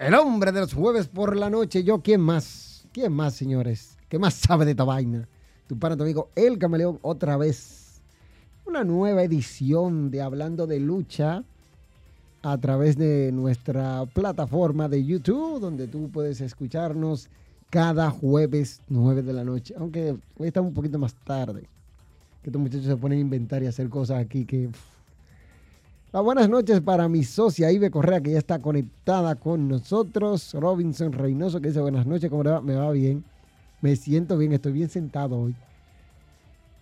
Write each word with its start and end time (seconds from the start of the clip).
El 0.00 0.14
hombre 0.14 0.50
de 0.50 0.60
los 0.60 0.72
jueves 0.72 1.08
por 1.08 1.36
la 1.36 1.50
noche. 1.50 1.84
Yo, 1.84 2.00
¿quién 2.00 2.22
más? 2.22 2.86
¿Quién 2.90 3.12
más, 3.12 3.34
señores? 3.34 3.98
¿Qué 4.08 4.18
más 4.18 4.32
sabe 4.34 4.64
de 4.64 4.70
esta 4.70 4.84
vaina? 4.84 5.28
Tu 5.66 5.78
pana, 5.78 5.94
tu 5.94 6.02
amigo, 6.02 6.30
El 6.34 6.58
Camaleón, 6.58 6.98
otra 7.02 7.36
vez. 7.36 8.00
Una 8.64 8.82
nueva 8.82 9.22
edición 9.22 10.10
de 10.10 10.22
Hablando 10.22 10.66
de 10.66 10.80
Lucha 10.80 11.44
a 12.42 12.58
través 12.58 12.96
de 12.96 13.30
nuestra 13.30 14.06
plataforma 14.06 14.88
de 14.88 15.04
YouTube, 15.04 15.60
donde 15.60 15.86
tú 15.86 16.08
puedes 16.10 16.40
escucharnos 16.40 17.28
cada 17.68 18.10
jueves 18.10 18.80
9 18.88 19.20
de 19.22 19.32
la 19.34 19.44
noche. 19.44 19.74
Aunque 19.76 20.16
hoy 20.38 20.48
estamos 20.48 20.68
un 20.68 20.74
poquito 20.74 20.98
más 20.98 21.12
tarde. 21.12 21.68
Que 22.42 22.48
estos 22.48 22.62
muchachos 22.62 22.86
se 22.86 22.96
ponen 22.96 23.18
a 23.18 23.20
inventar 23.20 23.62
y 23.62 23.66
hacer 23.66 23.90
cosas 23.90 24.18
aquí 24.18 24.46
que 24.46 24.70
las 26.12 26.22
buenas 26.24 26.48
noches 26.48 26.80
para 26.80 27.08
mi 27.08 27.22
socia 27.22 27.70
Ibe 27.70 27.90
Correa, 27.90 28.20
que 28.20 28.32
ya 28.32 28.38
está 28.38 28.58
conectada 28.58 29.36
con 29.36 29.68
nosotros. 29.68 30.52
Robinson 30.54 31.12
Reynoso, 31.12 31.60
que 31.60 31.68
dice 31.68 31.80
buenas 31.80 32.04
noches, 32.04 32.28
¿cómo 32.28 32.42
le 32.42 32.50
va? 32.50 32.60
Me 32.60 32.74
va 32.74 32.90
bien. 32.90 33.24
Me 33.80 33.94
siento 33.94 34.36
bien, 34.36 34.52
estoy 34.52 34.72
bien 34.72 34.90
sentado 34.90 35.38
hoy. 35.38 35.54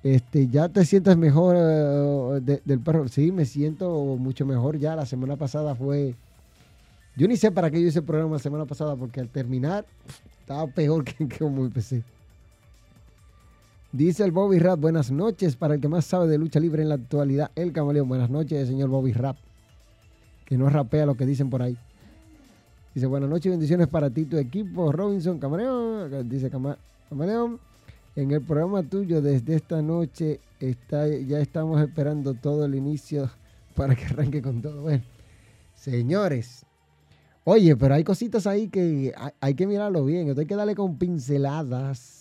Este, 0.03 0.49
¿Ya 0.49 0.69
te 0.69 0.85
sientes 0.85 1.17
mejor 1.17 1.57
eh, 1.59 2.61
del 2.65 2.81
perro? 2.81 3.07
Sí, 3.09 3.31
me 3.31 3.45
siento 3.45 3.91
mucho 4.19 4.47
mejor 4.47 4.79
ya. 4.79 4.97
La 4.97 5.05
semana 5.05 5.37
pasada 5.37 5.75
fue... 5.75 6.15
Yo 7.17 7.29
ni 7.29 7.37
sé 7.37 7.51
para 7.51 7.71
qué 7.71 7.83
yo 7.83 7.89
hice 7.89 7.99
el 7.99 8.05
programa 8.05 8.37
la 8.37 8.39
semana 8.39 8.65
pasada, 8.65 8.97
porque 8.97 9.21
al 9.21 9.29
terminar 9.29 9.85
estaba 10.41 10.67
peor 10.69 11.05
que, 11.05 11.29
que 11.29 11.39
como 11.39 11.67
empecé. 11.67 12.03
Dice 13.91 14.23
el 14.23 14.33
Bobby 14.33 14.59
Rap, 14.59 14.79
buenas 14.79 15.11
noches 15.11 15.57
para 15.57 15.75
el 15.75 15.81
que 15.81 15.89
más 15.89 16.05
sabe 16.05 16.29
de 16.29 16.37
lucha 16.37 16.61
libre 16.61 16.83
en 16.83 16.91
la 16.91 16.97
actualidad, 16.97 17.51
el 17.55 17.73
camaleón. 17.73 18.07
Buenas 18.07 18.29
noches, 18.29 18.69
señor 18.69 18.91
Bobby 18.91 19.15
Rap, 19.15 19.39
que 20.45 20.59
no 20.59 20.69
rapea 20.69 21.07
lo 21.07 21.15
que 21.15 21.25
dicen 21.25 21.49
por 21.49 21.63
ahí. 21.63 21.75
Dice, 22.95 23.07
buenas 23.07 23.31
noches 23.31 23.47
y 23.47 23.49
bendiciones 23.49 23.89
para 23.89 24.11
ti, 24.11 24.27
tu 24.27 24.37
equipo, 24.37 24.93
Robinson, 24.93 25.39
camaleón. 25.39 26.29
Dice 26.29 26.51
camaleón, 26.51 27.61
en 28.15 28.31
el 28.31 28.43
programa 28.43 28.83
tuyo 28.83 29.23
desde 29.23 29.55
esta 29.55 29.81
noche 29.81 30.39
está, 30.61 31.09
ya 31.09 31.41
estamos 31.41 31.81
esperando 31.81 32.35
todo 32.35 32.67
el 32.67 32.75
inicio 32.75 33.31
para 33.75 33.95
que 33.95 34.05
arranque 34.05 34.43
con 34.43 34.61
todo. 34.61 34.83
Bueno, 34.83 35.03
señores, 35.75 36.67
oye, 37.43 37.75
pero 37.75 37.95
hay 37.95 38.05
cositas 38.05 38.47
ahí 38.47 38.69
que 38.69 39.15
hay, 39.41 39.55
que 39.55 39.67
mirarlo 39.67 40.05
bien, 40.05 40.39
hay 40.39 40.45
que 40.45 40.57
darle 40.57 40.75
con 40.75 40.99
pinceladas 40.99 42.18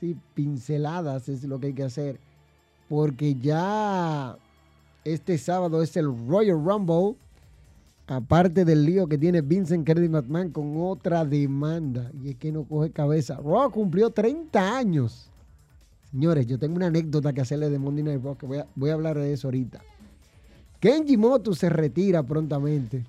¿sí? 0.00 0.16
pinceladas 0.34 1.28
es 1.28 1.44
lo 1.44 1.58
que 1.58 1.68
hay 1.68 1.74
que 1.74 1.84
hacer. 1.84 2.18
Porque 2.88 3.34
ya 3.34 4.36
este 5.04 5.38
sábado 5.38 5.82
es 5.82 5.96
el 5.96 6.06
Royal 6.28 6.62
Rumble. 6.62 7.16
Aparte 8.06 8.64
del 8.64 8.86
lío 8.86 9.06
que 9.06 9.18
tiene 9.18 9.42
Vincent 9.42 9.86
Kennedy 9.86 10.08
McMahon 10.08 10.50
con 10.50 10.80
otra 10.80 11.24
demanda. 11.24 12.10
Y 12.22 12.30
es 12.30 12.36
que 12.36 12.50
no 12.50 12.64
coge 12.64 12.90
cabeza. 12.90 13.36
Raw 13.36 13.70
cumplió 13.70 14.10
30 14.10 14.76
años. 14.78 15.30
Señores, 16.10 16.46
yo 16.46 16.58
tengo 16.58 16.76
una 16.76 16.86
anécdota 16.86 17.34
que 17.34 17.42
hacerle 17.42 17.68
de 17.68 17.78
Monday 17.78 18.04
Night 18.04 18.24
Raw. 18.24 18.36
Que 18.36 18.46
voy 18.46 18.58
a, 18.58 18.66
voy 18.74 18.90
a 18.90 18.94
hablar 18.94 19.18
de 19.18 19.32
eso 19.32 19.48
ahorita. 19.48 19.80
Kenji 20.80 21.16
Moto 21.16 21.54
se 21.54 21.68
retira 21.68 22.22
prontamente. 22.22 23.04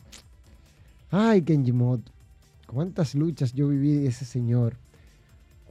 Ay, 1.12 1.42
Kenji 1.44 1.72
Moto. 1.72 2.12
¿Cuántas 2.68 3.16
luchas 3.16 3.54
yo 3.54 3.70
viví 3.70 3.94
de 3.94 4.08
ese 4.08 4.26
señor? 4.26 4.76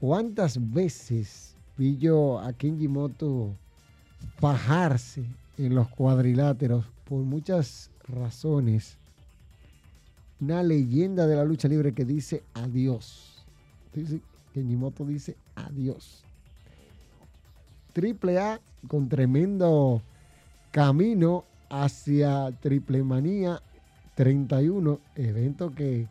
¿Cuántas 0.01 0.73
veces 0.73 1.57
vi 1.77 1.99
yo 1.99 2.39
a 2.39 2.53
Kenji 2.53 2.87
Moto 2.87 3.57
bajarse 4.41 5.25
en 5.57 5.75
los 5.75 5.89
cuadriláteros 5.89 6.85
por 7.05 7.25
muchas 7.25 7.91
razones? 8.07 8.97
Una 10.41 10.63
leyenda 10.63 11.27
de 11.27 11.35
la 11.35 11.43
lucha 11.43 11.67
libre 11.67 11.95
que 11.95 12.05
dice 12.05 12.45
adiós. 12.55 13.45
Kenji 14.55 14.77
Moto 14.77 15.05
dice 15.05 15.37
adiós. 15.57 16.23
Triple 17.93 18.39
A 18.39 18.61
con 18.87 19.09
tremendo 19.09 20.01
camino 20.71 21.45
hacia 21.71 22.53
Triple 22.61 23.03
Manía 23.03 23.61
31, 24.15 25.01
evento 25.17 25.75
que 25.75 26.07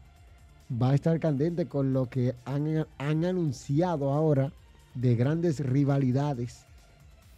va 0.72 0.92
a 0.92 0.96
estar 0.96 1.20
candente 1.20 1.68
con 1.68 1.94
lo 1.94 2.08
que 2.08 2.36
han, 2.46 2.86
anunciado 2.98 4.12
ahora 4.12 4.52
de 4.96 5.16
grandes 5.16 5.60
rivalidades. 5.60 6.66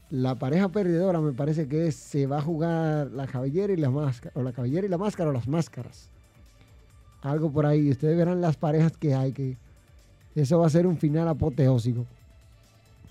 La 0.09 0.35
pareja 0.35 0.69
perdedora 0.69 1.21
me 1.21 1.33
parece 1.33 1.67
que 1.67 1.91
se 1.91 2.25
va 2.25 2.39
a 2.39 2.41
jugar 2.41 3.11
la 3.11 3.27
cabellera 3.27 3.73
y 3.73 3.77
la 3.77 3.91
máscara, 3.91 4.31
o 4.35 4.41
la 4.41 4.51
cabellera 4.51 4.87
y 4.87 4.89
la 4.89 4.97
máscara 4.97 5.29
o 5.29 5.33
las 5.33 5.47
máscaras. 5.47 6.09
Algo 7.21 7.51
por 7.51 7.65
ahí. 7.65 7.89
Ustedes 7.91 8.17
verán 8.17 8.41
las 8.41 8.57
parejas 8.57 8.97
que 8.97 9.13
hay, 9.13 9.33
que 9.33 9.57
eso 10.35 10.57
va 10.59 10.67
a 10.67 10.71
ser 10.71 10.87
un 10.87 10.97
final 10.97 11.27
apoteósico. 11.27 12.05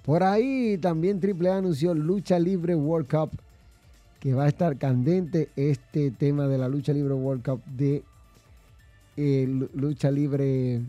Por 0.05 0.23
ahí 0.23 0.79
también 0.79 1.21
AAA 1.23 1.59
anunció 1.59 1.95
Lucha 1.95 2.39
Libre 2.39 2.75
World 2.75 3.09
Cup, 3.09 3.31
que 4.19 4.35
va 4.35 4.45
a 4.45 4.49
estar 4.49 4.77
candente 4.79 5.51
este 5.55 6.11
tema 6.11 6.49
de 6.49 6.59
la 6.59 6.67
Lucha 6.67 6.93
Libre 6.93 7.15
World 7.15 7.45
Cup 7.45 7.63
de 7.67 8.03
lucha 9.75 10.11
libre 10.11 10.81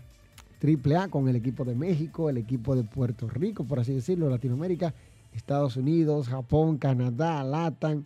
triple 0.60 0.98
A 0.98 1.08
con 1.08 1.28
el 1.28 1.36
equipo 1.36 1.66
de 1.66 1.74
México, 1.74 2.30
el 2.30 2.38
equipo 2.38 2.76
de 2.76 2.84
Puerto 2.84 3.28
Rico, 3.28 3.64
por 3.64 3.80
así 3.80 3.94
decirlo, 3.94 4.30
Latinoamérica, 4.30 4.94
Estados 5.34 5.78
Unidos, 5.78 6.28
Japón, 6.28 6.78
Canadá, 6.78 7.44
Latam, 7.44 8.04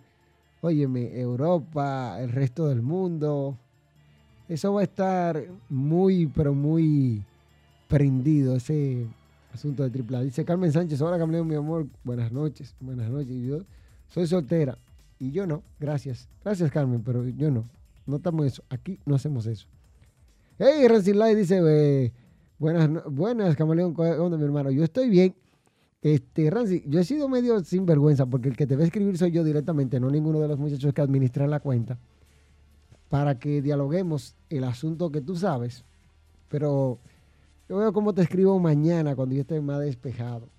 óyeme, 0.62 1.20
Europa, 1.20 2.18
el 2.22 2.32
resto 2.32 2.68
del 2.68 2.82
mundo. 2.82 3.58
Eso 4.48 4.74
va 4.74 4.82
a 4.82 4.84
estar 4.84 5.44
muy, 5.70 6.28
pero 6.28 6.54
muy 6.54 7.24
prendido, 7.88 8.56
ese 8.56 9.08
asunto 9.54 9.84
de 9.84 9.90
triple 9.90 10.18
A. 10.18 10.22
Dice 10.22 10.46
Carmen 10.46 10.72
Sánchez, 10.72 11.02
hola 11.02 11.18
Camaleón, 11.18 11.48
mi 11.48 11.56
amor, 11.56 11.88
buenas 12.04 12.32
noches, 12.32 12.76
buenas 12.80 13.10
noches. 13.10 13.36
Yo 13.46 13.60
soy 14.10 14.28
soltera 14.28 14.78
y 15.20 15.32
yo 15.32 15.48
no, 15.48 15.64
gracias. 15.80 16.30
Gracias 16.44 16.72
Carmen, 16.72 17.02
pero 17.04 17.28
yo 17.28 17.50
no. 17.52 17.64
No 18.06 18.18
estamos 18.18 18.46
eso, 18.46 18.64
aquí 18.70 19.00
no 19.06 19.16
hacemos 19.16 19.46
eso. 19.48 19.68
Hey, 20.60 20.88
Light 20.88 21.36
dice, 21.36 22.14
buenas, 22.60 23.04
buenas, 23.06 23.56
camaleón, 23.56 23.96
¿dónde 23.96 24.38
mi 24.38 24.44
hermano? 24.44 24.70
Yo 24.70 24.84
estoy 24.84 25.10
bien. 25.10 25.36
Este, 26.04 26.50
Rancy, 26.52 26.84
yo 26.86 27.00
he 27.00 27.04
sido 27.04 27.28
medio 27.28 27.60
sinvergüenza 27.64 28.28
porque 28.28 28.50
el 28.50 28.56
que 28.56 28.68
te 28.68 28.76
va 28.76 28.84
a 28.84 28.86
escribir 28.86 29.18
soy 29.18 29.32
yo 29.32 29.44
directamente, 29.44 30.00
no 30.00 30.12
ninguno 30.12 30.40
de 30.40 30.48
los 30.48 30.60
muchachos 30.60 30.94
que 30.94 31.02
administran 31.02 31.50
la 31.50 31.60
cuenta, 31.60 31.98
para 33.10 33.40
que 33.40 33.64
dialoguemos 33.64 34.36
el 34.50 34.66
asunto 34.66 35.12
que 35.12 35.22
tú 35.22 35.36
sabes. 35.36 35.86
Pero 36.50 37.00
yo 37.68 37.78
veo 37.78 37.92
cómo 37.92 38.14
te 38.14 38.22
escribo 38.22 38.60
mañana 38.60 39.16
cuando 39.16 39.34
yo 39.34 39.42
esté 39.42 39.60
más 39.60 39.80
despejado. 39.80 40.50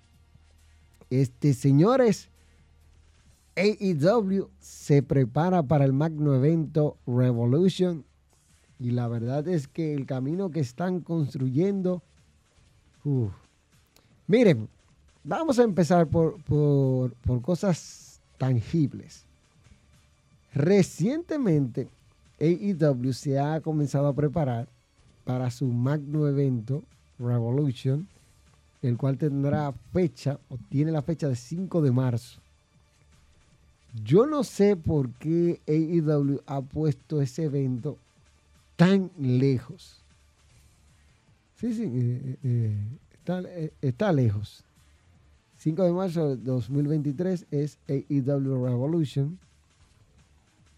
Este, 1.09 1.53
señores, 1.53 2.29
AEW 3.55 4.49
se 4.59 5.03
prepara 5.03 5.63
para 5.63 5.85
el 5.85 5.93
magno 5.93 6.35
evento 6.35 6.97
Revolution 7.07 8.03
y 8.79 8.91
la 8.91 9.07
verdad 9.07 9.47
es 9.47 9.67
que 9.67 9.93
el 9.93 10.05
camino 10.05 10.49
que 10.49 10.59
están 10.59 10.99
construyendo, 10.99 12.01
miren, 14.27 14.67
vamos 15.23 15.59
a 15.59 15.63
empezar 15.63 16.07
por, 16.07 16.41
por, 16.43 17.41
cosas 17.41 18.19
tangibles. 18.37 19.23
Recientemente, 20.53 21.87
AEW 22.39 23.13
se 23.13 23.39
ha 23.39 23.61
comenzado 23.61 24.07
a 24.07 24.13
preparar 24.13 24.67
para 25.23 25.49
su 25.51 25.67
magno 25.67 26.27
evento, 26.27 26.83
Revolution, 27.17 28.07
el 28.81 28.97
cual 28.97 29.17
tendrá 29.17 29.73
fecha, 29.93 30.37
o 30.49 30.57
tiene 30.69 30.91
la 30.91 31.01
fecha 31.01 31.29
de 31.29 31.35
5 31.35 31.81
de 31.81 31.91
marzo. 31.91 32.39
Yo 34.03 34.25
no 34.25 34.43
sé 34.43 34.75
por 34.75 35.09
qué 35.11 35.61
AEW 35.65 36.41
ha 36.45 36.61
puesto 36.61 37.21
ese 37.21 37.45
evento 37.45 37.97
tan 38.75 39.11
lejos. 39.17 40.03
Sí, 41.55 41.73
sí, 41.73 41.83
eh, 41.83 42.37
eh, 42.43 42.77
está, 43.13 43.41
está, 43.81 44.11
lejos. 44.11 44.63
5 45.57 45.83
de 45.83 45.91
marzo 45.93 46.35
de 46.35 46.43
2023 46.43 47.47
es 47.51 47.79
AEW 47.87 48.65
Revolution. 48.65 49.39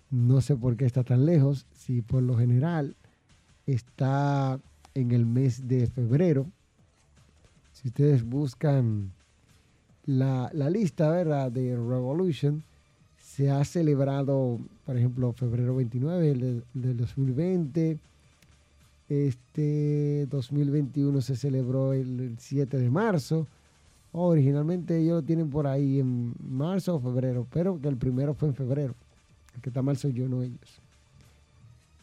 No 0.09 0.39
sé 0.41 0.55
por 0.55 0.77
qué 0.77 0.85
está 0.85 1.03
tan 1.03 1.25
lejos. 1.25 1.65
Si 1.73 2.01
por 2.01 2.23
lo 2.23 2.37
general 2.37 2.95
está 3.65 4.59
en 4.93 5.11
el 5.11 5.25
mes 5.25 5.67
de 5.67 5.87
febrero. 5.87 6.47
Si 7.73 7.89
ustedes 7.89 8.23
buscan 8.23 9.11
la, 10.05 10.49
lista 10.71 11.09
¿verdad? 11.09 11.51
de 11.51 11.75
Revolution, 11.75 12.63
se 13.37 13.51
ha 13.51 13.63
celebrado, 13.65 14.59
por 14.83 14.97
ejemplo, 14.97 15.31
febrero 15.31 15.75
29 15.75 16.63
del, 16.73 16.97
2020. 16.97 17.99
Este 19.09 20.25
2021 20.31 21.21
se 21.21 21.35
celebró 21.35 21.93
el, 21.93 22.35
7 22.39 22.79
de 22.79 22.89
marzo. 22.89 23.45
originalmente 24.11 24.97
ellos 24.97 25.17
lo 25.17 25.21
tienen 25.21 25.51
por 25.51 25.67
ahí 25.67 25.99
en 25.99 26.33
marzo 26.49 26.95
o 26.95 26.99
febrero, 26.99 27.45
pero 27.53 27.79
que 27.79 27.87
el 27.87 27.97
primero 27.97 28.33
fue 28.33 28.47
en 28.47 28.55
febrero. 28.55 28.95
Que 29.61 29.69
está 29.69 29.83
mal 29.83 29.97
soy 29.97 30.13
yo, 30.13 30.27
no 30.27 30.41
ellos. 30.41 30.81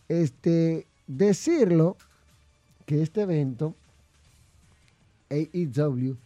Este, 0.08 0.86
decirlo 1.08 1.96
que 2.86 3.02
este 3.02 3.22
evento, 3.22 3.74
AEW, 5.30 6.16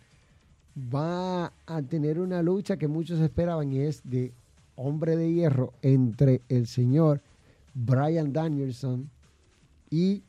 va 0.95 1.51
a 1.65 1.81
tener 1.81 2.21
una 2.21 2.43
lucha 2.43 2.77
que 2.77 2.89
muchos 2.89 3.21
esperaban 3.21 3.73
y 3.73 3.79
es 3.79 4.03
de 4.05 4.33
hombre 4.79 5.17
de 5.17 5.33
hierro 5.33 5.73
entre 5.83 6.41
el 6.49 6.67
señor 6.67 7.21
Brian 7.75 8.33
Danielson 8.33 9.11
y 9.91 10.23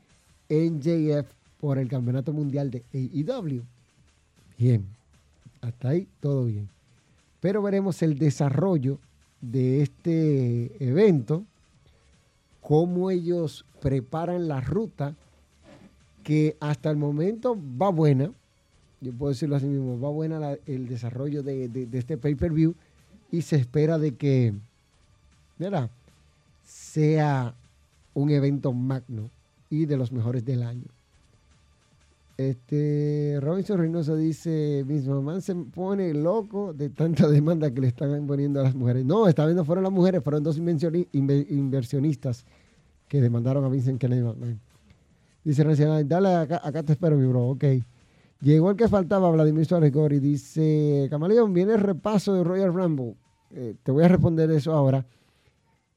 NJF 0.50 1.28
por 1.60 1.78
el 1.78 1.88
campeonato 1.88 2.34
mundial 2.34 2.72
de 2.72 2.84
AEW. 2.94 3.63
Bien, 4.57 4.86
hasta 5.62 5.90
ahí 5.90 6.07
todo 6.19 6.46
bien. 6.46 6.68
Pero 7.40 7.62
veremos 7.62 8.01
el 8.01 8.18
desarrollo 8.18 9.00
de 9.42 9.81
este 9.81 10.84
evento, 10.84 11.46
cómo 12.62 13.12
ellos 13.12 13.66
preparan 13.81 14.48
la 14.48 14.62
ruta 14.62 15.16
que 16.24 16.57
hasta 16.60 16.90
el 16.90 16.98
momento 16.98 17.57
va 17.81 17.90
buena, 17.90 18.31
yo 19.01 19.13
puedo 19.13 19.30
decirlo 19.30 19.56
así 19.56 19.66
mismo, 19.66 20.00
va 20.00 20.10
buena 20.10 20.57
el 20.66 20.88
desarrollo 20.88 21.42
de, 21.42 21.88
este 21.94 22.18
pay-per-view 22.18 22.75
y 23.31 23.41
se 23.41 23.57
espera 23.57 23.97
de 23.97 24.15
que. 24.15 24.53
Sea 26.63 27.53
un 28.13 28.29
evento 28.29 28.73
magno 28.73 29.29
y 29.69 29.85
de 29.85 29.97
los 29.97 30.11
mejores 30.11 30.45
del 30.45 30.63
año. 30.63 30.85
Este, 32.37 33.37
Robinson 33.41 33.79
Reynoso 33.79 34.15
dice, 34.15 34.85
mis 34.87 35.05
mamá 35.05 35.41
se 35.41 35.53
pone 35.55 36.13
loco 36.13 36.71
de 36.71 36.89
tanta 36.89 37.27
demanda 37.27 37.69
que 37.69 37.81
le 37.81 37.87
están 37.87 38.25
poniendo 38.27 38.61
a 38.61 38.63
las 38.63 38.75
mujeres. 38.75 39.03
No, 39.03 39.27
esta 39.27 39.45
vez 39.45 39.57
no 39.57 39.65
fueron 39.65 39.83
las 39.83 39.91
mujeres, 39.91 40.23
fueron 40.23 40.41
dos 40.41 40.57
inversionistas 40.57 42.45
que 43.09 43.19
demandaron 43.19 43.65
a 43.65 43.67
Vincent 43.67 43.99
Kennedy 43.99 44.57
Dice 45.43 45.65
dale 46.05 46.35
acá, 46.35 46.61
acá 46.63 46.81
te 46.83 46.93
espero, 46.93 47.17
mi 47.17 47.27
bro, 47.27 47.49
ok. 47.49 47.65
Llegó 48.41 48.71
el 48.71 48.77
que 48.77 48.88
faltaba, 48.88 49.30
Vladimir 49.31 49.65
Suárez 49.65 49.91
Gori. 49.91 50.19
Dice, 50.19 51.07
Camaleón, 51.09 51.53
viene 51.53 51.74
el 51.74 51.81
repaso 51.81 52.33
de 52.33 52.44
Royal 52.44 52.74
Rumble. 52.74 53.15
Eh, 53.51 53.75
te 53.83 53.91
voy 53.91 54.03
a 54.03 54.07
responder 54.07 54.50
eso 54.51 54.74
ahora. 54.74 55.06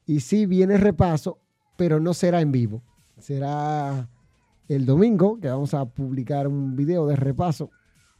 Y 0.05 0.19
sí, 0.19 0.45
viene 0.45 0.75
el 0.75 0.81
repaso, 0.81 1.39
pero 1.77 1.99
no 1.99 2.13
será 2.13 2.41
en 2.41 2.51
vivo. 2.51 2.81
Será 3.17 4.09
el 4.67 4.85
domingo, 4.85 5.39
que 5.39 5.47
vamos 5.47 5.73
a 5.73 5.85
publicar 5.85 6.47
un 6.47 6.75
video 6.75 7.07
de 7.07 7.15
repaso. 7.15 7.69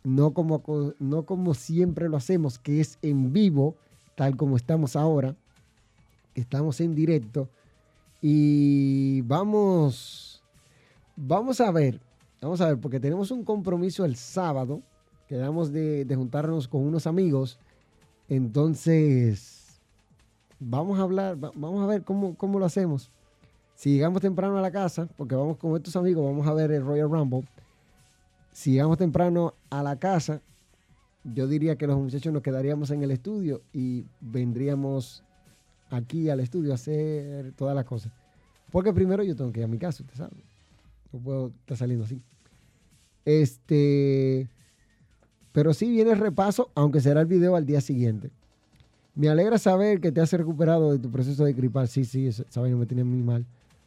No 0.04 0.34
como, 0.34 0.64
no 1.00 1.26
como 1.26 1.54
siempre 1.54 2.08
lo 2.08 2.18
hacemos, 2.18 2.60
que 2.60 2.80
es 2.80 3.00
en 3.02 3.34
vivo, 3.34 3.76
tal 4.16 4.38
como 4.38 4.56
estamos 4.56 4.96
ahora. 4.96 5.36
Estamos 6.36 6.80
en 6.80 6.96
directo. 6.96 7.50
Y 8.22 9.22
vamos 9.22 10.34
Vamos 11.16 11.62
a 11.62 11.70
ver, 11.72 12.02
vamos 12.44 12.62
a 12.62 12.68
ver, 12.68 12.78
porque 12.78 13.00
tenemos 13.00 13.32
un 13.32 13.44
compromiso 13.44 14.06
el 14.06 14.16
sábado, 14.16 14.82
quedamos 15.28 15.72
de, 15.72 16.12
juntarnos 16.16 16.68
con 16.68 16.82
unos 16.82 17.08
amigos, 17.08 17.58
entonces 18.28 19.80
vamos 20.60 21.00
a 21.00 21.04
hablar, 21.04 21.38
vamos 21.38 21.84
a 21.84 21.88
ver 21.88 22.04
cómo, 22.04 22.36
cómo 22.36 22.60
lo 22.60 22.66
hacemos. 22.66 23.10
Si 23.76 23.94
llegamos 23.94 24.22
temprano 24.22 24.58
a 24.58 24.62
la 24.62 24.72
casa, 24.72 25.08
porque 25.18 25.36
vamos 25.36 25.58
con 25.58 25.76
estos 25.76 25.96
amigos, 25.96 26.24
vamos 26.24 26.48
a 26.48 26.54
ver 26.54 26.72
el 26.72 26.86
Royal 26.86 27.10
Rumble. 27.10 27.44
Si 28.52 28.72
llegamos 28.74 28.98
temprano 28.98 29.56
a 29.70 29.82
la 29.82 29.98
casa, 29.98 30.42
yo 31.24 31.48
diría 31.48 31.76
que 31.76 31.88
los 31.88 31.98
muchachos 31.98 32.32
nos 32.32 32.44
quedaríamos 32.44 32.92
en 32.92 33.02
el 33.04 33.12
estudio 33.12 33.62
y 33.74 34.06
vendríamos 34.22 35.24
aquí 35.90 36.30
al 36.30 36.40
estudio 36.40 36.72
a 36.72 36.76
hacer 36.76 37.54
todas 37.54 37.76
las 37.76 37.86
cosas. 37.86 38.12
Porque 38.72 38.94
primero 38.94 39.24
yo 39.24 39.36
tengo 39.36 39.52
que 39.52 39.62
ir 39.62 39.66
a 39.66 39.70
mi 39.70 39.80
casa, 39.80 40.04
usted 40.04 40.16
sabe 40.16 40.54
no 41.14 41.20
puedo 41.20 41.48
estar 41.48 41.78
saliendo 41.78 42.06
así. 42.06 42.22
Este, 43.26 44.50
pero 45.52 45.74
sí 45.74 45.90
viene 45.90 46.12
el 46.12 46.20
repaso, 46.20 46.72
aunque 46.76 47.02
será 47.02 47.22
el 47.22 47.28
video 47.28 47.56
al 47.56 47.66
día 47.66 47.82
siguiente. 47.82 48.32
Me 49.16 49.30
alegra 49.30 49.58
saber 49.58 50.02
que 50.02 50.12
te 50.12 50.22
has 50.22 50.34
recuperado 50.34 50.92
de 50.92 51.00
tu 51.00 51.12
proceso 51.12 51.46
de 51.46 51.54
gripal. 51.54 51.88
Sí, 51.88 52.04
sí, 52.04 52.28
esa 52.28 52.46
no 52.56 52.78
me 52.78 52.86
tenía 52.86 53.06
muy 53.06 53.22
mal. 53.22 53.46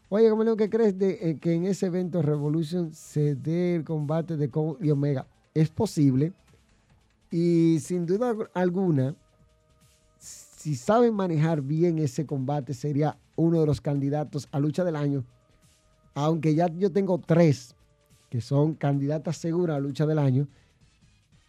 Oye, 0.09 0.31
¿cómo 0.31 0.56
¿qué 0.56 0.71
crees 0.71 0.97
de 0.97 1.19
eh, 1.21 1.38
que 1.41 1.53
en 1.53 1.65
ese 1.65 1.87
evento 1.87 2.23
Revolution 2.23 2.94
se 2.94 3.35
dé 3.35 3.75
el 3.75 3.85
combate 3.85 4.37
de 4.37 4.49
Kong 4.49 4.77
y 4.81 4.91
Omega? 4.91 5.27
Es 5.53 5.69
posible. 5.69 6.33
Y 7.31 7.79
sin 7.81 8.06
duda 8.06 8.33
alguna, 8.55 9.17
si 10.19 10.77
saben 10.77 11.12
manejar 11.12 11.61
bien 11.61 11.99
ese 11.99 12.25
combate, 12.25 12.73
sería 12.73 13.19
uno 13.35 13.61
de 13.61 13.67
los 13.67 13.81
candidatos 13.81 14.49
a 14.53 14.61
lucha 14.61 14.85
del 14.85 14.94
año 14.94 15.25
aunque 16.17 16.55
ya 16.55 16.69
yo 16.69 16.91
tengo 16.91 17.19
tres 17.19 17.75
que 18.28 18.40
son 18.40 18.75
candidatas 18.75 19.37
seguras 19.37 19.76
a 19.76 19.81
lucha 19.81 20.06
del 20.06 20.19
año, 20.19 20.49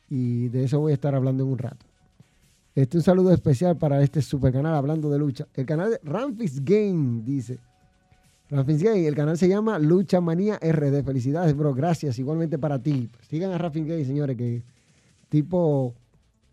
y 0.09 0.49
de 0.49 0.63
eso 0.63 0.79
voy 0.79 0.91
a 0.91 0.95
estar 0.95 1.15
hablando 1.15 1.43
en 1.43 1.49
un 1.49 1.57
rato. 1.57 1.85
Este 2.75 2.97
un 2.97 3.03
saludo 3.03 3.31
especial 3.33 3.77
para 3.77 4.01
este 4.03 4.21
super 4.21 4.53
canal 4.53 4.75
hablando 4.75 5.09
de 5.09 5.17
lucha. 5.17 5.47
El 5.55 5.65
canal 5.65 5.91
de 5.91 5.99
Ramfis 6.03 6.63
Game 6.63 7.23
dice. 7.23 7.59
Ramfis 8.49 8.83
Game, 8.83 9.05
el 9.05 9.15
canal 9.15 9.37
se 9.37 9.49
llama 9.49 9.79
Lucha 9.79 10.21
Manía 10.21 10.57
RD. 10.57 11.03
Felicidades, 11.03 11.57
bro. 11.57 11.73
Gracias. 11.73 12.19
Igualmente 12.19 12.59
para 12.59 12.77
ti. 12.79 13.09
Sigan 13.27 13.51
a 13.51 13.57
Ramfis 13.57 13.85
Game, 13.85 14.05
señores, 14.05 14.37
que 14.37 14.61
tipo 15.27 15.95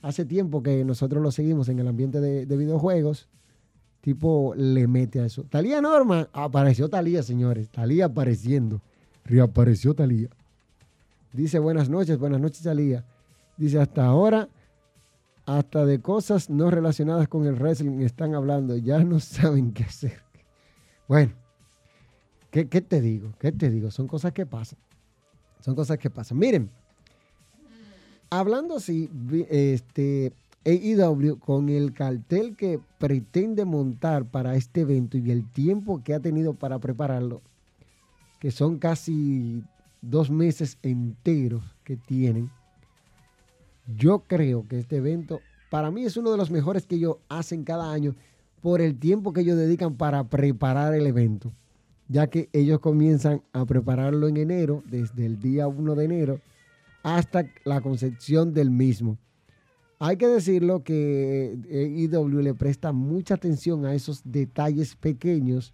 hace 0.00 0.24
tiempo 0.24 0.62
que 0.62 0.84
nosotros 0.84 1.22
lo 1.22 1.30
seguimos 1.30 1.68
en 1.68 1.78
el 1.78 1.88
ambiente 1.88 2.20
de, 2.20 2.46
de 2.46 2.56
videojuegos 2.56 3.28
tipo 4.04 4.52
le 4.54 4.86
mete 4.86 5.20
a 5.20 5.24
eso. 5.24 5.44
Talía 5.44 5.80
Norma, 5.80 6.28
apareció 6.34 6.90
Talía, 6.90 7.22
señores. 7.22 7.70
Talía 7.70 8.04
apareciendo. 8.04 8.82
Reapareció 9.24 9.94
Talía. 9.94 10.28
Dice 11.32 11.58
buenas 11.58 11.88
noches, 11.88 12.18
buenas 12.18 12.40
noches 12.40 12.62
Talía. 12.62 13.04
Dice 13.56 13.80
hasta 13.80 14.04
ahora, 14.04 14.48
hasta 15.46 15.84
de 15.84 16.00
cosas 16.00 16.50
no 16.50 16.70
relacionadas 16.70 17.28
con 17.28 17.46
el 17.46 17.56
wrestling 17.56 18.00
están 18.00 18.34
hablando. 18.34 18.76
Ya 18.76 19.02
no 19.04 19.20
saben 19.20 19.72
qué 19.72 19.84
hacer. 19.84 20.22
Bueno, 21.08 21.32
¿qué, 22.50 22.68
qué 22.68 22.80
te 22.80 23.00
digo? 23.00 23.32
¿Qué 23.38 23.52
te 23.52 23.70
digo? 23.70 23.90
Son 23.90 24.06
cosas 24.06 24.32
que 24.32 24.46
pasan. 24.46 24.78
Son 25.60 25.74
cosas 25.74 25.98
que 25.98 26.10
pasan. 26.10 26.38
Miren, 26.38 26.70
hablando 28.30 28.76
así, 28.76 29.10
este, 29.48 30.32
AEW 30.64 31.38
con 31.38 31.68
el 31.68 31.92
cartel 31.92 32.56
que 32.56 32.80
pretende 32.98 33.64
montar 33.64 34.24
para 34.24 34.56
este 34.56 34.82
evento 34.82 35.18
y 35.18 35.30
el 35.30 35.50
tiempo 35.50 36.02
que 36.02 36.14
ha 36.14 36.20
tenido 36.20 36.54
para 36.54 36.78
prepararlo, 36.78 37.42
que 38.44 38.50
son 38.50 38.76
casi 38.78 39.64
dos 40.02 40.30
meses 40.30 40.76
enteros 40.82 41.62
que 41.82 41.96
tienen, 41.96 42.50
yo 43.96 44.24
creo 44.26 44.68
que 44.68 44.78
este 44.78 44.96
evento 44.96 45.40
para 45.70 45.90
mí 45.90 46.04
es 46.04 46.18
uno 46.18 46.30
de 46.30 46.36
los 46.36 46.50
mejores 46.50 46.84
que 46.84 46.96
ellos 46.96 47.16
hacen 47.30 47.64
cada 47.64 47.90
año 47.90 48.14
por 48.60 48.82
el 48.82 48.98
tiempo 48.98 49.32
que 49.32 49.40
ellos 49.40 49.56
dedican 49.56 49.94
para 49.94 50.24
preparar 50.24 50.92
el 50.92 51.06
evento, 51.06 51.54
ya 52.06 52.26
que 52.26 52.50
ellos 52.52 52.80
comienzan 52.80 53.40
a 53.54 53.64
prepararlo 53.64 54.28
en 54.28 54.36
enero, 54.36 54.82
desde 54.90 55.24
el 55.24 55.40
día 55.40 55.66
1 55.66 55.94
de 55.94 56.04
enero 56.04 56.40
hasta 57.02 57.46
la 57.64 57.80
concepción 57.80 58.52
del 58.52 58.70
mismo. 58.70 59.16
Hay 59.98 60.18
que 60.18 60.28
decirlo 60.28 60.84
que 60.84 61.56
IW 61.96 62.40
le 62.42 62.52
presta 62.52 62.92
mucha 62.92 63.36
atención 63.36 63.86
a 63.86 63.94
esos 63.94 64.20
detalles 64.22 64.96
pequeños 64.96 65.72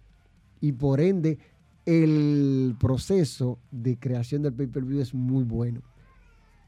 y 0.61 0.71
por 0.71 1.01
ende 1.01 1.37
el 1.85 2.75
proceso 2.79 3.57
de 3.71 3.97
creación 3.97 4.43
del 4.43 4.53
pay-per-view 4.53 5.01
es 5.01 5.13
muy 5.13 5.43
bueno. 5.43 5.81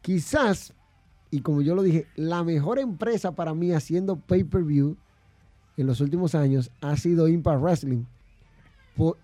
Quizás, 0.02 0.74
y 1.32 1.42
como 1.42 1.62
yo 1.62 1.76
lo 1.76 1.84
dije, 1.84 2.08
la 2.16 2.44
mejor 2.44 2.80
empresa 2.80 3.34
para 3.34 3.54
mí 3.54 3.72
haciendo 3.72 4.16
pay-per-view 4.16 4.98
en 5.78 5.88
los 5.88 6.02
últimos 6.02 6.36
años 6.36 6.72
ha 6.82 6.98
sido 6.98 7.28
Impact 7.28 7.62
Wrestling. 7.62 8.04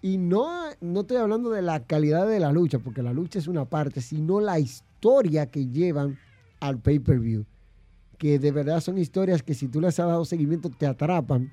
y 0.01 0.17
no, 0.17 0.48
no 0.81 1.01
estoy 1.01 1.17
hablando 1.17 1.50
de 1.51 1.62
la 1.62 1.81
calidad 1.81 2.27
de 2.27 2.39
la 2.39 2.51
lucha, 2.51 2.79
porque 2.79 3.03
la 3.03 3.13
lucha 3.13 3.39
es 3.39 3.48
una 3.48 3.65
parte, 3.65 4.01
sino 4.01 4.39
la 4.39 4.60
historia 4.60 5.46
que 5.48 5.67
llevan 5.67 6.17
al 6.60 6.79
pay-per-view. 6.79 7.46
Que 8.17 8.39
de 8.39 8.51
verdad 8.51 8.81
son 8.81 8.98
historias 8.98 9.43
que 9.43 9.53
si 9.53 9.67
tú 9.67 9.79
les 9.79 10.00
has 10.00 10.08
dado 10.08 10.25
seguimiento 10.25 10.69
te 10.69 10.86
atrapan 10.86 11.51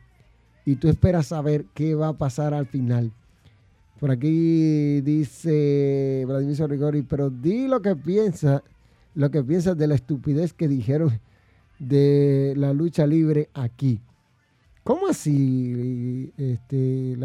y 0.64 0.76
tú 0.76 0.88
esperas 0.88 1.26
saber 1.26 1.66
qué 1.75 1.95
va 1.95 2.09
a 2.09 2.19
pasar 2.19 2.55
al 2.55 2.66
final. 2.66 3.12
Por 4.00 4.10
aquí 4.10 5.00
dice 5.00 6.24
Vladimir 6.26 6.56
Sorrigori, 6.56 7.02
pero 7.02 7.30
di 7.30 7.66
lo 7.66 7.80
que 7.80 7.96
piensa, 7.96 8.62
lo 9.14 9.30
que 9.30 9.42
piensas 9.42 9.76
de 9.76 9.86
la 9.86 9.94
estupidez 9.94 10.52
que 10.52 10.68
dijeron 10.68 11.18
de 11.78 12.54
la 12.56 12.72
lucha 12.72 13.06
libre 13.06 13.48
aquí. 13.54 14.00
¿Cómo 14.84 15.08
así? 15.08 16.32
Este, 16.36 17.16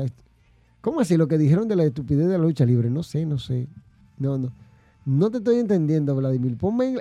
¿Cómo 0.81 1.01
así 1.01 1.17
lo 1.17 1.27
que 1.27 1.37
dijeron 1.37 1.67
de 1.67 1.75
la 1.75 1.83
estupidez 1.83 2.27
de 2.27 2.37
la 2.37 2.43
lucha 2.43 2.65
libre? 2.65 2.89
No 2.89 3.03
sé, 3.03 3.25
no 3.25 3.37
sé. 3.37 3.67
No, 4.17 4.37
no. 4.37 4.51
No 5.05 5.31
te 5.31 5.39
estoy 5.39 5.57
entendiendo, 5.57 6.15
Vladimir. 6.15 6.57
Ponme, 6.57 6.95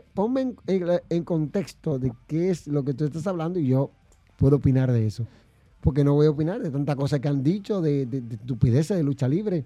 en, 0.66 1.24
contexto 1.24 1.98
de 1.98 2.12
qué 2.26 2.50
es 2.50 2.66
lo 2.66 2.84
que 2.84 2.94
tú 2.94 3.04
estás 3.04 3.26
hablando 3.26 3.58
y 3.58 3.68
yo 3.68 3.90
puedo 4.36 4.56
opinar 4.56 4.90
de 4.90 5.06
eso. 5.06 5.26
Porque 5.80 6.04
no 6.04 6.14
voy 6.14 6.26
a 6.26 6.30
opinar 6.30 6.60
de 6.60 6.70
tantas 6.70 6.96
cosas 6.96 7.20
que 7.20 7.28
han 7.28 7.42
dicho 7.42 7.80
de, 7.80 8.06
de, 8.06 8.20
de 8.20 8.34
estupideces 8.34 8.96
de 8.96 9.02
lucha 9.02 9.26
libre. 9.28 9.64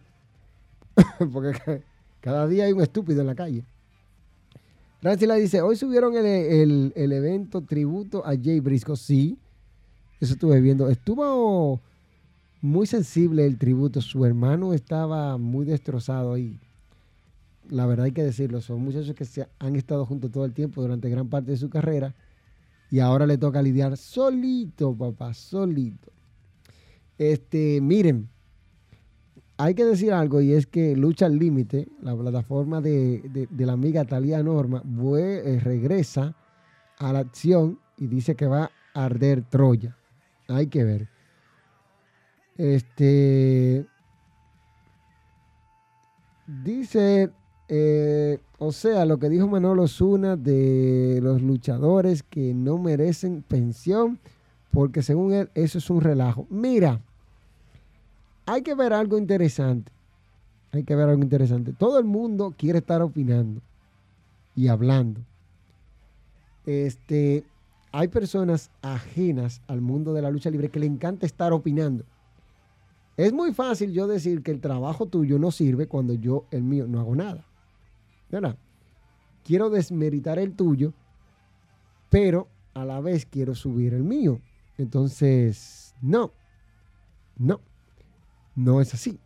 Porque 1.33 1.83
cada 2.21 2.47
día 2.47 2.65
hay 2.65 2.73
un 2.73 2.83
estúpido 2.83 3.21
en 3.21 3.27
la 3.27 3.35
calle. 3.35 3.65
Francila 5.05 5.35
dice, 5.35 5.61
hoy 5.61 5.77
subieron 5.77 6.17
el, 6.17 6.93
el 6.97 7.13
evento 7.13 7.61
tributo 7.61 8.25
a 8.25 8.31
Jay 8.43 8.61
Briscoe. 8.61 8.97
Sí, 8.97 9.37
eso 10.19 10.33
estuve 10.33 10.63
viendo. 10.63 10.89
Estuvo 10.89 11.79
muy 12.63 12.87
sensible 12.87 13.45
el 13.45 13.59
tributo. 13.59 14.01
Su 14.01 14.25
hermano 14.25 14.73
estaba 14.73 15.37
muy 15.37 15.67
destrozado 15.67 16.33
ahí. 16.33 16.59
La 17.69 17.85
verdad 17.85 18.07
hay 18.07 18.13
que 18.13 18.25
decirlo. 18.25 18.63
Son 18.63 18.81
muchachos 18.81 19.15
que 19.15 19.27
se 19.27 19.47
han 19.59 19.77
estado 19.77 20.07
juntos 20.07 20.31
todo 20.33 20.47
el 20.47 20.55
tiempo 20.55 20.81
durante 20.81 21.11
gran 21.11 21.29
parte 21.29 21.51
de 21.51 21.59
su 21.59 21.69
carrera. 21.69 22.15
Y 22.95 23.01
ahora 23.01 23.27
le 23.27 23.39
toca 23.39 23.61
lidiar 23.61 23.97
solito, 23.97 24.97
papá, 24.97 25.35
solito. 25.35 26.13
Este, 27.19 27.81
miren, 27.81 28.29
hay 29.57 29.75
que 29.75 29.85
decir 29.85 30.13
algo 30.13 30.41
y 30.41 30.53
es 30.53 30.69
que 30.69 30.95
Lucha 30.95 31.27
al 31.27 31.37
Límite, 31.37 31.89
la 32.03 32.15
plataforma 32.17 32.81
de, 32.81 33.49
la 33.59 33.73
amiga 33.73 34.05
Talía 34.05 34.41
Norma, 34.45 34.81
eh, 35.19 35.59
regresa 35.61 36.37
a 36.99 37.13
la 37.13 37.19
acción 37.19 37.81
y 37.97 38.07
dice 38.07 38.37
que 38.37 38.47
va 38.47 38.71
a 38.95 39.05
arder 39.05 39.43
Troya. 39.43 39.97
Hay 40.47 40.69
que 40.69 40.85
ver. 40.85 41.09
Este. 42.57 43.89
Dice. 46.47 47.33
Eh, 47.69 48.39
o 48.59 48.73
sea, 48.73 49.05
lo 49.05 49.19
que 49.19 49.29
dijo 49.29 49.49
Manolo 49.49 49.89
Zuna 49.89 50.37
de 50.37 51.21
los 51.23 51.41
luchadores 51.43 52.23
que 52.23 52.55
no 52.55 52.79
merecen 52.79 53.43
pensión, 53.43 54.19
porque 54.71 55.03
según 55.03 55.33
él, 55.33 55.51
eso 55.55 55.79
es 55.79 55.89
un 55.91 56.01
relajo. 56.01 56.47
Mira, 56.51 57.01
hay 58.47 58.63
que 58.63 58.75
ver 58.75 58.93
algo 58.93 59.19
interesante. 59.19 59.91
Hay 60.73 60.85
que 60.85 60.97
ver 60.97 61.09
algo 61.09 61.23
interesante. 61.23 61.73
Todo 61.73 61.99
el 61.99 62.05
mundo 62.05 62.55
quiere 62.57 62.81
estar 62.81 63.01
opinando 63.01 63.61
y 64.57 64.69
hablando. 64.69 65.21
Este, 66.67 67.45
hay 67.93 68.09
personas 68.09 68.71
ajenas 68.83 69.63
al 69.69 69.81
mundo 69.81 70.13
de 70.13 70.23
la 70.23 70.31
lucha 70.31 70.51
libre 70.51 70.69
que 70.69 70.81
le 70.81 70.87
encanta 70.87 71.27
estar 71.27 71.53
opinando. 71.53 72.05
Es 73.17 73.33
muy 73.33 73.53
fácil 73.53 73.93
yo 73.93 74.09
decir 74.09 74.43
que 74.43 74.51
el 74.51 74.61
trabajo 74.61 75.07
tuyo 75.07 75.39
no 75.39 75.53
sirve 75.53 75.87
cuando 75.87 76.15
yo, 76.15 76.45
el 76.51 76.65
mío, 76.65 76.87
no 76.89 76.99
hago 76.99 77.15
nada. 77.15 77.47
Quiero 79.45 79.71
desmeritar 79.71 80.39
el 80.39 80.55
tuyo, 80.55 80.95
pero 82.11 82.49
a 82.75 82.85
la 82.85 83.01
vez 83.01 83.27
quiero 83.27 83.55
subir 83.55 83.95
el 83.95 84.03
mío. 84.03 84.41
Entonces, 84.79 85.95
no, 86.01 86.33
no, 87.37 87.61
no 88.55 88.81
es 88.81 88.95
así. 88.95 89.19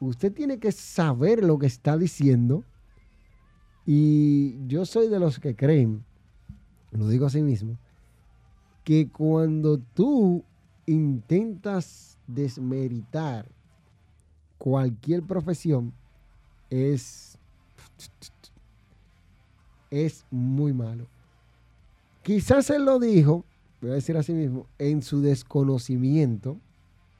Usted 0.00 0.32
tiene 0.32 0.58
que 0.58 0.72
saber 0.72 1.44
lo 1.44 1.58
que 1.58 1.66
está 1.66 1.96
diciendo. 1.96 2.64
Y 3.84 4.66
yo 4.66 4.84
soy 4.84 5.08
de 5.08 5.20
los 5.20 5.38
que 5.38 5.54
creen 5.54 6.04
lo 6.96 7.08
digo 7.08 7.26
así 7.26 7.42
mismo, 7.42 7.78
que 8.84 9.08
cuando 9.08 9.78
tú 9.78 10.44
intentas 10.86 12.18
desmeritar 12.26 13.48
cualquier 14.58 15.22
profesión, 15.22 15.92
es, 16.70 17.35
es 19.90 20.24
muy 20.30 20.72
malo. 20.72 21.06
Quizás 22.22 22.70
él 22.70 22.84
lo 22.84 22.98
dijo, 22.98 23.44
voy 23.80 23.90
a 23.90 23.94
decir 23.94 24.16
así 24.16 24.32
mismo, 24.32 24.66
en 24.78 25.02
su 25.02 25.20
desconocimiento, 25.20 26.58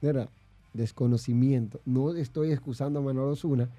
¿verdad? 0.01 0.29
Desconocimiento. 0.73 1.79
No 1.85 2.13
estoy 2.13 2.51
excusando 2.51 2.99
a 2.99 3.01
Manuel 3.01 3.29
Osuna. 3.29 3.69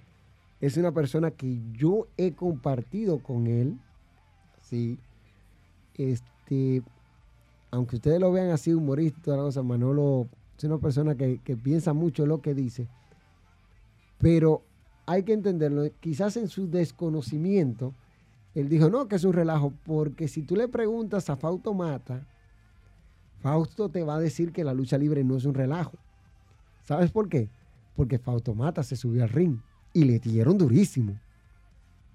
Es 0.60 0.76
una 0.76 0.92
persona 0.92 1.30
que 1.30 1.60
yo 1.72 2.06
he 2.16 2.32
compartido 2.32 3.18
con 3.18 3.46
él, 3.46 3.78
¿sí? 4.62 4.98
Este, 5.94 6.82
aunque 7.70 7.96
ustedes 7.96 8.20
lo 8.20 8.32
vean 8.32 8.50
así, 8.50 8.72
humorista, 8.72 9.36
Manolo 9.62 10.28
es 10.56 10.64
una 10.64 10.78
persona 10.78 11.14
que, 11.14 11.38
piensa 11.62 11.92
mucho 11.92 12.26
lo 12.26 12.40
que 12.40 12.54
dice, 12.54 12.88
pero 14.18 14.62
hay 15.08 15.22
que 15.22 15.32
entenderlo. 15.32 15.90
Quizás 16.00 16.36
en 16.36 16.48
su 16.48 16.70
desconocimiento, 16.70 17.94
él 18.54 18.68
dijo, 18.68 18.90
no, 18.90 19.08
que 19.08 19.16
es 19.16 19.24
un 19.24 19.32
relajo, 19.32 19.72
porque 19.84 20.28
si 20.28 20.42
tú 20.42 20.54
le 20.54 20.68
preguntas 20.68 21.30
a 21.30 21.36
Fausto 21.36 21.72
Mata, 21.72 22.26
Fausto 23.40 23.88
te 23.88 24.02
va 24.02 24.16
a 24.16 24.20
decir 24.20 24.52
que 24.52 24.64
la 24.64 24.74
lucha 24.74 24.98
libre 24.98 25.24
no 25.24 25.36
es 25.36 25.46
un 25.46 25.54
relajo. 25.54 25.96
¿Sabes 26.84 27.10
por 27.10 27.30
qué? 27.30 27.48
Porque 27.96 28.18
Fausto 28.18 28.54
Mata 28.54 28.82
se 28.82 28.96
subió 28.96 29.22
al 29.22 29.30
ring 29.30 29.58
y 29.94 30.04
le 30.04 30.18
dieron 30.18 30.58
durísimo. 30.58 31.18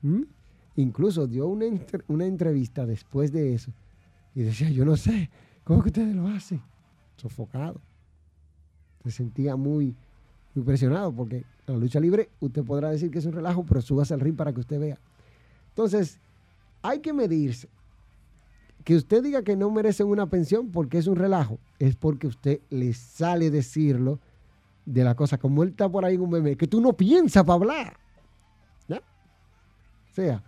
¿Mm? 0.04 0.24
Incluso 0.76 1.26
dio 1.26 1.48
una, 1.48 1.66
una 2.08 2.26
entrevista 2.26 2.86
después 2.86 3.32
de 3.32 3.56
eso 3.56 3.74
y 4.36 4.44
decía, 4.44 4.70
yo 4.70 4.86
no 4.86 4.98
sé, 4.98 5.32
¿cómo 5.64 5.82
que 5.82 5.90
ustedes 5.90 6.16
lo 6.16 6.28
hacen? 6.28 6.62
Sofocado. 7.18 7.82
Se 9.04 9.10
sentía 9.10 9.56
muy, 9.56 9.96
muy 10.56 10.66
presionado 10.66 11.12
porque 11.12 11.46
la 11.66 11.76
lucha 11.76 12.00
libre 12.00 12.30
usted 12.40 12.64
podrá 12.64 12.90
decir 12.90 13.10
que 13.12 13.20
es 13.20 13.26
un 13.26 13.34
relajo, 13.34 13.66
pero 13.66 13.82
subas 13.82 14.12
al 14.12 14.20
ring 14.20 14.36
para 14.36 14.54
que 14.54 14.60
usted 14.60 14.80
vea. 14.80 15.00
Entonces, 15.70 16.20
hay 16.82 17.00
que 17.00 17.14
medirse. 17.14 17.68
Que 18.84 18.96
usted 18.96 19.24
diga 19.24 19.44
que 19.44 19.56
no 19.56 19.72
merecen 19.72 20.08
una 20.08 20.28
pensión 20.28 20.70
porque 20.70 20.98
es 20.98 21.08
un 21.08 21.16
relajo, 21.16 21.58
es 21.80 21.96
porque 21.96 22.28
usted 22.28 22.60
le 22.70 22.94
sale 22.94 23.50
decirlo 23.50 24.20
de 24.86 25.04
la 25.04 25.16
cosa. 25.16 25.38
Como 25.38 25.64
él 25.64 25.70
está 25.70 25.88
por 25.90 26.04
ahí 26.04 26.16
en 26.16 26.22
un 26.22 26.30
meme, 26.30 26.58
que 26.58 26.68
tú 26.68 26.82
no 26.82 26.94
piensas 26.94 27.44
para 27.44 27.56
hablar. 27.56 27.98
O 28.90 30.16
sea, 30.16 30.44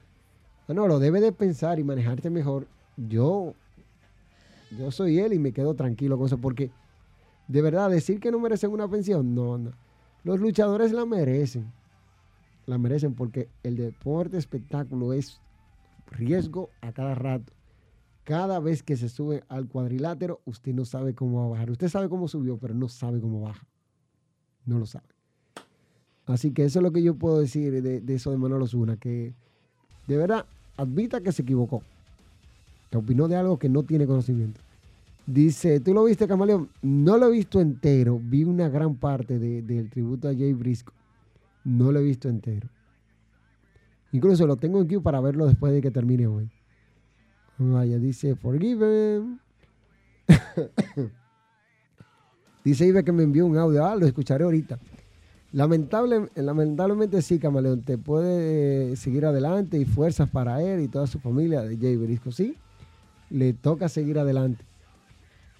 bueno, 0.67 0.87
lo 0.87 0.99
debe 0.99 1.19
de 1.19 1.31
pensar 1.31 1.79
y 1.79 1.83
manejarte 1.83 2.29
mejor. 2.29 2.67
Yo, 2.97 3.55
yo 4.77 4.91
soy 4.91 5.17
él 5.17 5.33
y 5.33 5.39
me 5.39 5.53
quedo 5.53 5.73
tranquilo 5.73 6.17
con 6.17 6.27
eso, 6.27 6.37
porque 6.37 6.69
de 7.47 7.61
verdad, 7.61 7.89
decir 7.89 8.19
que 8.19 8.31
no 8.31 8.39
merecen 8.39 8.71
una 8.71 8.87
pensión, 8.87 9.35
no, 9.35 9.57
no. 9.57 9.71
Los 10.25 10.39
luchadores 10.39 10.91
la 10.91 11.05
merecen. 11.05 11.71
La 12.65 12.79
merecen 12.79 13.13
porque 13.13 13.47
el 13.61 13.77
deporte 13.77 14.37
espectáculo 14.37 15.13
es 15.13 15.39
riesgo 16.07 16.71
a 16.81 16.91
cada 16.91 17.13
rato. 17.13 17.53
Cada 18.23 18.59
vez 18.59 18.81
que 18.81 18.97
se 18.97 19.07
sube 19.07 19.43
al 19.49 19.67
cuadrilátero, 19.67 20.41
usted 20.45 20.73
no 20.73 20.83
sabe 20.83 21.13
cómo 21.13 21.41
va 21.41 21.45
a 21.45 21.49
bajar. 21.49 21.69
Usted 21.69 21.89
sabe 21.89 22.09
cómo 22.09 22.27
subió, 22.27 22.57
pero 22.57 22.73
no 22.73 22.89
sabe 22.89 23.21
cómo 23.21 23.39
baja. 23.39 23.67
No 24.65 24.79
lo 24.79 24.87
sabe. 24.87 25.05
Así 26.25 26.51
que 26.53 26.65
eso 26.65 26.79
es 26.79 26.83
lo 26.83 26.91
que 26.91 27.03
yo 27.03 27.13
puedo 27.13 27.39
decir 27.39 27.83
de, 27.83 28.15
eso 28.15 28.31
de 28.31 28.37
Manolo 28.37 28.65
Zuna, 28.65 28.97
que 28.97 29.35
de 30.07 30.17
verdad 30.17 30.47
admita 30.75 31.21
que 31.21 31.31
se 31.31 31.43
equivocó, 31.43 31.83
que 32.89 32.97
opinó 32.97 33.27
de 33.27 33.35
algo 33.35 33.59
que 33.59 33.69
no 33.69 33.83
tiene 33.83 34.07
conocimiento. 34.07 34.59
Dice, 35.27 35.79
¿tú 35.79 35.93
lo 35.93 36.03
viste, 36.03 36.27
Camaleón? 36.27 36.69
No 36.81 37.17
lo 37.17 37.27
he 37.27 37.31
visto 37.31 37.59
entero, 37.59 38.19
vi 38.21 38.43
una 38.43 38.69
gran 38.69 38.95
parte 38.95 39.39
del 39.39 39.89
tributo 39.89 40.29
a 40.29 40.33
Jay 40.33 40.53
Brisco. 40.53 40.93
No 41.63 41.91
lo 41.91 41.99
he 41.99 42.03
visto 42.03 42.29
entero. 42.29 42.69
Incluso 44.11 44.45
lo 44.45 44.55
tengo 44.55 44.79
aquí 44.81 44.97
para 44.99 45.19
verlo 45.19 45.47
después 45.47 45.73
de 45.73 45.81
que 45.81 45.89
termine 45.89 46.27
hoy. 46.27 46.49
Vaya, 47.57 47.97
dice, 47.97 48.35
forgiven. 48.35 49.39
dice 52.63 52.85
Ibe 52.85 53.03
que 53.03 53.11
me 53.11 53.23
envió 53.23 53.45
un 53.47 53.57
audio. 53.57 53.83
Ah, 53.83 53.95
lo 53.95 54.05
escucharé 54.05 54.43
ahorita. 54.43 54.77
Lamentable, 55.53 56.29
lamentablemente 56.35 57.21
sí, 57.21 57.39
Camaleón, 57.39 57.81
te 57.81 57.97
puede 57.97 58.91
eh, 58.91 58.95
seguir 58.95 59.25
adelante 59.25 59.77
y 59.77 59.85
fuerzas 59.85 60.29
para 60.29 60.61
él 60.61 60.81
y 60.81 60.87
toda 60.87 61.07
su 61.07 61.19
familia 61.19 61.61
de 61.61 61.77
Jay 61.77 61.95
Berisco. 61.95 62.31
Sí, 62.31 62.57
le 63.29 63.53
toca 63.53 63.89
seguir 63.89 64.19
adelante. 64.19 64.63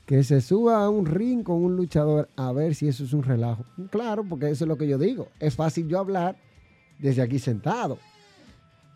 Que 0.06 0.24
se 0.24 0.40
suba 0.42 0.84
a 0.84 0.90
un 0.90 1.06
ring 1.06 1.44
con 1.44 1.64
un 1.64 1.76
luchador 1.76 2.30
a 2.36 2.52
ver 2.52 2.76
si 2.76 2.88
eso 2.88 3.04
es 3.04 3.14
un 3.14 3.24
relajo. 3.24 3.66
Claro, 3.90 4.24
porque 4.24 4.50
eso 4.50 4.66
es 4.66 4.68
lo 4.68 4.78
que 4.78 4.88
yo 4.88 4.98
digo. 4.98 5.30
Es 5.40 5.56
fácil 5.56 5.88
yo 5.88 6.00
hablar 6.00 6.38
desde 7.00 7.22
aquí 7.22 7.40
sentado. 7.40 7.98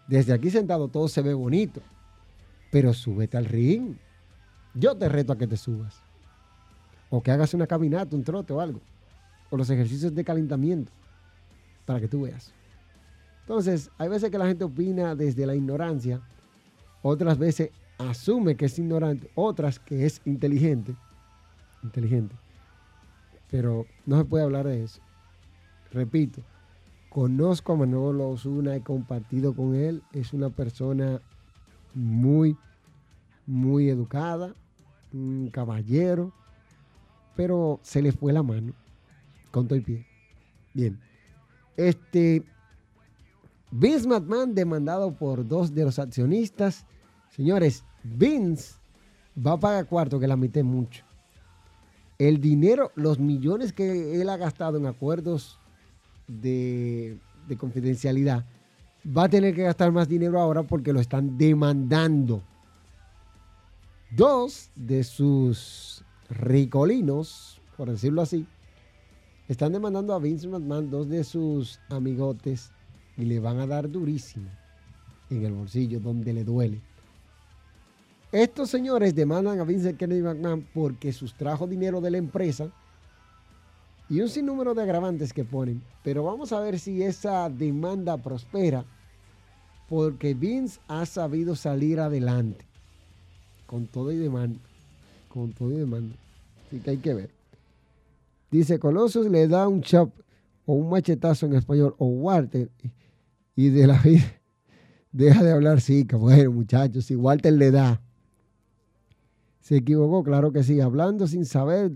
Desde 0.08 0.34
aquí 0.34 0.50
sentado 0.52 0.88
todo 0.88 1.08
se 1.08 1.22
ve 1.22 1.34
bonito. 1.34 1.82
Pero 2.72 2.94
súbete 2.94 3.38
al 3.38 3.46
ring. 3.46 3.96
Yo 4.76 4.96
te 4.96 5.10
reto 5.10 5.34
a 5.34 5.38
que 5.38 5.48
te 5.48 5.58
subas. 5.58 6.00
O 7.10 7.24
que 7.24 7.32
hagas 7.32 7.56
una 7.56 7.66
caminata, 7.66 8.16
un 8.16 8.24
trote 8.24 8.54
o 8.54 8.62
algo. 8.62 8.82
O 9.50 9.58
los 9.58 9.70
ejercicios 9.72 10.14
de 10.14 10.24
calentamiento. 10.24 10.92
Para 11.86 12.00
que 12.00 12.08
tú 12.08 12.22
veas. 12.22 12.54
Entonces, 13.42 13.90
hay 13.98 14.10
veces 14.10 14.30
que 14.30 14.38
la 14.38 14.46
gente 14.46 14.64
opina 14.64 15.16
desde 15.16 15.48
la 15.48 15.56
ignorancia. 15.56 16.22
Otras 17.02 17.40
veces 17.40 17.72
asume 18.00 18.56
que 18.56 18.66
es 18.66 18.80
ignorante, 18.80 19.30
otras 19.36 19.78
que 19.78 20.06
es 20.06 20.22
inteligente. 20.26 20.96
Inteligente. 21.84 22.36
Pero 23.52 23.86
no 24.06 24.18
se 24.18 24.26
puede 24.26 24.44
hablar 24.44 24.68
de 24.68 24.84
eso. 24.84 25.02
Repito, 25.92 26.42
conozco 27.10 27.74
a 27.74 27.76
Manolo 27.76 28.30
Osuna, 28.30 28.76
he 28.76 28.82
compartido 28.82 29.54
con 29.54 29.76
él. 29.76 30.02
Es 30.14 30.34
una 30.34 30.50
persona 30.50 31.22
muy, 31.94 32.58
muy 33.46 33.90
educada, 33.90 34.56
un 35.12 35.50
caballero, 35.52 36.32
pero 37.36 37.80
se 37.84 38.02
le 38.02 38.12
fue 38.12 38.34
la 38.34 38.44
mano 38.44 38.74
con 39.52 39.68
todo 39.68 39.76
el 39.76 39.84
pie. 39.84 40.06
Bien. 40.74 41.00
Este. 41.76 42.44
Vince 43.72 44.08
McMahon 44.08 44.56
demandado 44.56 45.16
por 45.16 45.48
dos 45.48 45.76
de 45.76 45.84
los 45.84 46.00
accionistas. 46.00 46.86
Señores, 47.30 47.84
Vince 48.04 48.76
va 49.36 49.54
a 49.54 49.60
pagar 49.60 49.86
cuarto 49.88 50.20
que 50.20 50.28
la 50.28 50.36
mitad 50.36 50.64
mucho. 50.64 51.04
El 52.18 52.42
dinero, 52.42 52.92
los 52.96 53.20
millones 53.20 53.72
que 53.72 54.22
él 54.22 54.30
ha 54.30 54.38
gastado 54.38 54.78
en 54.78 54.86
acuerdos 54.86 55.58
de, 56.28 57.18
de 57.48 57.58
confidencialidad, 57.58 58.46
va 59.06 59.24
a 59.24 59.30
tener 59.30 59.56
que 59.56 59.64
gastar 59.64 59.92
más 59.92 60.08
dinero 60.08 60.40
ahora 60.40 60.64
porque 60.64 60.94
lo 60.94 61.00
están 61.00 61.38
demandando. 61.38 62.42
Dos 64.12 64.70
de 64.76 65.04
sus 65.04 66.04
ricolinos, 66.30 67.62
por 67.78 67.90
decirlo 67.90 68.22
así, 68.22 68.46
están 69.48 69.72
demandando 69.72 70.14
a 70.14 70.20
Vince 70.20 70.48
McMahon, 70.48 70.90
dos 70.90 71.10
de 71.10 71.24
sus 71.24 71.80
amigotes, 71.90 72.72
y 73.18 73.26
le 73.26 73.40
van 73.40 73.60
a 73.60 73.68
dar 73.68 73.90
durísimo 73.90 74.50
en 75.30 75.46
el 75.46 75.54
bolsillo 75.54 76.00
donde 76.00 76.34
le 76.34 76.44
duele. 76.44 76.82
Estos 78.32 78.70
señores 78.70 79.16
demandan 79.16 79.60
a 79.60 79.64
Vincent 79.64 79.98
Kennedy 79.98 80.22
McMahon 80.22 80.68
porque 80.74 81.12
sustrajo 81.12 81.66
dinero 81.66 82.00
de 82.00 82.12
la 82.12 82.20
empresa 82.20 82.70
y 84.08 84.22
un 84.22 84.30
sinnúmero 84.30 84.76
de 84.76 84.84
agravantes 84.84 85.34
que 85.34 85.44
ponen. 85.44 85.82
Pero 86.04 86.24
vamos 86.24 86.52
a 86.52 86.60
ver 86.60 86.80
si 86.80 87.02
esa 87.02 87.50
demanda 87.50 88.18
prospera 88.18 88.86
porque 89.88 90.36
Vince 90.36 90.80
ha 90.88 91.08
sabido 91.08 91.56
salir 91.56 92.00
adelante 92.00 92.66
con 93.66 93.88
todo 93.88 94.12
y 94.12 94.18
demanda. 94.18 94.60
Con 95.28 95.52
todo 95.54 95.72
y 95.72 95.78
demanda. 95.78 96.16
Así 96.68 96.80
que 96.80 96.92
hay 96.92 96.98
que 96.98 97.14
ver. 97.16 97.32
Dice 98.52 98.78
Colossus 98.78 99.28
le 99.28 99.48
da 99.48 99.68
un 99.68 99.82
chop 99.82 100.12
o 100.68 100.74
un 100.74 100.90
machetazo 100.90 101.48
en 101.48 101.56
español 101.56 101.96
o 101.98 102.06
Walter 102.06 102.70
y 103.56 103.70
de 103.70 103.88
la 103.88 103.98
vida 104.04 104.40
deja 105.12 105.44
de 105.44 105.52
hablar 105.52 105.82
sí, 105.82 106.06
que 106.06 106.16
bueno 106.16 106.52
muchachos, 106.52 107.06
si 107.06 107.16
Walter 107.16 107.54
le 107.54 107.72
da 107.72 108.02
se 109.70 109.76
equivocó, 109.76 110.24
claro 110.24 110.52
que 110.52 110.64
sí, 110.64 110.82
hablando 110.82 111.28
sin 111.28 111.46
saber 111.46 111.92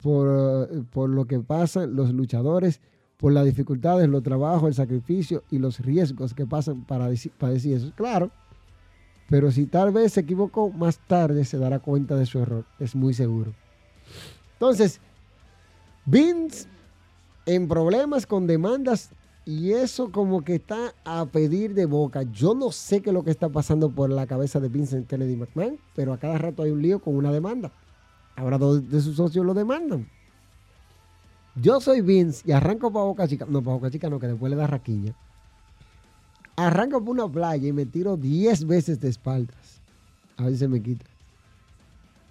por, 0.00 0.86
por 0.90 1.10
lo 1.10 1.24
que 1.24 1.40
pasan 1.40 1.96
los 1.96 2.12
luchadores, 2.12 2.80
por 3.16 3.32
las 3.32 3.44
dificultades, 3.44 4.08
los 4.08 4.22
trabajos, 4.22 4.68
el 4.68 4.74
sacrificio 4.74 5.42
y 5.50 5.58
los 5.58 5.80
riesgos 5.80 6.34
que 6.34 6.46
pasan 6.46 6.84
para 6.84 7.08
decir, 7.08 7.32
para 7.36 7.52
decir 7.52 7.76
eso. 7.76 7.90
Claro, 7.96 8.30
pero 9.28 9.50
si 9.50 9.66
tal 9.66 9.90
vez 9.90 10.12
se 10.12 10.20
equivocó, 10.20 10.70
más 10.70 11.00
tarde 11.08 11.44
se 11.44 11.58
dará 11.58 11.80
cuenta 11.80 12.14
de 12.14 12.26
su 12.26 12.38
error, 12.38 12.64
es 12.78 12.94
muy 12.94 13.12
seguro. 13.12 13.52
Entonces, 14.52 15.00
Vince 16.06 16.68
en 17.44 17.66
problemas 17.66 18.24
con 18.24 18.46
demandas 18.46 19.10
y 19.46 19.72
eso 19.72 20.10
como 20.10 20.42
que 20.42 20.54
está 20.54 20.94
a 21.04 21.26
pedir 21.26 21.74
de 21.74 21.86
boca. 21.86 22.22
Yo 22.22 22.54
no 22.54 22.72
sé 22.72 23.02
qué 23.02 23.10
es 23.10 23.14
lo 23.14 23.24
que 23.24 23.30
está 23.30 23.48
pasando 23.50 23.90
por 23.90 24.10
la 24.10 24.26
cabeza 24.26 24.58
de 24.58 24.68
Vincent 24.68 25.06
Kennedy 25.06 25.36
McMahon, 25.36 25.78
pero 25.94 26.12
a 26.12 26.18
cada 26.18 26.38
rato 26.38 26.62
hay 26.62 26.70
un 26.70 26.80
lío 26.80 27.00
con 27.00 27.14
una 27.14 27.30
demanda. 27.30 27.70
Ahora 28.36 28.58
dos 28.58 28.90
de 28.90 29.00
sus 29.00 29.16
socios 29.16 29.44
lo 29.44 29.52
demandan. 29.52 30.08
Yo 31.56 31.80
soy 31.80 32.00
Vince 32.00 32.42
y 32.46 32.52
arranco 32.52 32.92
para 32.92 33.04
Boca 33.04 33.28
Chica. 33.28 33.46
No, 33.48 33.62
para 33.62 33.76
Boca 33.76 33.90
Chica 33.90 34.08
no, 34.08 34.18
que 34.18 34.26
después 34.26 34.50
le 34.50 34.56
da 34.56 34.66
raquiña. 34.66 35.14
Arranco 36.56 37.04
por 37.04 37.10
una 37.10 37.28
playa 37.28 37.68
y 37.68 37.72
me 37.72 37.86
tiro 37.86 38.16
10 38.16 38.66
veces 38.66 38.98
de 38.98 39.08
espaldas. 39.08 39.80
A 40.36 40.44
ver 40.44 40.52
si 40.52 40.58
se 40.58 40.68
me 40.68 40.82
quita. 40.82 41.04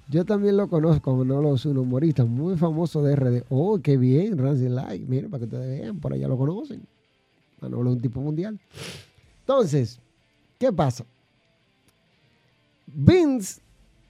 Yo 0.09 0.25
también 0.25 0.57
lo 0.57 0.67
conozco, 0.67 1.23
no 1.23 1.41
lo 1.41 1.55
un 1.63 1.77
humorista 1.77 2.25
muy 2.25 2.57
famoso 2.57 3.01
de 3.03 3.15
RD. 3.15 3.43
Oh, 3.49 3.79
qué 3.81 3.97
bien, 3.97 4.37
Rancy 4.37 4.67
Light. 4.67 5.07
Miren, 5.07 5.29
para 5.29 5.39
que 5.39 5.45
ustedes 5.45 5.81
vean, 5.81 5.99
por 5.99 6.11
allá 6.11 6.27
lo 6.27 6.37
conocen. 6.37 6.85
Manolo 7.63 7.91
es 7.91 7.95
un 7.95 8.01
tipo 8.01 8.21
mundial. 8.21 8.59
Entonces, 9.39 9.99
¿qué 10.59 10.71
pasa? 10.71 11.05
Vince, 12.85 13.61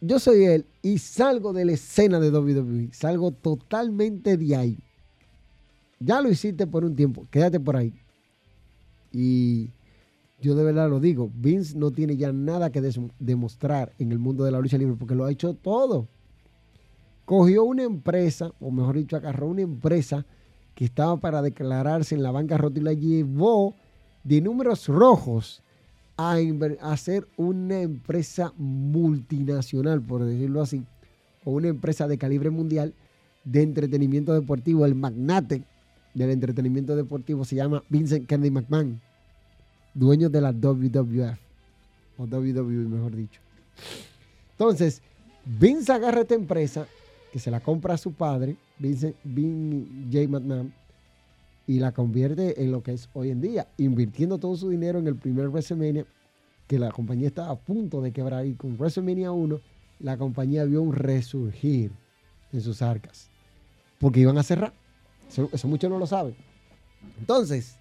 yo 0.01 0.19
soy 0.19 0.43
él 0.45 0.65
y 0.81 0.97
salgo 0.97 1.53
de 1.53 1.65
la 1.65 1.73
escena 1.73 2.19
de 2.19 2.31
WWE. 2.31 2.89
Salgo 2.91 3.31
totalmente 3.31 4.37
de 4.37 4.55
ahí. 4.55 4.77
Ya 5.99 6.21
lo 6.21 6.29
hiciste 6.29 6.67
por 6.67 6.83
un 6.83 6.95
tiempo, 6.95 7.27
quédate 7.31 7.59
por 7.59 7.77
ahí. 7.77 7.93
Y 9.11 9.69
yo 10.41 10.55
de 10.55 10.63
verdad 10.63 10.89
lo 10.89 10.99
digo, 10.99 11.31
Vince 11.33 11.77
no 11.77 11.91
tiene 11.91 12.17
ya 12.17 12.33
nada 12.33 12.71
que 12.71 12.81
demostrar 13.19 13.93
en 13.99 14.11
el 14.11 14.19
mundo 14.19 14.43
de 14.43 14.51
la 14.51 14.59
lucha 14.59 14.77
libre 14.77 14.95
porque 14.97 15.15
lo 15.15 15.25
ha 15.25 15.31
hecho 15.31 15.53
todo. 15.53 16.07
Cogió 17.25 17.63
una 17.63 17.83
empresa, 17.83 18.51
o 18.59 18.71
mejor 18.71 18.97
dicho, 18.97 19.15
agarró 19.15 19.47
una 19.47 19.61
empresa 19.61 20.25
que 20.75 20.85
estaba 20.85 21.17
para 21.17 21.41
declararse 21.41 22.15
en 22.15 22.23
la 22.23 22.31
bancarrota 22.31 22.79
y 22.79 22.83
la 22.83 22.93
llevó 22.93 23.75
de 24.23 24.41
números 24.41 24.87
rojos 24.87 25.61
a, 26.17 26.37
a 26.81 26.97
ser 26.97 27.27
una 27.37 27.81
empresa 27.81 28.53
multinacional, 28.57 30.01
por 30.01 30.23
decirlo 30.23 30.61
así, 30.61 30.83
o 31.43 31.51
una 31.51 31.67
empresa 31.67 32.07
de 32.07 32.17
calibre 32.17 32.49
mundial 32.49 32.93
de 33.43 33.61
entretenimiento 33.61 34.33
deportivo. 34.33 34.85
El 34.85 34.95
magnate 34.95 35.63
del 36.13 36.29
entretenimiento 36.29 36.95
deportivo 36.95 37.45
se 37.45 37.55
llama 37.55 37.83
Vincent 37.89 38.27
Kennedy 38.27 38.51
McMahon, 38.51 39.01
dueño 39.93 40.29
de 40.29 40.41
la 40.41 40.51
WWF, 40.51 41.37
o 42.17 42.23
WWE 42.23 42.87
mejor 42.87 43.15
dicho. 43.15 43.41
Entonces, 44.51 45.01
Vince 45.45 45.91
agarra 45.91 46.21
esta 46.21 46.35
empresa 46.35 46.87
que 47.31 47.39
se 47.39 47.51
la 47.51 47.59
compra 47.59 47.95
a 47.95 47.97
su 47.97 48.13
padre, 48.13 48.55
Vince, 48.83 49.15
J. 50.11 50.27
McMahon, 50.27 50.73
y 51.65 51.79
la 51.79 51.93
convierte 51.93 52.61
en 52.61 52.71
lo 52.71 52.83
que 52.83 52.91
es 52.91 53.09
hoy 53.13 53.29
en 53.29 53.39
día, 53.39 53.67
invirtiendo 53.77 54.37
todo 54.37 54.57
su 54.57 54.69
dinero 54.69 54.99
en 54.99 55.07
el 55.07 55.15
primer 55.15 55.47
WrestleMania, 55.47 56.05
que 56.67 56.77
la 56.77 56.91
compañía 56.91 57.27
estaba 57.27 57.51
a 57.51 57.55
punto 57.55 58.01
de 58.01 58.11
quebrar. 58.11 58.45
Y 58.45 58.55
con 58.55 58.77
WrestleMania 58.77 59.31
1, 59.31 59.59
la 59.99 60.17
compañía 60.17 60.65
vio 60.65 60.81
un 60.81 60.93
resurgir 60.93 61.91
en 62.51 62.61
sus 62.61 62.81
arcas, 62.81 63.29
porque 63.99 64.19
iban 64.19 64.37
a 64.37 64.43
cerrar. 64.43 64.73
Eso, 65.29 65.49
eso 65.53 65.67
muchos 65.69 65.89
no 65.89 65.97
lo 65.97 66.05
saben. 66.05 66.35
Entonces, 67.19 67.77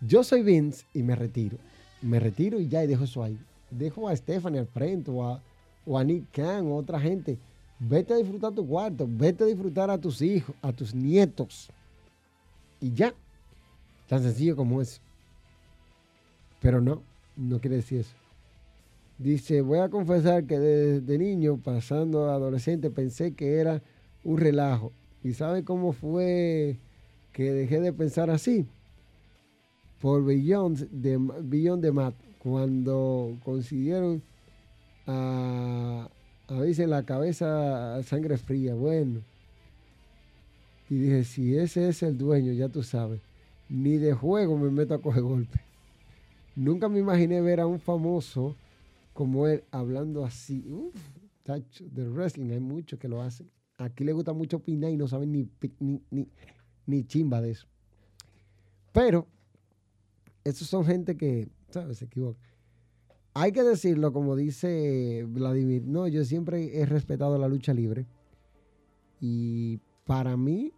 yo 0.00 0.24
soy 0.24 0.42
Vince 0.42 0.86
y 0.94 1.02
me 1.02 1.14
retiro. 1.14 1.58
Me 2.00 2.18
retiro 2.20 2.58
y 2.58 2.68
ya 2.68 2.82
y 2.82 2.86
dejo 2.86 3.04
eso 3.04 3.22
ahí. 3.22 3.38
Dejo 3.70 4.08
a 4.08 4.16
Stephanie 4.16 4.60
al 4.60 4.66
frente 4.66 5.10
o 5.10 5.26
a, 5.26 5.42
o 5.84 5.98
a 5.98 6.04
Nick 6.04 6.30
Khan 6.32 6.66
o 6.66 6.76
otra 6.76 6.98
gente 6.98 7.38
Vete 7.86 8.14
a 8.14 8.16
disfrutar 8.16 8.52
tu 8.52 8.66
cuarto, 8.66 9.06
vete 9.06 9.44
a 9.44 9.46
disfrutar 9.46 9.90
a 9.90 9.98
tus 9.98 10.22
hijos, 10.22 10.56
a 10.62 10.72
tus 10.72 10.94
nietos. 10.94 11.68
Y 12.80 12.92
ya. 12.94 13.14
Tan 14.08 14.22
sencillo 14.22 14.56
como 14.56 14.80
eso. 14.80 15.00
Pero 16.60 16.80
no, 16.80 17.02
no 17.36 17.60
quiere 17.60 17.76
decir 17.76 18.00
eso. 18.00 18.14
Dice, 19.18 19.60
voy 19.60 19.80
a 19.80 19.90
confesar 19.90 20.44
que 20.44 20.58
desde 20.58 21.18
niño, 21.18 21.58
pasando 21.58 22.30
adolescente, 22.30 22.90
pensé 22.90 23.34
que 23.34 23.58
era 23.58 23.82
un 24.24 24.38
relajo. 24.38 24.90
¿Y 25.22 25.34
sabe 25.34 25.62
cómo 25.62 25.92
fue 25.92 26.78
que 27.32 27.52
dejé 27.52 27.80
de 27.80 27.92
pensar 27.92 28.30
así? 28.30 28.66
Por 30.00 30.24
Beyond 30.24 30.88
de, 30.90 31.18
Beyond 31.42 31.82
de 31.82 31.92
Matt, 31.92 32.14
cuando 32.42 33.36
consiguieron 33.44 34.22
a, 35.06 36.08
a 36.48 36.54
veces 36.54 36.88
la 36.88 37.04
cabeza 37.04 38.02
sangre 38.02 38.36
fría, 38.36 38.74
bueno. 38.74 39.22
Y 40.90 40.96
dije, 40.96 41.24
si 41.24 41.56
ese 41.56 41.88
es 41.88 42.02
el 42.02 42.18
dueño, 42.18 42.52
ya 42.52 42.68
tú 42.68 42.82
sabes, 42.82 43.20
ni 43.68 43.96
de 43.96 44.12
juego 44.12 44.58
me 44.58 44.70
meto 44.70 44.94
a 44.94 45.00
coger 45.00 45.22
golpe. 45.22 45.60
Nunca 46.54 46.88
me 46.88 47.00
imaginé 47.00 47.40
ver 47.40 47.60
a 47.60 47.66
un 47.66 47.80
famoso 47.80 48.54
como 49.12 49.46
él 49.46 49.64
hablando 49.70 50.24
así. 50.24 50.64
del 51.44 52.10
wrestling 52.10 52.50
hay 52.50 52.60
muchos 52.60 52.98
que 52.98 53.08
lo 53.08 53.22
hacen. 53.22 53.50
Aquí 53.78 54.04
le 54.04 54.12
gusta 54.12 54.32
mucho 54.32 54.58
opinar 54.58 54.90
y 54.90 54.96
no 54.96 55.08
saben 55.08 55.32
ni, 55.32 55.48
ni, 55.80 56.00
ni, 56.10 56.28
ni 56.86 57.04
chimba 57.04 57.40
de 57.40 57.52
eso. 57.52 57.66
Pero, 58.92 59.26
esos 60.44 60.68
son 60.68 60.84
gente 60.84 61.16
que, 61.16 61.48
¿sabes? 61.70 61.98
Se 61.98 62.04
equivoca. 62.04 62.38
Hay 63.36 63.50
que 63.50 63.64
decirlo, 63.64 64.12
como 64.12 64.36
dice 64.36 65.26
Vladimir, 65.28 65.82
no, 65.84 66.06
yo 66.06 66.24
siempre 66.24 66.78
he 66.78 66.86
respetado 66.86 67.36
la 67.36 67.48
lucha 67.48 67.74
libre. 67.74 68.06
Y 69.20 69.80
para 70.06 70.36
mí 70.36 70.72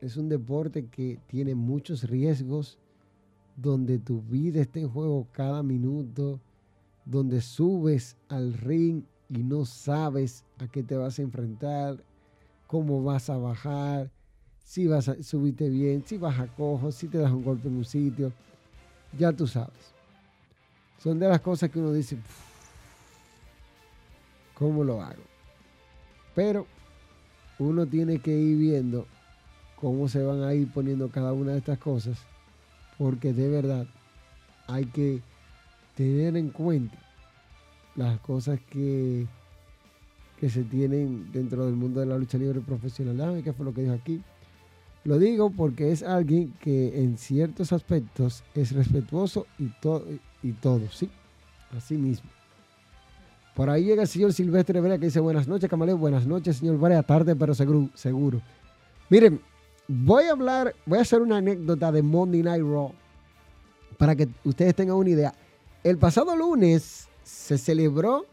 es 0.00 0.16
un 0.16 0.30
deporte 0.30 0.86
que 0.86 1.18
tiene 1.26 1.54
muchos 1.54 2.04
riesgos, 2.04 2.78
donde 3.56 3.98
tu 3.98 4.22
vida 4.22 4.62
está 4.62 4.78
en 4.80 4.88
juego 4.88 5.26
cada 5.32 5.62
minuto, 5.62 6.40
donde 7.04 7.42
subes 7.42 8.16
al 8.28 8.54
ring 8.54 9.02
y 9.28 9.42
no 9.42 9.66
sabes 9.66 10.44
a 10.58 10.66
qué 10.66 10.82
te 10.82 10.96
vas 10.96 11.18
a 11.18 11.22
enfrentar, 11.22 12.02
cómo 12.66 13.02
vas 13.02 13.28
a 13.28 13.36
bajar, 13.36 14.10
si 14.64 14.86
vas 14.86 15.10
a 15.10 15.22
subirte 15.22 15.68
bien, 15.68 16.02
si 16.06 16.16
vas 16.16 16.38
a 16.38 16.46
cojo, 16.46 16.90
si 16.90 17.06
te 17.06 17.18
das 17.18 17.32
un 17.32 17.44
golpe 17.44 17.68
en 17.68 17.76
un 17.76 17.84
sitio, 17.84 18.32
ya 19.18 19.30
tú 19.30 19.46
sabes. 19.46 19.97
Son 21.02 21.18
de 21.18 21.28
las 21.28 21.40
cosas 21.40 21.70
que 21.70 21.78
uno 21.78 21.92
dice, 21.92 22.18
¿cómo 24.54 24.82
lo 24.82 25.00
hago? 25.00 25.22
Pero 26.34 26.66
uno 27.58 27.86
tiene 27.86 28.18
que 28.18 28.36
ir 28.36 28.56
viendo 28.56 29.06
cómo 29.76 30.08
se 30.08 30.22
van 30.22 30.42
a 30.42 30.54
ir 30.54 30.70
poniendo 30.72 31.08
cada 31.08 31.32
una 31.32 31.52
de 31.52 31.58
estas 31.58 31.78
cosas, 31.78 32.18
porque 32.98 33.32
de 33.32 33.48
verdad 33.48 33.86
hay 34.66 34.86
que 34.86 35.22
tener 35.94 36.36
en 36.36 36.50
cuenta 36.50 36.98
las 37.96 38.18
cosas 38.20 38.60
que, 38.70 39.26
que 40.38 40.50
se 40.50 40.64
tienen 40.64 41.30
dentro 41.32 41.66
del 41.66 41.74
mundo 41.74 42.00
de 42.00 42.06
la 42.06 42.18
lucha 42.18 42.38
libre 42.38 42.60
profesional. 42.60 43.42
qué 43.42 43.52
fue 43.52 43.64
lo 43.64 43.74
que 43.74 43.82
dijo 43.82 43.94
aquí. 43.94 44.22
Lo 45.08 45.18
digo 45.18 45.48
porque 45.48 45.90
es 45.90 46.02
alguien 46.02 46.52
que 46.60 47.00
en 47.02 47.16
ciertos 47.16 47.72
aspectos 47.72 48.44
es 48.54 48.72
respetuoso 48.72 49.46
y, 49.58 49.70
y 50.42 50.52
todo, 50.52 50.82
¿sí? 50.92 51.08
Así 51.74 51.96
mismo. 51.96 52.28
Por 53.56 53.70
ahí 53.70 53.84
llega 53.84 54.02
el 54.02 54.08
señor 54.08 54.34
Silvestre 54.34 54.82
Brea 54.82 54.98
que 54.98 55.06
dice 55.06 55.18
buenas 55.20 55.48
noches, 55.48 55.70
Camaleo. 55.70 55.96
Buenas 55.96 56.26
noches, 56.26 56.58
señor 56.58 56.76
Brea. 56.76 57.02
Tarde, 57.02 57.34
pero 57.34 57.54
seguro. 57.54 57.88
seguro. 57.94 58.42
Miren, 59.08 59.40
voy 59.86 60.24
a 60.24 60.32
hablar, 60.32 60.74
voy 60.84 60.98
a 60.98 61.00
hacer 61.00 61.22
una 61.22 61.38
anécdota 61.38 61.90
de 61.90 62.02
Monday 62.02 62.42
Night 62.42 62.62
Raw 62.62 62.92
para 63.96 64.14
que 64.14 64.28
ustedes 64.44 64.74
tengan 64.74 64.96
una 64.96 65.08
idea. 65.08 65.34
El 65.84 65.96
pasado 65.96 66.36
lunes 66.36 67.08
se 67.22 67.56
celebró 67.56 68.26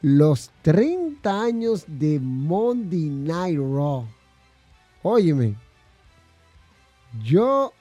los 0.00 0.52
30 0.62 1.38
años 1.38 1.84
de 1.86 2.18
Monday 2.18 3.10
Night 3.10 3.58
Raw. 3.58 4.06
Óyeme, 5.02 5.67
yo 7.22 7.72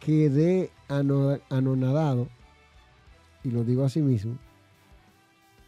quedé 0.00 0.70
anonadado, 0.88 2.28
y 3.42 3.50
lo 3.50 3.64
digo 3.64 3.84
así 3.84 4.00
mismo, 4.00 4.36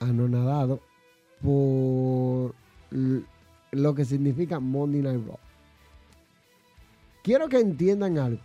anonadado 0.01 0.81
por 1.42 2.55
lo 3.71 3.95
que 3.95 4.05
significa 4.05 4.61
Monday 4.61 5.03
Night 5.03 5.27
Raw. 5.27 5.38
Quiero 7.23 7.49
que 7.49 7.59
entiendan 7.59 8.19
algo, 8.19 8.42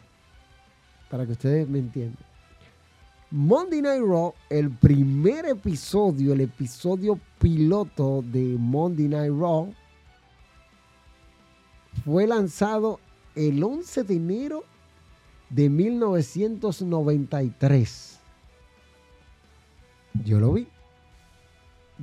para 1.09 1.25
que 1.25 1.33
ustedes 1.33 1.67
me 1.69 1.79
entiendan. 1.79 2.23
Monday 3.29 3.81
Night 3.81 4.03
Raw, 4.03 4.33
el 4.49 4.69
primer 4.71 5.45
episodio, 5.45 6.33
el 6.33 6.41
episodio 6.41 7.17
piloto 7.39 8.21
de 8.23 8.57
Monday 8.59 9.07
Night 9.07 9.31
Raw, 9.31 9.73
fue 12.03 12.27
lanzado 12.27 12.99
el 13.35 13.63
11 13.63 14.03
de 14.03 14.15
enero 14.15 14.63
de 15.49 15.69
1993. 15.69 18.19
Yo 20.25 20.39
lo 20.39 20.53
vi. 20.53 20.67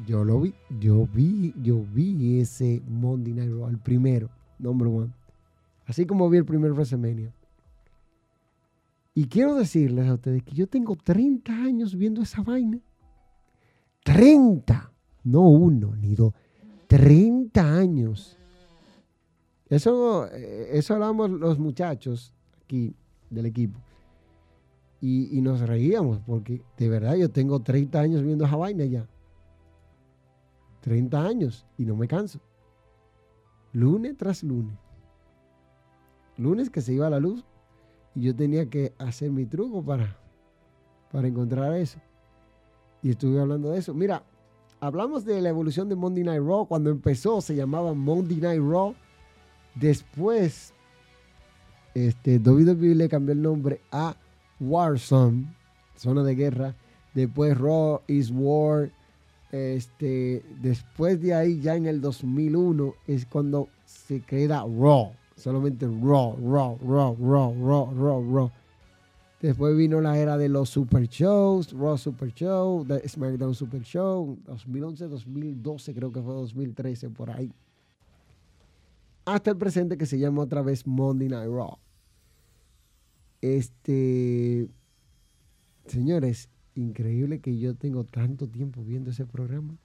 Yo 0.07 0.25
lo 0.25 0.41
vi. 0.41 0.55
Yo 0.81 1.07
vi, 1.12 1.53
yo 1.62 1.85
vi 1.93 2.41
ese 2.41 2.83
Monday 2.88 3.33
Night 3.33 3.51
Raw, 3.51 3.69
el 3.69 3.79
primero, 3.79 4.29
number 4.59 4.88
one. 4.88 5.12
Así 5.87 6.07
como 6.07 6.29
vi 6.29 6.38
el 6.38 6.45
primer 6.45 6.73
WrestleMania. 6.73 7.33
Y 9.14 9.27
quiero 9.27 9.55
decirles 9.57 10.09
a 10.09 10.14
ustedes 10.14 10.45
que 10.45 10.55
yo 10.55 10.69
tengo 10.69 10.95
30 10.95 11.53
años 11.53 11.97
viendo 11.97 12.23
esa 12.23 12.43
vaina. 12.43 12.79
30. 14.05 14.93
No 15.25 15.49
uno 15.49 15.97
ni 15.97 16.14
dos. 16.14 16.33
30 16.87 17.61
años. 17.61 18.38
Eso, 19.70 20.26
eh, 20.33 20.70
eso 20.72 20.94
hablamos 20.94 21.31
los 21.31 21.59
muchachos 21.59 22.33
aquí 22.64 22.94
del 23.31 23.46
equipo. 23.46 23.78
Y, 25.00 25.40
nos 25.42 25.61
reíamos 25.61 26.18
porque 26.26 26.62
de 26.76 26.88
verdad 26.88 27.14
yo 27.14 27.31
tengo 27.31 27.61
30 27.61 28.00
años 28.00 28.22
viendo 28.22 28.44
esa 28.44 28.57
vaina 28.57 28.85
ya. 28.85 29.07
30 30.81 31.24
años 31.24 31.66
y 31.76 31.85
no 31.85 31.94
me 31.94 32.09
canso. 32.09 32.40
Lunes 33.72 34.16
tras 34.16 34.42
lunes. 34.42 34.76
Lunes 36.37 36.70
que 36.70 36.81
se 36.81 36.94
iba 36.94 37.07
a 37.07 37.11
la 37.11 37.20
luz 37.20 37.44
y 38.14 38.22
yo 38.22 38.35
tenía 38.35 38.68
que 38.68 38.92
hacer 38.98 39.31
mi 39.31 39.46
truco 39.46 39.85
para, 39.85 40.16
para 41.12 41.28
encontrar 41.28 41.74
eso. 41.74 42.00
Y 43.02 43.11
estuve 43.11 43.40
hablando 43.40 43.70
de 43.70 43.78
eso. 43.78 43.94
Mira, 43.94 44.24
hablamos 44.81 45.24
de 45.24 45.40
la 45.40 45.50
evolución 45.50 45.88
de 45.88 45.94
Monday 45.94 46.24
Night 46.24 46.42
Raw. 46.42 46.66
Cuando 46.66 46.90
empezó 46.90 47.40
se 47.40 47.54
llamaba 47.54 47.94
Monday 47.94 48.38
Night 48.38 48.62
Raw 48.62 48.94
Después, 49.79 50.73
este, 51.95 52.38
WWE 52.38 52.95
le 52.95 53.09
cambió 53.09 53.33
el 53.33 53.43
nombre 53.43 53.81
a 53.93 54.17
Warzone, 54.61 55.55
zona 55.97 56.23
de 56.25 56.35
guerra. 56.35 56.75
Después 57.14 57.57
Raw 57.57 58.01
is 58.07 58.31
War. 58.33 58.91
Este, 59.53 60.45
después 60.61 61.21
de 61.23 61.35
ahí, 61.35 61.61
ya 61.61 61.77
en 61.77 61.87
el 61.87 62.01
2001, 62.01 62.95
es 63.07 63.25
cuando 63.27 63.69
se 63.85 64.21
queda 64.21 64.61
Raw. 64.61 65.12
Solamente 65.37 65.87
Raw, 65.87 66.37
Raw, 66.37 66.79
Raw, 66.83 67.17
Raw, 67.21 67.55
Raw, 67.55 67.95
Raw, 67.95 68.35
Raw. 68.35 68.51
Después 69.41 69.77
vino 69.77 70.01
la 70.01 70.19
era 70.19 70.37
de 70.37 70.49
los 70.49 70.69
Super 70.69 71.07
Shows, 71.07 71.73
Raw 71.73 71.97
Super 71.97 72.35
Show, 72.35 72.85
SmackDown 73.07 73.55
Super 73.55 73.83
Show, 73.83 74.37
2011, 74.47 75.07
2012, 75.07 75.95
creo 75.95 76.11
que 76.11 76.21
fue 76.21 76.35
2013, 76.35 77.11
por 77.11 77.31
ahí 77.31 77.53
hasta 79.35 79.51
el 79.51 79.57
presente 79.57 79.97
que 79.99 80.07
se 80.07 80.19
llama 80.19 80.43
otra 80.43 80.62
vez 80.62 80.87
Monday 80.87 81.29
Night 81.29 81.51
Raw. 81.51 81.79
Este, 83.41 84.69
señores, 85.87 86.49
increíble 86.75 87.41
que 87.41 87.59
yo 87.59 87.75
tengo 87.75 88.05
tanto 88.05 88.49
tiempo 88.49 88.83
viendo 88.83 89.11
ese 89.11 89.27
programa. 89.27 89.77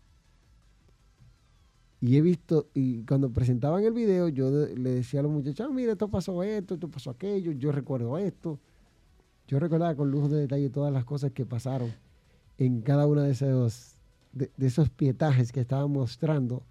Y 1.99 2.17
he 2.17 2.21
visto, 2.21 2.69
y 2.73 3.03
cuando 3.03 3.32
presentaban 3.32 3.84
el 3.84 3.93
video, 3.93 4.27
yo 4.27 4.49
le 4.49 4.89
decía 4.89 5.21
a 5.21 5.23
los 5.23 5.32
muchachos, 5.32 5.67
ah, 5.69 5.73
mira, 5.73 5.93
esto 5.93 6.10
pasó 6.10 6.43
esto, 6.43 6.73
esto 6.73 6.89
pasó 6.89 7.12
aquello, 7.12 7.51
yo 7.53 7.71
recuerdo 7.71 8.17
esto. 8.17 8.60
Yo 9.47 9.60
recordaba 9.60 9.95
con 9.95 10.12
lujo 10.12 10.27
de 10.29 10.41
detalle 10.41 10.69
todas 10.69 10.91
las 10.91 11.06
cosas 11.06 11.32
que 11.32 11.45
pasaron 11.45 11.93
en 12.58 12.82
cada 12.82 13.08
uno 13.08 13.21
de 13.21 13.32
esos, 13.32 13.95
de 14.34 14.51
esos 14.58 14.89
pietajes 14.89 15.51
que 15.51 15.62
estaban 15.62 15.91
mostrando 15.91 16.63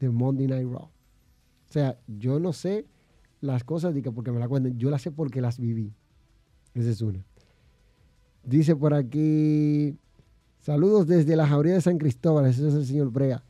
de 0.00 0.08
Monday 0.08 0.46
Night 0.48 0.68
Raw. 0.68 0.88
O 1.72 1.74
sea, 1.74 1.98
yo 2.06 2.38
no 2.38 2.52
sé 2.52 2.84
las 3.40 3.64
cosas 3.64 3.94
porque 4.14 4.30
me 4.30 4.38
las 4.38 4.48
cuenten, 4.48 4.76
yo 4.76 4.90
las 4.90 5.00
sé 5.00 5.10
porque 5.10 5.40
las 5.40 5.58
viví. 5.58 5.90
Esa 6.74 6.90
es 6.90 7.00
una. 7.00 7.24
Dice 8.44 8.76
por 8.76 8.92
aquí, 8.92 9.96
saludos 10.60 11.06
desde 11.06 11.34
la 11.34 11.46
jauría 11.46 11.72
de 11.72 11.80
San 11.80 11.96
Cristóbal, 11.96 12.44
ese 12.44 12.68
es 12.68 12.74
el 12.74 12.84
señor 12.84 13.10
Brea. 13.10 13.42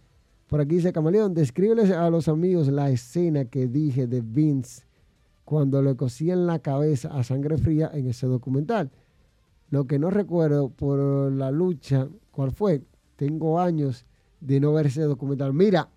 Por 0.47 0.61
aquí 0.61 0.77
dice 0.77 0.93
Camaleón, 0.93 1.35
descríbeles 1.35 1.91
a 1.91 2.09
los 2.11 2.29
amigos 2.29 2.69
la 2.69 2.91
escena 2.91 3.45
que 3.47 3.67
dije 3.67 4.07
de 4.07 4.21
Vince 4.21 4.85
cuando 5.45 5.83
le 5.83 5.97
cosían 5.97 6.47
la 6.47 6.61
cabeza 6.61 7.09
a 7.09 7.25
sangre 7.25 7.59
fría 7.59 7.91
en 7.93 8.07
ese 8.07 8.29
documental. 8.29 8.93
Lo 9.69 9.89
que 9.89 9.99
no 9.99 10.11
recuerdo 10.11 10.69
por 10.69 11.33
la 11.33 11.51
lucha, 11.51 12.07
¿cuál 12.31 12.53
fue? 12.53 12.83
Tengo 13.17 13.59
años 13.59 14.07
de 14.41 14.61
no 14.61 14.73
ver 14.75 14.87
ese 14.87 15.03
documental. 15.03 15.53
Mira, 15.53 15.89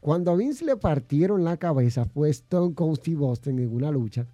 cuando 0.00 0.30
a 0.30 0.36
Vince 0.36 0.64
le 0.64 0.76
partieron 0.76 1.44
la 1.44 1.58
cabeza 1.58 2.04
fue 2.06 2.30
Stone 2.30 2.74
Cold 2.74 2.98
Steve 2.98 3.18
Boston 3.18 3.58
en 3.58 3.72
una 3.72 3.90
lucha 3.90 4.26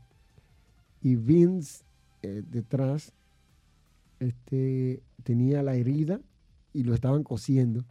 y 1.01 1.17
Vince 1.17 1.85
eh, 2.23 2.43
detrás 2.47 3.13
este, 4.21 5.03
tenía 5.23 5.63
la 5.63 5.75
herida 5.75 6.21
y 6.73 6.85
lo 6.85 6.95
estaban 6.95 7.23
cosiendo. 7.23 7.85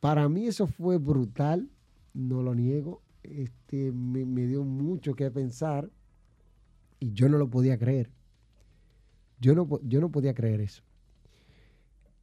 Para 0.00 0.28
mí 0.28 0.46
eso 0.46 0.66
fue 0.66 0.98
brutal, 0.98 1.70
no 2.12 2.42
lo 2.42 2.54
niego. 2.54 3.02
Este, 3.22 3.90
me, 3.92 4.24
me 4.24 4.46
dio 4.46 4.64
mucho 4.64 5.14
que 5.14 5.30
pensar 5.30 5.90
y 7.00 7.12
yo 7.12 7.28
no 7.28 7.38
lo 7.38 7.48
podía 7.48 7.78
creer. 7.78 8.10
Yo 9.40 9.54
no, 9.54 9.68
yo 9.82 10.00
no 10.00 10.10
podía 10.10 10.34
creer 10.34 10.60
eso. 10.60 10.82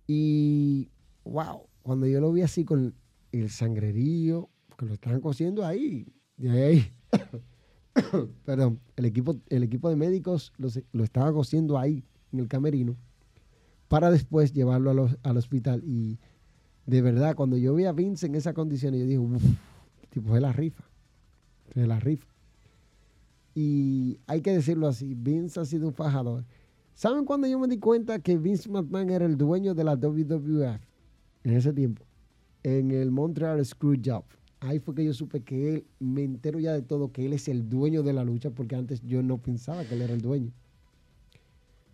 Y, 0.08 0.90
wow, 1.24 1.68
cuando 1.84 2.08
yo 2.08 2.20
lo 2.20 2.32
vi 2.32 2.42
así 2.42 2.66
con 2.66 2.96
el 3.32 3.50
sangrerío, 3.50 4.50
porque 4.68 4.86
lo 4.86 4.94
estaban 4.94 5.22
cosiendo 5.22 5.66
ahí. 5.66 6.08
De 6.38 6.50
ahí. 6.50 6.92
Perdón, 8.46 8.80
el 8.96 9.06
equipo, 9.06 9.36
el 9.50 9.64
equipo 9.64 9.90
de 9.90 9.96
médicos 9.96 10.54
lo, 10.58 10.70
lo 10.92 11.04
estaba 11.04 11.32
cosiendo 11.34 11.78
ahí, 11.78 12.04
en 12.32 12.40
el 12.40 12.48
camerino, 12.48 12.96
para 13.88 14.10
después 14.10 14.54
llevarlo 14.54 15.10
al 15.24 15.38
hospital. 15.38 15.84
Y 15.86 16.20
de 16.86 17.02
verdad, 17.02 17.36
cuando 17.36 17.58
yo 17.58 17.76
vi 17.76 17.86
a 17.86 17.92
Vince 17.92 18.28
en 18.28 18.36
esa 18.36 18.54
condición, 18.54 18.94
yo 18.94 19.06
dije, 19.06 19.20
uff, 19.20 19.44
tipo, 20.10 20.36
es 20.36 20.42
la 20.42 20.54
rifa. 20.54 20.84
Es 21.76 21.88
la 21.88 22.00
rifa. 22.00 22.28
Y 23.54 24.20
hay 24.28 24.42
que 24.42 24.54
decirlo 24.54 24.88
así, 24.88 25.14
Vince 25.14 25.60
ha 25.60 25.66
sido 25.66 25.88
un 25.88 25.94
fajador. 25.94 26.46
¿Saben 26.94 27.26
cuando 27.26 27.48
yo 27.48 27.60
me 27.60 27.68
di 27.68 27.80
cuenta 27.80 28.20
que 28.20 28.38
Vince 28.38 28.70
McMahon 28.70 29.10
era 29.10 29.26
el 29.26 29.38
dueño 29.38 29.74
de 29.74 29.84
la 29.84 29.96
WWF 29.96 30.80
en 31.44 31.54
ese 31.54 31.74
tiempo? 31.74 32.06
En 32.64 32.92
el 32.92 33.12
Montreal 33.12 33.64
Screwjob. 33.66 34.24
Ahí 34.60 34.80
fue 34.80 34.94
que 34.94 35.04
yo 35.04 35.14
supe 35.14 35.42
que 35.42 35.70
él, 35.70 35.86
me 36.00 36.24
entero 36.24 36.60
ya 36.60 36.74
de 36.74 36.84
todo, 36.84 37.12
que 37.12 37.26
él 37.26 37.34
es 37.34 37.48
el 37.48 37.68
dueño 37.68 38.04
de 38.04 38.14
la 38.14 38.24
lucha, 38.24 38.52
porque 38.52 38.76
antes 38.76 39.02
yo 39.02 39.24
no 39.24 39.40
pensaba 39.40 39.84
que 39.86 39.96
él 39.96 40.04
era 40.04 40.14
el 40.14 40.22
dueño. 40.22 40.52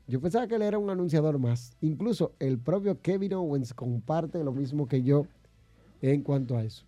Yo 0.08 0.21
pensaba 0.21 0.47
que 0.47 0.56
él 0.56 0.62
era 0.62 0.77
un 0.77 0.89
anunciador 0.89 1.38
más. 1.39 1.71
Incluso 1.82 2.34
el 2.39 2.58
propio 2.58 3.01
Kevin 3.01 3.34
Owens 3.34 3.73
comparte 3.73 4.43
lo 4.43 4.51
mismo 4.51 4.88
que 4.88 5.03
yo 5.03 5.27
en 6.01 6.21
cuanto 6.21 6.58
a 6.58 6.63
eso. 6.63 6.86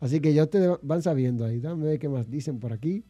Así 0.00 0.20
que 0.20 0.34
ya 0.34 0.42
ustedes 0.42 0.78
van 0.82 1.02
sabiendo 1.02 1.44
ahí. 1.44 1.60
Dame 1.60 1.84
ver 1.84 1.98
qué 1.98 2.08
más 2.08 2.28
dicen 2.28 2.58
por 2.58 2.72
aquí. 2.72 3.04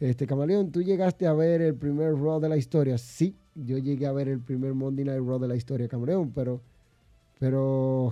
Este, 0.00 0.26
Camaleón, 0.26 0.70
¿tú 0.70 0.82
llegaste 0.82 1.26
a 1.26 1.32
ver 1.32 1.62
el 1.62 1.74
primer 1.74 2.14
Raw 2.14 2.40
de 2.40 2.48
la 2.48 2.56
historia? 2.56 2.98
Sí, 2.98 3.34
yo 3.54 3.78
llegué 3.78 4.06
a 4.06 4.12
ver 4.12 4.28
el 4.28 4.40
primer 4.40 4.74
Monday 4.74 5.04
Night 5.04 5.22
Raw 5.24 5.38
de 5.38 5.48
la 5.48 5.56
historia, 5.56 5.88
Camaleón, 5.88 6.32
pero, 6.34 6.60
pero, 7.38 8.10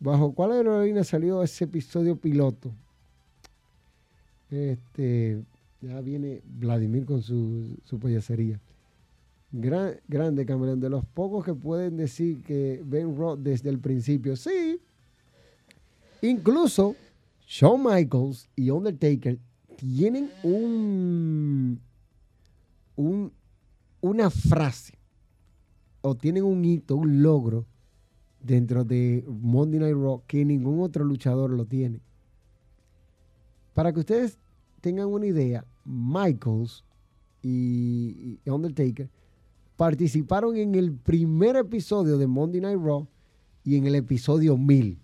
¿bajo 0.00 0.32
cuál 0.32 0.52
aerolínea 0.52 1.04
salió 1.04 1.42
ese 1.42 1.64
episodio 1.64 2.16
piloto? 2.16 2.72
Este, 4.50 5.42
ya 5.80 6.00
viene 6.00 6.40
Vladimir 6.44 7.04
con 7.04 7.22
su, 7.22 7.76
su 7.84 7.98
payasería. 7.98 8.60
grande, 9.52 10.46
Camaleón, 10.46 10.80
de 10.80 10.90
los 10.90 11.04
pocos 11.04 11.44
que 11.44 11.54
pueden 11.54 11.96
decir 11.96 12.42
que 12.42 12.82
ven 12.84 13.16
Raw 13.16 13.36
desde 13.36 13.70
el 13.70 13.78
principio. 13.78 14.36
Sí, 14.36 14.80
incluso 16.22 16.94
Shawn 17.46 17.82
Michaels 17.82 18.48
y 18.56 18.70
Undertaker 18.70 19.38
tienen 19.76 20.30
un, 20.42 21.80
un, 22.96 23.32
una 24.00 24.30
frase 24.30 24.94
o 26.00 26.14
tienen 26.14 26.44
un 26.44 26.64
hito, 26.64 26.96
un 26.96 27.22
logro 27.22 27.66
dentro 28.46 28.84
de 28.84 29.24
Monday 29.26 29.80
Night 29.80 29.96
Raw 29.96 30.22
que 30.26 30.44
ningún 30.44 30.80
otro 30.80 31.04
luchador 31.04 31.50
lo 31.50 31.66
tiene. 31.66 32.00
Para 33.74 33.92
que 33.92 34.00
ustedes 34.00 34.38
tengan 34.80 35.08
una 35.08 35.26
idea, 35.26 35.64
Michaels 35.84 36.84
y, 37.42 38.38
Undertaker 38.46 39.10
participaron 39.76 40.56
en 40.56 40.74
el 40.74 40.92
primer 40.92 41.56
episodio 41.56 42.16
de 42.16 42.26
Monday 42.26 42.60
Night 42.60 42.80
Raw 42.80 43.06
y 43.62 43.76
en 43.76 43.86
el 43.86 43.94
episodio 43.94 44.56
1000. 44.56 44.98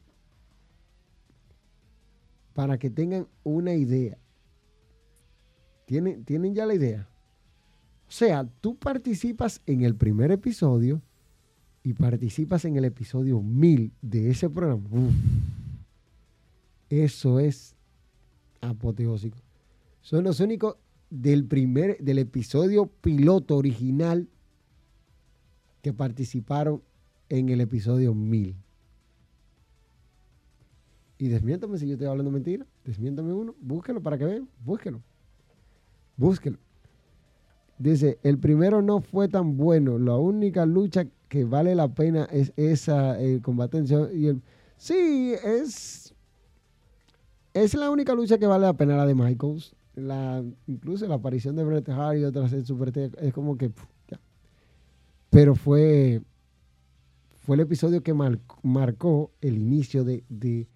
Para 2.54 2.78
que 2.78 2.88
tengan 2.88 3.26
una 3.44 3.74
idea. 3.74 4.16
¿Tienen, 5.84 6.54
ya 6.54 6.64
la 6.64 6.74
idea? 6.74 7.08
O 8.08 8.10
sea, 8.10 8.48
tú 8.60 8.76
participas 8.76 9.60
en 9.66 9.82
el 9.82 9.94
primer 9.94 10.30
episodio 10.30 11.02
y 11.82 11.94
participas 11.94 12.64
en 12.64 12.76
el 12.76 12.84
episodio 12.84 13.40
1000 13.40 13.92
de 14.02 14.30
ese 14.30 14.48
programa. 14.48 14.82
Eso 16.88 17.40
es 17.40 17.74
apoteósico. 18.60 19.38
Son 20.00 20.24
los 20.24 20.40
únicos 20.40 20.76
del 21.10 21.44
primer, 21.46 21.98
del 21.98 22.18
episodio 22.18 22.86
piloto 22.86 23.56
original 23.56 24.28
que 25.82 25.92
participaron 25.92 26.82
en 27.28 27.48
el 27.48 27.60
episodio 27.60 28.14
1000. 28.14 28.56
Y 31.18 31.28
desmiéntame 31.28 31.78
si 31.78 31.86
yo 31.86 31.92
estoy 31.92 32.08
hablando 32.08 32.30
mentira. 32.30 32.66
Desmiéntame 32.84 33.32
uno. 33.32 33.54
Búsquelo 33.60 34.02
para 34.02 34.18
que 34.18 34.24
vean. 34.24 34.48
Búsquelo. 34.64 35.00
Búsquelo. 36.16 36.58
Dice, 37.78 38.18
el 38.22 38.38
primero 38.38 38.82
no 38.82 39.00
fue 39.00 39.28
tan 39.28 39.56
bueno. 39.56 39.98
La 39.98 40.16
única 40.16 40.66
lucha 40.66 41.06
que 41.32 41.46
vale 41.46 41.74
la 41.74 41.88
pena 41.88 42.28
es 42.30 42.52
esa 42.56 43.18
el 43.18 43.40
combatencia. 43.40 44.06
Y 44.12 44.26
el, 44.26 44.42
sí, 44.76 45.32
es, 45.42 46.14
es 47.54 47.72
la 47.72 47.90
única 47.90 48.14
lucha 48.14 48.36
que 48.36 48.46
vale 48.46 48.66
la 48.66 48.74
pena, 48.74 48.98
la 48.98 49.06
de 49.06 49.14
Michaels. 49.14 49.74
La, 49.94 50.44
incluso 50.66 51.06
la 51.08 51.14
aparición 51.14 51.56
de 51.56 51.64
Bret 51.64 51.88
Hart 51.88 52.18
y 52.18 52.24
otras 52.24 52.52
en 52.52 52.66
Super 52.66 52.92
es 53.18 53.32
como 53.32 53.56
que 53.56 53.72
ya. 54.08 54.20
Pero 55.30 55.54
fue, 55.54 56.20
fue 57.38 57.56
el 57.56 57.60
episodio 57.60 58.02
que 58.02 58.12
marcó 58.62 59.32
el 59.40 59.56
inicio 59.56 60.04
de, 60.04 60.24
de, 60.28 60.68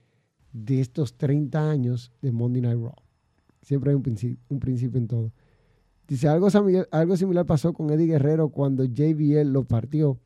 de 0.54 0.80
estos 0.80 1.18
30 1.18 1.70
años 1.70 2.12
de 2.22 2.32
Monday 2.32 2.62
Night 2.62 2.80
Raw. 2.80 2.94
Siempre 3.60 3.90
hay 3.90 3.96
un 3.96 4.02
principio, 4.02 4.38
un 4.48 4.58
principio 4.58 4.98
en 4.98 5.06
todo. 5.06 5.32
Dice, 6.08 6.28
algo, 6.28 6.48
algo 6.92 7.16
similar 7.18 7.44
pasó 7.44 7.74
con 7.74 7.90
Eddie 7.90 8.06
Guerrero 8.06 8.48
cuando 8.48 8.84
JBL 8.84 9.52
lo 9.52 9.64
partió. 9.64 10.18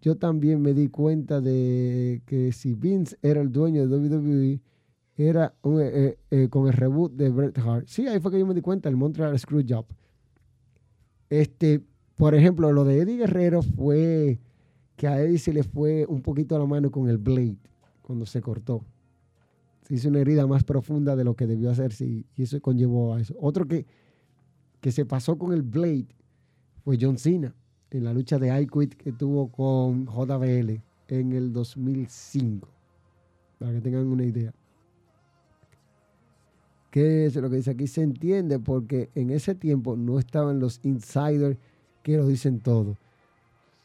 Yo 0.00 0.16
también 0.16 0.62
me 0.62 0.74
di 0.74 0.88
cuenta 0.88 1.40
de 1.40 2.22
que 2.26 2.52
si 2.52 2.74
Vince 2.74 3.16
era 3.22 3.40
el 3.40 3.50
dueño 3.50 3.86
de 3.86 3.96
WWE, 3.96 4.60
era 5.16 5.54
eh, 5.64 5.90
eh, 5.92 6.18
eh, 6.30 6.48
con 6.48 6.68
el 6.68 6.72
reboot 6.72 7.12
de 7.12 7.30
Bret 7.30 7.58
Hart. 7.58 7.86
Sí, 7.88 8.06
ahí 8.06 8.20
fue 8.20 8.30
que 8.30 8.38
yo 8.38 8.46
me 8.46 8.54
di 8.54 8.60
cuenta, 8.60 8.88
el 8.88 8.96
Montreal 8.96 9.36
Screwjob. 9.38 9.86
Este, 11.28 11.82
por 12.16 12.34
ejemplo, 12.34 12.72
lo 12.72 12.84
de 12.84 13.00
Eddie 13.00 13.18
Guerrero 13.18 13.62
fue 13.62 14.38
que 14.96 15.08
a 15.08 15.20
Eddie 15.20 15.38
se 15.38 15.52
le 15.52 15.62
fue 15.64 16.06
un 16.06 16.22
poquito 16.22 16.54
a 16.54 16.58
la 16.58 16.66
mano 16.66 16.90
con 16.90 17.08
el 17.08 17.18
Blade 17.18 17.58
cuando 18.02 18.24
se 18.24 18.40
cortó 18.40 18.84
hizo 19.94 20.08
una 20.08 20.20
herida 20.20 20.46
más 20.46 20.64
profunda 20.64 21.16
de 21.16 21.24
lo 21.24 21.34
que 21.34 21.46
debió 21.46 21.70
hacerse 21.70 22.04
y, 22.04 22.26
eso 22.36 22.60
conllevó 22.60 23.14
a 23.14 23.20
eso. 23.20 23.34
Otro 23.40 23.66
que, 23.66 23.86
que 24.80 24.92
se 24.92 25.04
pasó 25.04 25.38
con 25.38 25.52
el 25.52 25.62
Blade 25.62 26.08
fue 26.84 26.98
John 27.00 27.18
Cena 27.18 27.54
en 27.90 28.04
la 28.04 28.12
lucha 28.12 28.38
de 28.38 28.60
I 28.60 28.66
Quit 28.66 28.94
que 28.94 29.12
tuvo 29.12 29.48
con 29.48 30.06
JBL 30.06 30.80
en 31.08 31.32
el 31.32 31.52
2005. 31.52 32.68
Para 33.58 33.72
que 33.72 33.80
tengan 33.80 34.06
una 34.06 34.24
idea. 34.24 34.52
¿Qué 36.90 37.26
es 37.26 37.36
lo 37.36 37.50
que 37.50 37.56
dice 37.56 37.72
aquí? 37.72 37.86
Se 37.86 38.02
entiende 38.02 38.58
porque 38.58 39.10
en 39.14 39.30
ese 39.30 39.54
tiempo 39.54 39.96
no 39.96 40.18
estaban 40.18 40.58
los 40.58 40.80
insiders 40.82 41.58
que 42.02 42.16
lo 42.16 42.26
dicen 42.26 42.60
todo. 42.60 42.96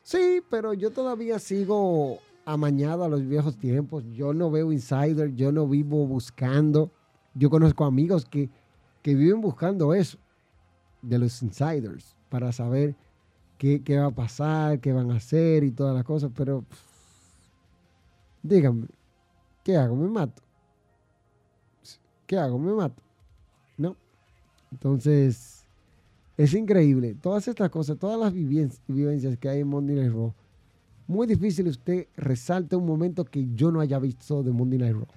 Sí, 0.04 0.42
pero 0.50 0.74
yo 0.74 0.92
todavía 0.92 1.40
sigo 1.40 2.20
amañado 2.46 3.04
a 3.04 3.10
los 3.10 3.26
viejos 3.26 3.58
tiempos. 3.58 4.04
Yo 4.14 4.34
no 4.34 4.52
veo 4.52 4.72
insider, 4.72 5.34
yo 5.36 5.52
no 5.52 5.68
vivo 5.68 6.06
buscando. 6.08 6.92
Yo 7.34 7.50
conozco 7.50 7.86
amigos 7.86 8.26
que, 8.26 8.50
viven 9.04 9.42
buscando 9.42 9.94
eso, 9.94 10.18
de 11.02 11.20
los 11.20 11.42
insiders, 11.42 12.16
para 12.30 12.52
saber 12.52 12.96
qué, 13.58 13.82
va 13.98 14.08
a 14.08 14.12
pasar, 14.12 14.80
qué 14.80 14.92
van 14.92 15.12
a 15.12 15.16
hacer 15.16 15.64
y 15.64 15.72
todas 15.72 15.96
las 15.96 16.04
cosas. 16.04 16.32
Pero 16.36 16.64
díganme, 18.42 18.88
¿qué 19.64 19.78
hago? 19.78 19.96
¿Me 19.96 20.08
mato? 20.08 20.42
¿Qué 22.28 22.38
hago? 22.38 22.58
¿Me 22.60 22.74
mato? 22.74 23.02
¿No? 23.78 23.96
Entonces, 24.72 25.64
es 26.38 26.54
increíble. 26.54 27.16
Todas 27.22 27.48
estas 27.48 27.70
cosas, 27.70 27.98
todas 27.98 28.20
las 28.20 28.34
vivencias 28.34 29.38
que 29.38 29.50
hay 29.50 29.62
en 29.62 29.68
Monday 29.68 29.96
Night 29.96 30.12
Raw, 30.12 30.34
muy 31.08 31.28
difícil 31.28 31.68
usted 31.68 32.08
resalte 32.16 32.76
un 32.76 32.86
momento 32.86 33.26
que 33.26 33.48
yo 33.54 33.72
no 33.72 33.82
haya 33.82 34.00
visto 34.00 34.42
de 34.42 34.52
Monday 34.52 34.80
Night 34.80 34.94
Raw. 34.94 35.08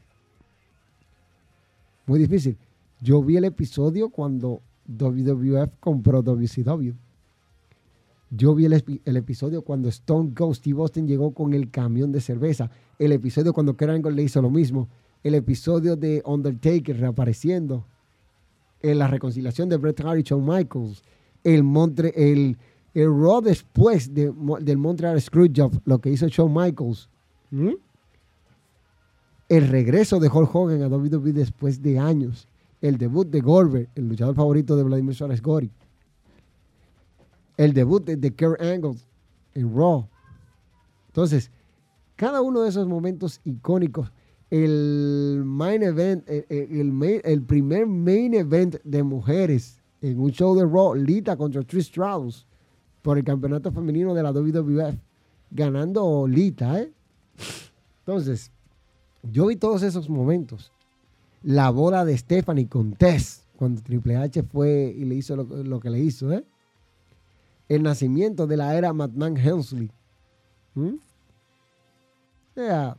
Muy 2.07 2.18
difícil. 2.18 2.57
Yo 3.01 3.22
vi 3.22 3.37
el 3.37 3.44
episodio 3.44 4.11
cuando 4.11 4.61
WWF 4.87 5.70
compró 5.81 6.22
WCW. 6.22 6.92
Yo 8.30 8.54
vi 8.54 8.64
el, 8.64 9.16
episodio 9.16 9.62
cuando 9.62 9.88
Stone 9.88 10.34
Cold 10.34 10.56
Steve 10.56 10.80
Austin 10.80 11.06
llegó 11.06 11.32
con 11.32 11.54
el 11.54 11.70
camión 11.70 12.10
de 12.10 12.20
cerveza. 12.20 12.70
El 12.98 13.12
episodio 13.12 13.52
cuando 13.52 13.76
Kurt 13.76 13.90
Angle 13.90 14.12
le 14.12 14.24
hizo 14.24 14.42
lo 14.42 14.50
mismo. 14.50 14.88
El 15.22 15.34
episodio 15.36 15.96
de 15.96 16.22
Undertaker 16.24 16.98
reapareciendo. 16.98 17.84
En 18.82 18.98
la 18.98 19.06
reconciliación 19.06 19.68
de 19.68 19.76
Bret 19.76 20.00
Hart 20.00 20.18
y 20.18 20.22
Shawn 20.22 20.44
Michaels. 20.44 21.02
El, 21.44 21.62
Montre, 21.62 22.12
el, 22.16 22.56
Raw 22.94 23.40
después 23.40 24.12
de, 24.12 24.32
del 24.60 24.78
Montreal 24.78 25.20
Screwjob, 25.20 25.80
lo 25.84 26.00
que 26.00 26.10
hizo 26.10 26.26
Shawn 26.26 26.52
Michaels. 26.52 27.08
El 29.48 29.68
regreso 29.68 30.18
de 30.18 30.28
Hulk 30.28 30.52
Hogan 30.52 30.82
a 30.82 30.88
WWE 30.88 31.32
después 31.32 31.80
de 31.80 32.00
años. 32.00 32.48
El 32.80 32.98
debut 32.98 33.28
de 33.28 33.40
Goldberg, 33.40 33.88
el 33.94 34.08
luchador 34.08 34.34
favorito 34.34 34.76
de 34.76 34.82
Vladimir 34.82 35.14
Suárez 35.14 35.40
Gori. 35.40 35.70
El 37.57 37.73
debut 37.73 38.05
de, 38.05 38.35
Kurt 38.35 38.61
Angle 38.61 38.97
en 39.55 39.75
Raw. 39.75 40.09
Entonces, 41.09 41.51
cada 42.16 42.42
uno 42.42 42.62
de 42.62 42.69
esos 42.69 42.87
momentos 42.87 43.40
icónicos, 43.45 44.12
el 44.51 45.42
main 45.45 45.83
event, 45.83 46.29
el, 46.29 47.23
el, 47.25 47.42
primer 47.42 47.87
main 47.87 48.35
event 48.35 48.77
de 48.85 49.03
mujeres 49.03 49.81
en 50.01 50.21
un 50.21 50.31
show 50.31 50.55
de 50.55 50.64
Raw, 50.64 50.95
Lita 50.95 51.37
contra 51.37 51.62
Trish 51.62 51.87
Stratus 51.87 52.47
por 53.03 53.19
el 53.19 53.25
campeonato 53.25 53.73
femenino 53.73 54.14
de 54.14 54.23
la 54.23 54.33
WWF, 54.33 54.97
ganando 55.51 56.27
Lita, 56.27 56.81
¿eh? 56.81 56.92
Entonces, 58.01 58.51
yo 59.23 59.47
vi 59.47 59.57
todos 59.57 59.83
esos 59.83 60.09
momentos. 60.09 60.73
La 61.42 61.71
boda 61.71 62.05
de 62.05 62.16
Stephanie 62.16 62.69
con 62.69 62.92
Tess, 62.92 63.45
cuando 63.57 63.83
Triple 63.83 64.16
H 64.16 64.42
fue 64.42 64.95
y 64.97 65.05
le 65.05 65.16
hizo 65.16 65.37
lo, 65.37 65.81
que 65.81 65.90
le 65.90 66.01
hizo, 66.01 66.33
¿eh? 66.33 66.45
El 67.68 67.83
nacimiento 67.83 68.46
de 68.46 68.57
la 68.57 68.76
era 68.76 68.92
McMahon 68.92 69.37
Hensley. 69.37 69.90
¿Mm? 70.74 70.94
O 70.94 72.55
sea, 72.55 72.96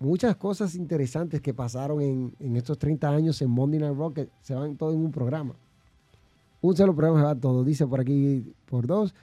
muchas 0.00 0.36
cosas 0.36 0.74
interesantes 0.74 1.40
que 1.40 1.54
pasaron 1.54 2.00
en, 2.00 2.56
estos 2.56 2.78
30 2.78 3.08
años 3.08 3.40
en 3.40 3.50
Monday 3.50 3.80
Night 3.80 3.96
Rock 3.96 4.20
se 4.42 4.54
van 4.54 4.76
todo 4.76 4.92
en 4.92 4.98
un 4.98 5.12
programa. 5.12 5.54
Un 6.60 6.76
solo 6.76 6.94
programa 6.94 7.20
se 7.20 7.26
va 7.26 7.34
todo. 7.34 7.64
Dice 7.64 7.86
por 7.86 8.00
aquí, 8.00 8.54
por 8.66 8.86
dos. 8.86 9.14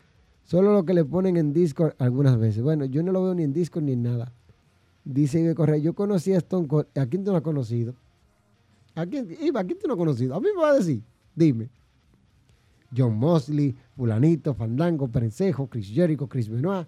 Solo 0.46 0.74
lo 0.74 0.84
que 0.84 0.94
le 0.94 1.06
ponen 1.06 1.38
en 1.38 1.54
Discord 1.54 1.94
algunas 2.00 2.38
veces. 2.38 2.64
Bueno, 2.64 2.86
yo 2.86 3.04
no 3.04 3.12
lo 3.12 3.24
veo 3.24 3.36
ni 3.36 3.44
en 3.44 3.54
Discord 3.54 3.84
ni 3.84 3.94
en 3.94 4.04
nada. 4.04 4.32
Dice 5.06 5.40
Ibe 5.40 5.56
Correa, 5.56 5.78
yo 5.78 5.94
conocí 5.94 6.34
a 6.34 6.38
Stone 6.38 6.68
Cold. 6.68 6.88
¿A 6.98 7.06
quién 7.06 7.24
tú 7.24 7.32
no 7.32 7.38
has 7.38 7.44
conocido? 7.44 7.94
¿A 8.96 9.06
quién, 9.06 9.28
Iba, 9.42 9.62
¿a 9.62 9.64
quién 9.64 9.78
tú 9.80 9.88
no 9.88 9.94
has 9.94 9.98
conocido? 9.98 10.36
A 10.36 10.40
mí 10.40 10.48
me 10.56 10.62
va 10.62 10.72
a 10.72 10.76
decir. 10.76 11.02
Dime. 11.36 11.70
John 12.96 13.16
Mosley, 13.16 13.76
Fulanito, 14.00 14.54
Fandango, 14.54 15.10
Perencejo, 15.10 15.68
Chris 15.68 15.90
Jericho, 15.90 16.30
Chris 16.30 16.48
Benoit. 16.48 16.88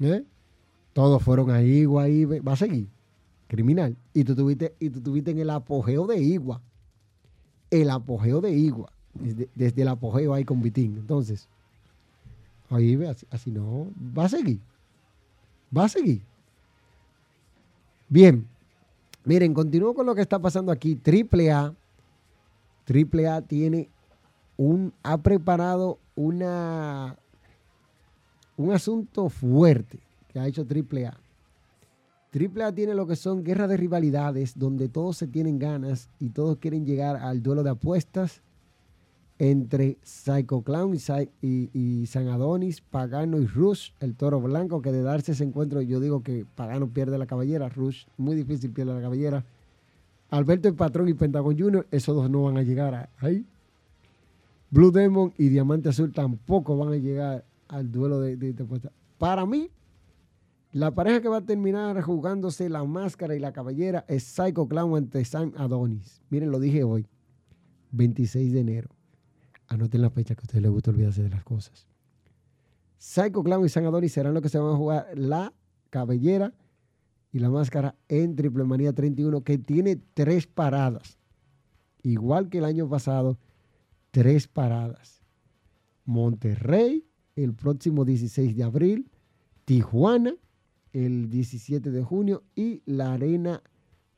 ¿Eh? 0.00 0.24
Todos 0.92 1.22
fueron 1.22 1.52
a 1.52 1.62
Igua, 1.62 2.02
ahí 2.02 2.24
va 2.24 2.52
a 2.52 2.56
seguir. 2.56 2.88
Criminal. 3.46 3.96
Y 4.12 4.24
tú 4.24 4.34
tuviste, 4.34 4.74
y 4.80 4.90
tú 4.90 5.00
tuviste 5.00 5.30
en 5.30 5.38
el 5.38 5.50
apogeo 5.50 6.08
de 6.08 6.20
Igua. 6.20 6.60
El 7.70 7.90
apogeo 7.90 8.40
de 8.40 8.50
Igua. 8.50 8.92
Desde, 9.54 9.82
el 9.82 9.86
apogeo 9.86 10.34
ahí 10.34 10.44
con 10.44 10.60
Vitín. 10.60 10.96
Entonces, 10.96 11.48
ahí 12.70 12.96
ve, 12.96 13.14
así, 13.30 13.52
no. 13.52 13.86
Va 13.96 14.24
a 14.24 14.28
seguir. 14.30 14.58
Va 15.76 15.84
a 15.84 15.88
seguir. 15.88 16.22
Bien. 18.08 18.48
Miren, 19.24 19.54
continúo 19.54 19.94
con 19.94 20.06
lo 20.06 20.16
que 20.16 20.22
está 20.22 20.40
pasando 20.40 20.72
aquí. 20.72 20.96
Triple 20.96 21.52
A. 21.52 21.72
Triple 22.84 23.28
A 23.28 23.42
tiene 23.42 23.88
un, 24.60 24.92
ha 25.02 25.16
preparado 25.16 25.98
una, 26.16 27.16
un 28.58 28.72
asunto 28.72 29.30
fuerte 29.30 30.00
que 30.28 30.38
ha 30.38 30.46
hecho 30.46 30.66
AAA. 30.68 31.16
AAA 32.30 32.72
tiene 32.74 32.94
lo 32.94 33.06
que 33.06 33.16
son 33.16 33.42
guerras 33.42 33.70
de 33.70 33.78
rivalidades, 33.78 34.58
donde 34.58 34.90
todos 34.90 35.16
se 35.16 35.26
tienen 35.26 35.58
ganas 35.58 36.10
y 36.18 36.28
todos 36.28 36.58
quieren 36.58 36.84
llegar 36.84 37.16
al 37.16 37.42
duelo 37.42 37.62
de 37.62 37.70
apuestas 37.70 38.42
entre 39.38 39.96
Psycho 40.02 40.60
Clown 40.60 40.94
y, 41.40 42.06
San 42.06 42.28
Adonis, 42.28 42.82
Pagano 42.82 43.38
y 43.38 43.46
Rush, 43.46 43.92
el 44.00 44.14
toro 44.14 44.42
blanco, 44.42 44.82
que 44.82 44.92
de 44.92 45.00
darse 45.00 45.32
ese 45.32 45.44
encuentro 45.44 45.80
yo 45.80 46.00
digo 46.00 46.22
que 46.22 46.44
Pagano 46.54 46.90
pierde 46.90 47.16
la 47.16 47.24
cabellera, 47.24 47.70
Rush 47.70 48.04
muy 48.18 48.36
difícil 48.36 48.72
pierde 48.72 48.92
la 48.92 49.00
cabellera. 49.00 49.42
Alberto 50.28 50.68
el 50.68 50.74
Patrón 50.74 51.08
y 51.08 51.14
Pentagon 51.14 51.58
Junior, 51.58 51.86
esos 51.90 52.14
dos 52.14 52.28
no 52.28 52.42
van 52.42 52.58
a 52.58 52.62
llegar 52.62 53.08
ahí. 53.20 53.46
Blue 54.70 54.92
Demon 54.92 55.32
y 55.36 55.48
Diamante 55.48 55.88
Azul 55.88 56.12
tampoco 56.12 56.76
van 56.76 56.92
a 56.92 56.96
llegar 56.96 57.44
al 57.68 57.90
duelo 57.90 58.20
de, 58.20 58.36
de 58.36 58.62
apuestas. 58.62 58.92
Para 59.18 59.44
mí, 59.44 59.70
la 60.72 60.92
pareja 60.92 61.20
que 61.20 61.28
va 61.28 61.38
a 61.38 61.44
terminar 61.44 62.00
jugándose 62.02 62.68
la 62.68 62.84
máscara 62.84 63.34
y 63.34 63.40
la 63.40 63.52
cabellera 63.52 64.04
es 64.06 64.22
Psycho 64.22 64.68
Clown 64.68 64.96
ante 64.96 65.24
San 65.24 65.52
Adonis. 65.56 66.22
Miren, 66.30 66.52
lo 66.52 66.60
dije 66.60 66.84
hoy, 66.84 67.06
26 67.90 68.52
de 68.52 68.60
enero. 68.60 68.90
Anoten 69.66 70.02
la 70.02 70.10
fecha 70.10 70.34
que 70.34 70.42
a 70.42 70.44
ustedes 70.44 70.62
les 70.62 70.70
gusta 70.70 70.90
olvidarse 70.90 71.22
de 71.22 71.30
las 71.30 71.42
cosas. 71.42 71.88
Psycho 72.98 73.42
Clown 73.42 73.64
y 73.64 73.68
San 73.68 73.86
Adonis 73.86 74.12
serán 74.12 74.34
los 74.34 74.42
que 74.42 74.48
se 74.48 74.58
van 74.58 74.74
a 74.74 74.76
jugar 74.76 75.08
la 75.16 75.52
cabellera 75.90 76.52
y 77.32 77.38
la 77.38 77.50
máscara 77.50 77.96
en 78.08 78.36
Triple 78.36 78.64
Manía 78.64 78.92
31, 78.92 79.42
que 79.42 79.58
tiene 79.58 79.96
tres 80.14 80.46
paradas. 80.46 81.18
Igual 82.02 82.48
que 82.48 82.58
el 82.58 82.64
año 82.64 82.88
pasado, 82.88 83.38
tres 84.10 84.48
paradas. 84.48 85.22
Monterrey, 86.04 87.04
el 87.36 87.54
próximo 87.54 88.04
16 88.04 88.56
de 88.56 88.62
abril. 88.62 89.10
Tijuana, 89.64 90.34
el 90.92 91.30
17 91.30 91.90
de 91.90 92.02
junio 92.02 92.42
y 92.56 92.82
la 92.86 93.12
Arena 93.12 93.62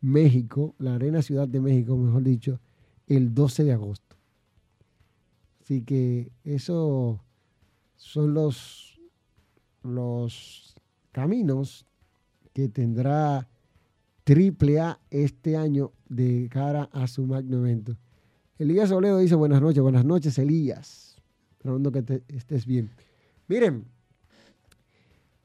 México, 0.00 0.74
la 0.78 0.94
Arena 0.94 1.22
Ciudad 1.22 1.46
de 1.46 1.61
México, 1.61 1.96
mejor 1.96 2.22
dicho, 2.22 2.61
el 3.07 3.35
12 3.35 3.64
de 3.64 3.72
agosto. 3.72 4.16
Así 5.62 5.83
que 5.83 6.33
esos 6.44 7.20
son 7.96 8.35
los, 8.35 9.00
los 9.83 10.74
caminos 11.12 11.87
que 12.52 12.68
tendrá 12.68 13.48
AAA 14.26 15.00
este 15.11 15.57
año 15.57 15.92
de 16.09 16.48
cara 16.50 16.88
a 16.92 17.07
su 17.07 17.26
magno 17.26 17.59
evento. 17.59 17.96
Elías 18.58 18.90
Oledo 18.90 19.18
dice 19.18 19.34
buenas 19.34 19.60
noches, 19.60 19.82
buenas 19.82 20.04
noches 20.04 20.38
Elías. 20.38 21.16
Esperando 21.52 21.90
que 21.90 22.22
estés 22.28 22.66
bien. 22.66 22.90
Miren, 23.48 23.84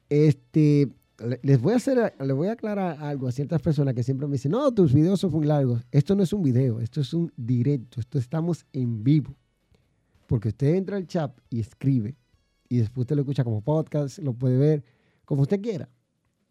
este, 0.09 0.89
les 1.41 1.61
voy 1.61 1.73
a 1.73 1.77
hacer, 1.77 2.13
les 2.19 2.35
voy 2.35 2.47
a 2.47 2.53
aclarar 2.53 3.01
algo 3.01 3.27
a 3.27 3.31
ciertas 3.31 3.61
personas 3.61 3.93
que 3.93 4.03
siempre 4.03 4.27
me 4.27 4.33
dicen, 4.33 4.51
no, 4.51 4.71
tus 4.73 4.93
videos 4.93 5.19
son 5.19 5.31
muy 5.31 5.45
largos. 5.45 5.83
Esto 5.91 6.15
no 6.15 6.23
es 6.23 6.33
un 6.33 6.43
video, 6.43 6.79
esto 6.79 7.01
es 7.01 7.13
un 7.13 7.31
directo, 7.37 7.99
esto 7.99 8.19
estamos 8.19 8.65
en 8.73 9.03
vivo. 9.03 9.35
Porque 10.27 10.49
usted 10.49 10.75
entra 10.75 10.97
al 10.97 11.07
chat 11.07 11.31
y 11.49 11.59
escribe 11.59 12.15
y 12.69 12.77
después 12.77 13.03
usted 13.03 13.15
lo 13.15 13.21
escucha 13.21 13.43
como 13.43 13.61
podcast, 13.61 14.19
lo 14.19 14.33
puede 14.33 14.57
ver 14.57 14.83
como 15.23 15.43
usted 15.43 15.61
quiera. 15.61 15.87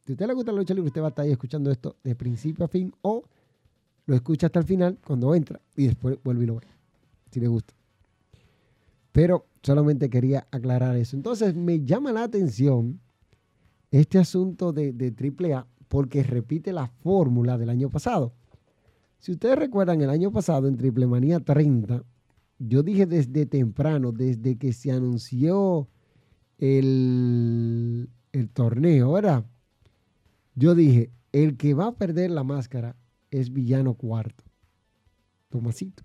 Si 0.07 0.13
usted 0.13 0.27
le 0.27 0.35
gusta 0.35 0.53
la 0.53 0.59
lucha 0.59 0.73
libre, 0.73 0.89
usted 0.89 1.03
va 1.03 1.07
a 1.07 1.11
estar 1.11 1.25
ahí 1.25 1.33
escuchando 1.33 1.71
esto 1.71 1.97
de 2.03 2.15
principio 2.15 2.65
a 2.65 2.69
fin 2.69 2.93
o 3.03 3.25
lo 4.07 4.15
escucha 4.15 4.47
hasta 4.47 4.61
el 4.61 4.65
final 4.65 4.99
cuando 5.05 5.35
entra 5.35 5.61
y 5.77 5.87
después 5.87 6.19
vuelve 6.23 6.45
y 6.45 6.47
lo 6.47 6.57
ve, 6.57 6.67
si 7.31 7.41
le 7.41 7.49
gusta. 7.49 7.75
Pero 9.13 9.47
solamente 9.63 10.09
quería 10.09 10.47
aclarar 10.51 10.97
eso. 10.97 11.17
Entonces 11.17 11.55
me 11.55 11.85
llama 11.85 12.13
la 12.13 12.23
atención 12.23 13.01
este 13.91 14.19
asunto 14.19 14.73
de, 14.73 14.93
de 14.93 15.13
AAA 15.13 15.67
porque 15.89 16.23
repite 16.23 16.73
la 16.73 16.87
fórmula 16.87 17.59
del 17.59 17.71
año 17.71 17.91
pasado. 17.91 18.33
Si 19.19 19.33
ustedes 19.33 19.59
recuerdan, 19.59 20.01
el 20.03 20.11
año 20.11 20.31
pasado 20.31 20.69
en 20.69 20.77
Triple 20.77 21.07
Manía 21.07 21.41
30, 21.41 22.05
yo 22.59 22.83
dije 22.83 23.07
desde 23.07 23.47
temprano, 23.47 24.13
desde 24.13 24.57
que 24.57 24.73
se 24.73 24.93
anunció 24.93 25.89
el, 26.59 28.09
el 28.33 28.49
torneo, 28.51 29.13
¿verdad? 29.13 29.45
Yo 30.55 30.75
dije, 30.75 31.11
el 31.33 31.57
que 31.57 31.75
va 31.75 31.89
a 31.89 31.97
perder 31.97 32.31
la 32.31 32.45
máscara 32.45 32.97
es 33.31 33.53
Villano 33.53 33.95
Cuarto, 33.95 34.45
Tomasito. 35.49 36.05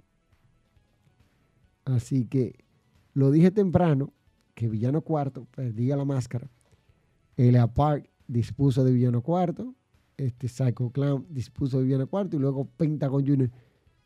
Así 1.85 2.25
que 2.25 2.65
lo 3.13 3.31
dije 3.31 3.51
temprano, 3.51 4.13
que 4.53 4.67
Villano 4.67 5.01
Cuarto 5.01 5.45
perdía 5.55 5.97
la 5.97 6.05
máscara 6.05 6.49
Elia 7.37 7.67
Park 7.67 8.09
dispuso 8.27 8.83
de 8.83 8.91
Villano 8.91 9.21
Cuarto, 9.21 9.75
este 10.17 10.47
Psycho 10.47 10.91
Clown 10.91 11.25
dispuso 11.29 11.79
de 11.79 11.85
Villano 11.85 12.07
Cuarto 12.07 12.35
y 12.35 12.39
luego 12.39 12.65
Pentagon 12.65 13.25
Jr. 13.25 13.49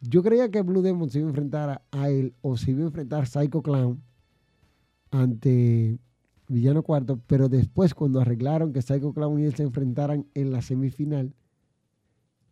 Yo 0.02 0.24
creía 0.24 0.50
que 0.50 0.62
Blue 0.62 0.82
Demon 0.82 1.10
se 1.10 1.20
iba 1.20 1.28
a 1.28 1.32
enfrentar 1.32 1.84
a 1.92 2.10
él 2.10 2.34
o 2.42 2.58
se 2.58 2.72
iba 2.72 2.84
a 2.84 2.88
enfrentar 2.88 3.28
Psycho 3.28 3.62
Clown 3.62 4.02
ante 5.12 6.00
Villano 6.48 6.84
Cuarto, 6.84 7.20
pero 7.28 7.50
después 7.50 7.94
cuando 7.94 8.22
arreglaron 8.22 8.72
que 8.72 8.82
Psycho 8.82 9.14
Clown 9.14 9.40
y 9.40 9.46
él 9.46 9.56
se 9.56 9.64
enfrentaran 9.64 10.28
en 10.34 10.52
la 10.52 10.62
semifinal, 10.62 11.34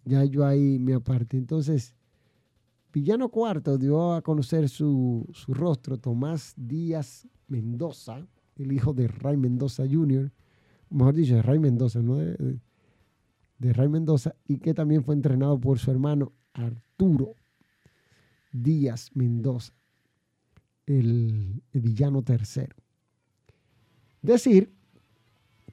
ya 0.05 0.23
yo 0.25 0.45
ahí 0.45 0.79
me 0.79 0.93
aparté. 0.93 1.37
Entonces, 1.37 1.95
Villano 2.91 3.29
Cuarto 3.29 3.77
dio 3.77 4.13
a 4.13 4.21
conocer 4.21 4.69
su, 4.69 5.27
su 5.33 5.53
rostro, 5.53 5.97
Tomás 5.97 6.53
Díaz 6.55 7.27
Mendoza, 7.47 8.27
el 8.55 8.71
hijo 8.71 8.93
de 8.93 9.07
Ray 9.07 9.37
Mendoza 9.37 9.83
Jr., 9.89 10.31
mejor 10.93 11.15
dicho, 11.15 11.35
de 11.35 11.41
Ray 11.41 11.59
Mendoza, 11.59 12.01
¿no? 12.01 12.17
De, 12.17 12.59
Ray 13.73 13.87
Mendoza, 13.87 14.35
y 14.45 14.57
que 14.57 14.73
también 14.73 15.03
fue 15.03 15.15
entrenado 15.15 15.59
por 15.59 15.79
su 15.79 15.89
hermano 15.89 16.33
Arturo 16.53 17.35
Díaz 18.51 19.09
Mendoza, 19.13 19.73
el, 20.85 21.63
villano 21.71 22.23
tercero. 22.23 22.75
Decir 24.21 24.73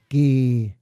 que 0.08 0.76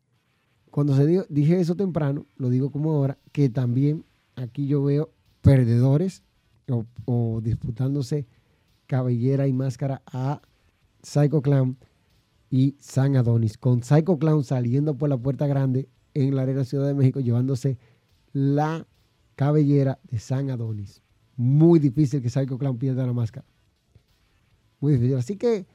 cuando 0.78 0.94
se 0.94 1.26
dije 1.28 1.58
eso 1.58 1.74
temprano, 1.74 2.24
lo 2.36 2.50
digo 2.50 2.70
como 2.70 2.92
ahora, 2.92 3.18
que 3.32 3.48
también 3.48 4.04
aquí 4.36 4.68
yo 4.68 4.84
veo 4.84 5.10
perdedores 5.40 6.22
o, 7.04 7.40
disputándose 7.42 8.28
cabellera 8.86 9.48
y 9.48 9.52
máscara 9.52 10.02
a 10.06 10.40
Psycho 11.02 11.42
Clown 11.42 11.76
y 12.48 12.76
San 12.78 13.16
Adonis. 13.16 13.58
Con 13.58 13.82
Psycho 13.82 14.20
Clown 14.20 14.44
saliendo 14.44 14.96
por 14.96 15.08
la 15.08 15.16
puerta 15.16 15.48
grande 15.48 15.88
en 16.14 16.36
la 16.36 16.42
Arena 16.42 16.62
Ciudad 16.62 16.86
de 16.86 16.94
México 16.94 17.18
llevándose 17.18 17.76
la 18.32 18.86
cabellera 19.34 19.98
de 20.08 20.20
San 20.20 20.48
Adonis. 20.48 21.02
Muy 21.34 21.80
difícil 21.80 22.22
que 22.22 22.30
Psycho 22.30 22.56
Clown 22.56 22.78
pierda 22.78 23.04
la 23.04 23.12
máscara. 23.12 23.44
Muy 24.78 24.92
difícil. 24.92 25.16
Así 25.16 25.36
que 25.36 25.66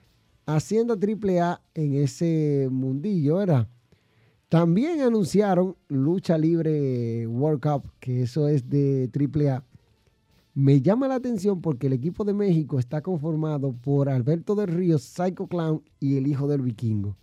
Hacienda 0.45 0.95
AAA 0.95 1.61
en 1.73 1.93
ese 1.95 2.69
mundillo, 2.71 3.41
era. 3.41 3.67
También 4.53 5.01
anunciaron 5.01 5.75
Lucha 5.87 6.37
Libre 6.37 7.25
World 7.25 7.59
Cup, 7.59 7.89
que 7.99 8.21
eso 8.21 8.47
es 8.47 8.69
de 8.69 9.09
AAA. 9.11 9.63
Me 10.53 10.79
llama 10.79 11.07
la 11.07 11.15
atención 11.15 11.59
porque 11.59 11.87
el 11.87 11.93
equipo 11.93 12.23
de 12.23 12.35
México 12.35 12.77
está 12.77 13.01
conformado 13.01 13.73
por 13.73 14.09
Alberto 14.09 14.53
del 14.53 14.67
Río, 14.67 14.99
Psycho 14.99 15.47
Clown 15.47 15.81
y 15.99 16.17
el 16.17 16.27
hijo 16.27 16.47
del 16.47 16.61
vikingo. 16.61 17.17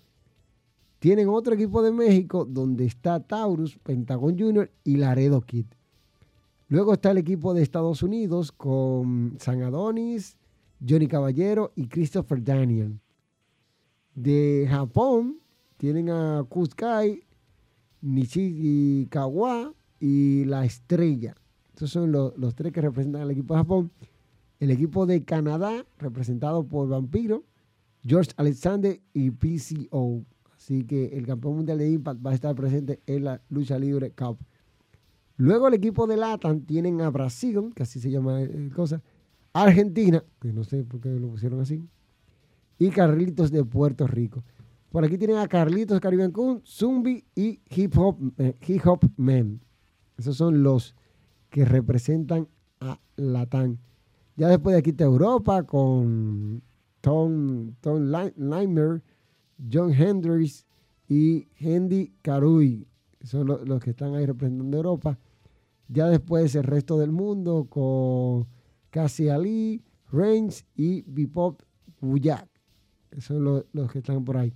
Tienen 0.98 1.28
otro 1.28 1.54
equipo 1.54 1.84
de 1.84 1.92
México 1.92 2.44
donde 2.44 2.84
está 2.84 3.20
Taurus, 3.20 3.78
Pentagon 3.78 4.36
Junior 4.36 4.68
y 4.82 4.96
Laredo 4.96 5.40
Kid. 5.40 5.66
Luego 6.66 6.94
está 6.94 7.12
el 7.12 7.18
equipo 7.18 7.54
de 7.54 7.62
Estados 7.62 8.02
Unidos 8.02 8.50
con 8.50 9.36
San 9.38 9.62
Adonis, 9.62 10.36
Johnny 10.84 11.06
Caballero 11.06 11.70
y 11.76 11.86
Christopher 11.86 12.42
Daniel. 12.42 12.98
De 14.16 14.66
Japón 14.68 15.39
tienen 15.80 16.10
a 16.10 16.44
Kuskai, 16.46 17.24
Nishiki 18.02 19.06
Kawa 19.08 19.72
y 19.98 20.44
La 20.44 20.66
Estrella. 20.66 21.34
Estos 21.70 21.90
son 21.90 22.12
los, 22.12 22.54
tres 22.54 22.70
que 22.70 22.82
representan 22.82 23.22
al 23.22 23.30
equipo 23.30 23.54
de 23.54 23.60
Japón. 23.60 23.90
El 24.58 24.72
equipo 24.72 25.06
de 25.06 25.24
Canadá, 25.24 25.86
representado 25.96 26.64
por 26.64 26.86
Vampiro, 26.86 27.44
George 28.04 28.30
Alexander 28.36 29.00
y 29.14 29.30
PCO. 29.30 30.22
Así 30.54 30.84
que 30.84 31.16
el 31.16 31.26
campeón 31.26 31.56
mundial 31.56 31.78
de 31.78 31.90
Impact 31.90 32.26
va 32.26 32.32
a 32.32 32.34
estar 32.34 32.54
presente 32.54 33.00
en 33.06 33.24
la 33.24 33.40
lucha 33.48 33.78
libre 33.78 34.10
Cup. 34.10 34.36
Luego 35.38 35.68
el 35.68 35.72
equipo 35.72 36.06
de 36.06 36.18
Latam 36.18 36.60
tienen 36.60 37.00
a 37.00 37.08
Brasil, 37.08 37.72
que 37.74 37.84
así 37.84 38.00
se 38.00 38.10
llama 38.10 38.42
el 38.42 38.70
cosa, 38.74 39.00
Argentina, 39.54 40.22
que 40.40 40.52
no 40.52 40.62
sé 40.62 40.84
por 40.84 41.00
qué 41.00 41.08
lo 41.08 41.28
pusieron 41.28 41.58
así, 41.60 41.82
y 42.78 42.90
Carlitos 42.90 43.50
de 43.50 43.64
Puerto 43.64 44.06
Rico. 44.06 44.44
Por 44.90 45.04
aquí 45.04 45.16
tienen 45.18 45.38
a 45.38 45.46
Carlitos 45.46 46.00
Caribbean 46.00 46.32
Kun, 46.32 46.62
Zumbi 46.66 47.24
y 47.34 47.60
Hip 47.70 47.96
Hop, 47.96 48.18
eh, 48.38 48.56
Hip 48.66 48.82
Hop 48.86 49.04
Men. 49.16 49.60
Esos 50.18 50.36
son 50.36 50.62
los 50.62 50.94
que 51.48 51.64
representan 51.64 52.48
a 52.80 52.98
Latam. 53.16 53.78
Ya 54.36 54.48
después 54.48 54.74
de 54.74 54.80
aquí 54.80 54.90
está 54.90 55.04
Europa 55.04 55.62
con 55.64 56.62
Tom, 57.00 57.74
Tom 57.80 58.12
Limer, 58.36 59.02
John 59.70 59.92
Hendricks 59.92 60.66
y 61.08 61.48
Hendy 61.56 62.12
Carui. 62.22 62.86
Son 63.22 63.46
los, 63.46 63.82
que 63.82 63.90
están 63.90 64.14
ahí 64.14 64.26
representando 64.26 64.76
Europa. 64.76 65.18
Ya 65.88 66.06
después 66.06 66.54
el 66.54 66.64
resto 66.64 66.98
del 66.98 67.12
mundo 67.12 67.66
con 67.68 68.46
Cassie 68.90 69.30
Ali, 69.30 69.84
Reigns 70.10 70.64
y 70.74 71.02
Bipop. 71.02 71.62
Esos 73.10 73.24
son 73.24 73.44
los, 73.72 73.92
que 73.92 73.98
están 73.98 74.24
por 74.24 74.36
ahí. 74.36 74.54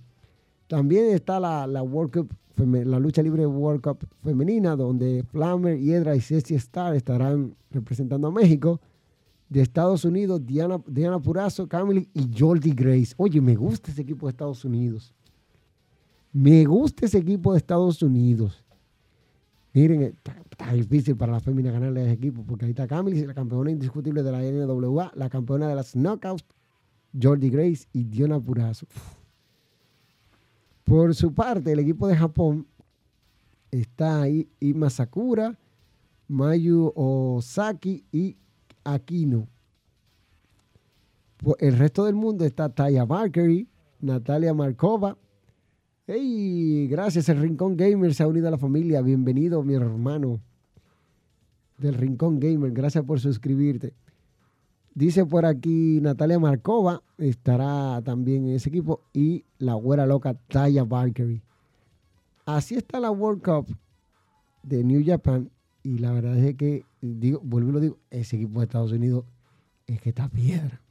También 0.67 1.13
está 1.13 1.39
la, 1.39 1.67
la 1.67 1.83
World 1.83 2.11
Cup, 2.11 2.33
la 2.57 2.99
lucha 2.99 3.21
libre 3.21 3.45
World 3.45 3.81
Cup 3.81 4.07
femenina, 4.23 4.75
donde 4.75 5.23
Flammer, 5.23 5.77
Hiedra 5.79 6.15
y 6.15 6.21
Ceci 6.21 6.55
Star 6.55 6.95
estarán 6.95 7.55
representando 7.71 8.27
a 8.27 8.31
México. 8.31 8.79
De 9.47 9.61
Estados 9.61 10.03
Unidos, 10.03 10.43
Diana, 10.43 10.81
Diana 10.87 11.19
Purazo, 11.19 11.67
Camille 11.67 12.09
y 12.15 12.31
Jordi 12.35 12.71
Grace. 12.71 13.13
Oye, 13.15 13.39
me 13.41 13.55
gusta 13.55 13.91
ese 13.91 14.01
equipo 14.01 14.25
de 14.25 14.31
Estados 14.31 14.65
Unidos. 14.65 15.13
Me 16.33 16.65
gusta 16.65 17.05
ese 17.05 17.19
equipo 17.19 17.51
de 17.51 17.59
Estados 17.59 18.01
Unidos. 18.01 18.65
Miren, 19.71 20.01
está, 20.01 20.35
está 20.49 20.73
difícil 20.73 21.15
para 21.15 21.33
la 21.33 21.39
fémina 21.39 21.71
ganarle 21.71 21.99
a 21.99 22.03
ese 22.05 22.13
equipo, 22.13 22.43
porque 22.43 22.65
ahí 22.65 22.71
está 22.71 22.87
Camille, 22.87 23.27
la 23.27 23.33
campeona 23.33 23.69
indiscutible 23.69 24.23
de 24.23 24.31
la 24.31 24.41
NWA, 24.41 25.11
la 25.15 25.29
campeona 25.29 25.67
de 25.67 25.75
las 25.75 25.93
Knockouts, 25.93 26.45
Jordi 27.21 27.49
Grace 27.49 27.85
y 27.93 28.05
Diana 28.05 28.39
Purazo. 28.39 28.87
Por 30.85 31.15
su 31.15 31.33
parte, 31.33 31.71
el 31.71 31.79
equipo 31.79 32.07
de 32.07 32.15
Japón 32.15 32.67
está 33.71 34.21
ahí 34.21 34.47
Ima 34.59 34.91
Sakura, 34.91 35.57
Mayu 36.27 36.93
Osaki 36.95 38.05
y 38.11 38.37
Aquino. 38.83 39.47
El 41.57 41.77
resto 41.77 42.05
del 42.05 42.13
mundo 42.13 42.45
está 42.45 42.69
Taya 42.69 43.03
Valkyrie, 43.03 43.67
Natalia 43.99 44.53
Markova. 44.53 45.17
Hey, 46.05 46.87
gracias, 46.87 47.29
el 47.29 47.39
Rincón 47.39 47.75
Gamer 47.75 48.13
se 48.13 48.21
ha 48.21 48.27
unido 48.27 48.47
a 48.47 48.51
la 48.51 48.59
familia. 48.59 49.01
Bienvenido, 49.01 49.63
mi 49.63 49.73
hermano 49.73 50.39
del 51.79 51.95
Rincón 51.95 52.39
Gamer. 52.39 52.71
Gracias 52.71 53.03
por 53.03 53.19
suscribirte. 53.19 53.95
Dice 54.95 55.25
por 55.25 55.45
aquí 55.45 55.99
Natalia 56.01 56.39
Markova, 56.39 57.03
estará 57.17 58.01
también 58.01 58.47
en 58.47 58.55
ese 58.55 58.69
equipo. 58.69 59.01
Y 59.13 59.43
la 59.59 59.73
güera 59.73 60.05
loca 60.05 60.33
Taya 60.47 60.85
Valkyrie. 60.85 61.43
Así 62.45 62.75
está 62.75 63.01
la 63.01 63.11
World 63.11 63.43
Cup 63.43 63.75
de 64.63 64.85
New 64.85 65.03
Japan. 65.05 65.51
Y 65.83 65.97
la 65.97 66.13
verdad 66.13 66.37
es 66.37 66.55
que, 66.55 66.85
digo, 67.01 67.41
vuelvo 67.43 67.69
y 67.69 67.73
lo 67.73 67.79
digo, 67.81 67.97
ese 68.09 68.37
equipo 68.37 68.59
de 68.59 68.65
Estados 68.65 68.93
Unidos 68.93 69.25
es 69.85 69.99
que 69.99 70.09
está 70.09 70.29
piedra. 70.29 70.81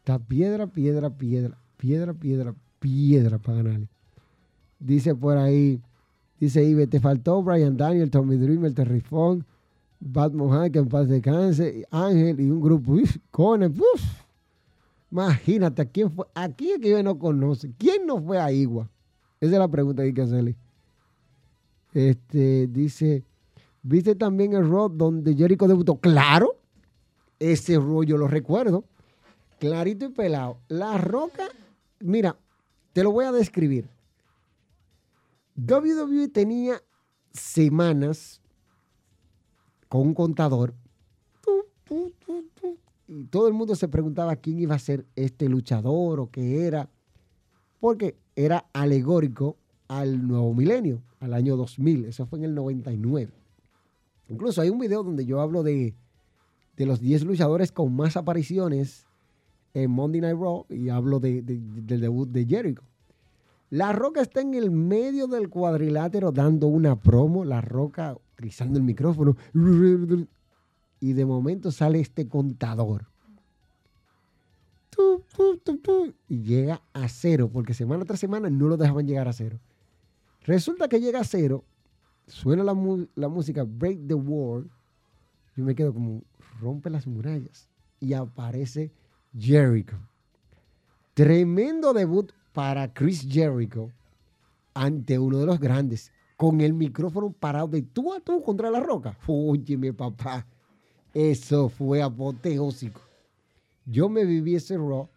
Está 0.00 0.18
piedra, 0.18 0.66
piedra, 0.66 1.10
piedra, 1.10 1.56
piedra, 1.78 2.12
piedra, 2.12 2.54
piedra 2.78 3.38
para 3.38 3.62
ganarle. 3.62 3.88
Dice 4.78 5.14
por 5.14 5.38
ahí, 5.38 5.80
dice 6.38 6.62
Ibe, 6.62 6.86
te 6.86 7.00
faltó 7.00 7.42
Brian 7.42 7.78
Daniel, 7.78 8.10
Tommy 8.10 8.36
Dreamer, 8.36 8.74
Terrifón, 8.74 9.46
Bad 10.00 10.32
Mohan, 10.32 10.72
que 10.72 10.78
en 10.78 10.88
paz 10.88 11.08
descanse, 11.08 11.86
Ángel 11.90 12.40
y 12.40 12.50
un 12.50 12.60
grupo, 12.60 12.92
uf, 12.92 13.16
Conan, 13.30 13.72
uf. 13.72 14.02
Imagínate, 15.10 15.86
¿quién 15.90 16.10
fue? 16.10 16.26
Aquí 16.34 16.70
es 16.70 16.78
que 16.80 16.90
yo 16.90 17.02
no 17.02 17.18
conoce. 17.18 17.72
¿Quién 17.76 18.06
no 18.06 18.22
fue 18.22 18.38
a 18.38 18.50
Igua? 18.50 18.88
Esa 19.40 19.52
es 19.52 19.58
la 19.58 19.68
pregunta 19.68 20.02
que 20.02 20.08
hay 20.08 20.14
que 20.14 20.22
hacerle. 20.22 20.56
Este, 21.92 22.68
dice, 22.68 23.24
¿viste 23.82 24.14
también 24.14 24.54
el 24.54 24.68
rock 24.68 24.94
donde 24.94 25.34
Jericho 25.34 25.66
debutó? 25.66 25.96
Claro, 25.96 26.56
ese 27.38 27.76
rollo 27.76 28.16
lo 28.16 28.28
recuerdo. 28.28 28.84
Clarito 29.58 30.06
y 30.06 30.10
pelado. 30.10 30.58
La 30.68 30.96
roca, 30.96 31.48
mira, 31.98 32.36
te 32.92 33.02
lo 33.02 33.10
voy 33.12 33.26
a 33.26 33.32
describir. 33.32 33.88
WWE 35.56 36.28
tenía 36.28 36.80
semanas 37.32 38.39
con 39.90 40.02
un 40.02 40.14
contador 40.14 40.72
y 43.12 43.24
todo 43.24 43.48
el 43.48 43.54
mundo 43.54 43.74
se 43.74 43.88
preguntaba 43.88 44.36
quién 44.36 44.60
iba 44.60 44.76
a 44.76 44.78
ser 44.78 45.04
este 45.16 45.48
luchador 45.48 46.20
o 46.20 46.30
qué 46.30 46.64
era, 46.64 46.88
porque 47.80 48.16
era 48.36 48.66
alegórico 48.72 49.56
al 49.88 50.28
nuevo 50.28 50.54
milenio, 50.54 51.02
al 51.18 51.34
año 51.34 51.56
2000, 51.56 52.04
eso 52.04 52.26
fue 52.26 52.38
en 52.38 52.44
el 52.44 52.54
99. 52.54 53.32
Incluso 54.28 54.60
hay 54.60 54.70
un 54.70 54.78
video 54.78 55.02
donde 55.02 55.26
yo 55.26 55.40
hablo 55.40 55.64
de, 55.64 55.96
de 56.76 56.86
los 56.86 57.00
10 57.00 57.24
luchadores 57.24 57.72
con 57.72 57.92
más 57.96 58.16
apariciones 58.16 59.08
en 59.74 59.90
Monday 59.90 60.20
Night 60.20 60.38
Raw 60.38 60.66
y 60.68 60.88
hablo 60.88 61.18
de, 61.18 61.42
de, 61.42 61.58
del 61.58 62.00
debut 62.00 62.28
de 62.28 62.46
Jericho. 62.46 62.82
La 63.70 63.92
Roca 63.92 64.20
está 64.20 64.40
en 64.40 64.54
el 64.54 64.70
medio 64.70 65.26
del 65.26 65.48
cuadrilátero 65.48 66.30
dando 66.30 66.68
una 66.68 66.94
promo, 66.94 67.44
La 67.44 67.60
Roca 67.60 68.16
utilizando 68.40 68.78
el 68.78 68.84
micrófono 68.84 69.36
y 70.98 71.12
de 71.12 71.26
momento 71.26 71.70
sale 71.70 72.00
este 72.00 72.26
contador. 72.26 73.06
Y 76.28 76.42
llega 76.42 76.82
a 76.92 77.08
cero, 77.08 77.50
porque 77.52 77.74
semana 77.74 78.04
tras 78.04 78.20
semana 78.20 78.50
no 78.50 78.66
lo 78.66 78.76
dejaban 78.76 79.06
llegar 79.06 79.28
a 79.28 79.32
cero. 79.32 79.58
Resulta 80.44 80.88
que 80.88 81.00
llega 81.00 81.20
a 81.20 81.24
cero, 81.24 81.64
suena 82.26 82.64
la, 82.64 82.74
la 83.14 83.28
música 83.28 83.64
Break 83.64 84.06
the 84.06 84.14
Wall, 84.14 84.70
yo 85.54 85.64
me 85.64 85.74
quedo 85.74 85.92
como, 85.92 86.22
rompe 86.60 86.88
las 86.88 87.06
murallas, 87.06 87.68
y 88.00 88.14
aparece 88.14 88.90
Jericho. 89.38 89.98
Tremendo 91.14 91.92
debut 91.92 92.32
para 92.52 92.92
Chris 92.92 93.26
Jericho 93.28 93.90
ante 94.72 95.18
uno 95.18 95.38
de 95.38 95.46
los 95.46 95.60
grandes, 95.60 96.10
con 96.40 96.62
el 96.62 96.72
micrófono 96.72 97.32
parado 97.32 97.68
de 97.68 97.82
tú 97.82 98.14
a 98.14 98.20
tú 98.20 98.40
contra 98.40 98.70
la 98.70 98.80
roca. 98.80 99.14
Óyeme, 99.26 99.92
papá, 99.92 100.46
eso 101.12 101.68
fue 101.68 102.00
apoteósico. 102.00 103.02
Yo 103.84 104.08
me 104.08 104.24
viví 104.24 104.54
ese 104.54 104.78
Raw, 104.78 105.10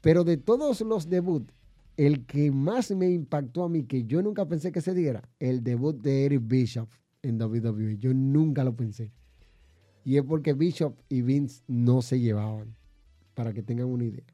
pero 0.00 0.24
de 0.24 0.38
todos 0.38 0.80
los 0.80 1.10
debuts, 1.10 1.52
el 1.98 2.24
que 2.24 2.50
más 2.50 2.90
me 2.92 3.10
impactó 3.10 3.62
a 3.62 3.68
mí, 3.68 3.84
que 3.84 4.04
yo 4.04 4.22
nunca 4.22 4.48
pensé 4.48 4.72
que 4.72 4.80
se 4.80 4.94
diera, 4.94 5.28
el 5.38 5.62
debut 5.62 6.00
de 6.00 6.24
Eric 6.24 6.40
Bishop 6.46 6.88
en 7.20 7.38
WWE. 7.38 7.98
Yo 7.98 8.14
nunca 8.14 8.64
lo 8.64 8.74
pensé. 8.74 9.12
Y 10.02 10.16
es 10.16 10.22
porque 10.22 10.54
Bishop 10.54 10.94
y 11.10 11.20
Vince 11.20 11.62
no 11.66 12.00
se 12.00 12.20
llevaban, 12.20 12.74
para 13.34 13.52
que 13.52 13.62
tengan 13.62 13.88
una 13.88 14.04
idea. 14.04 14.24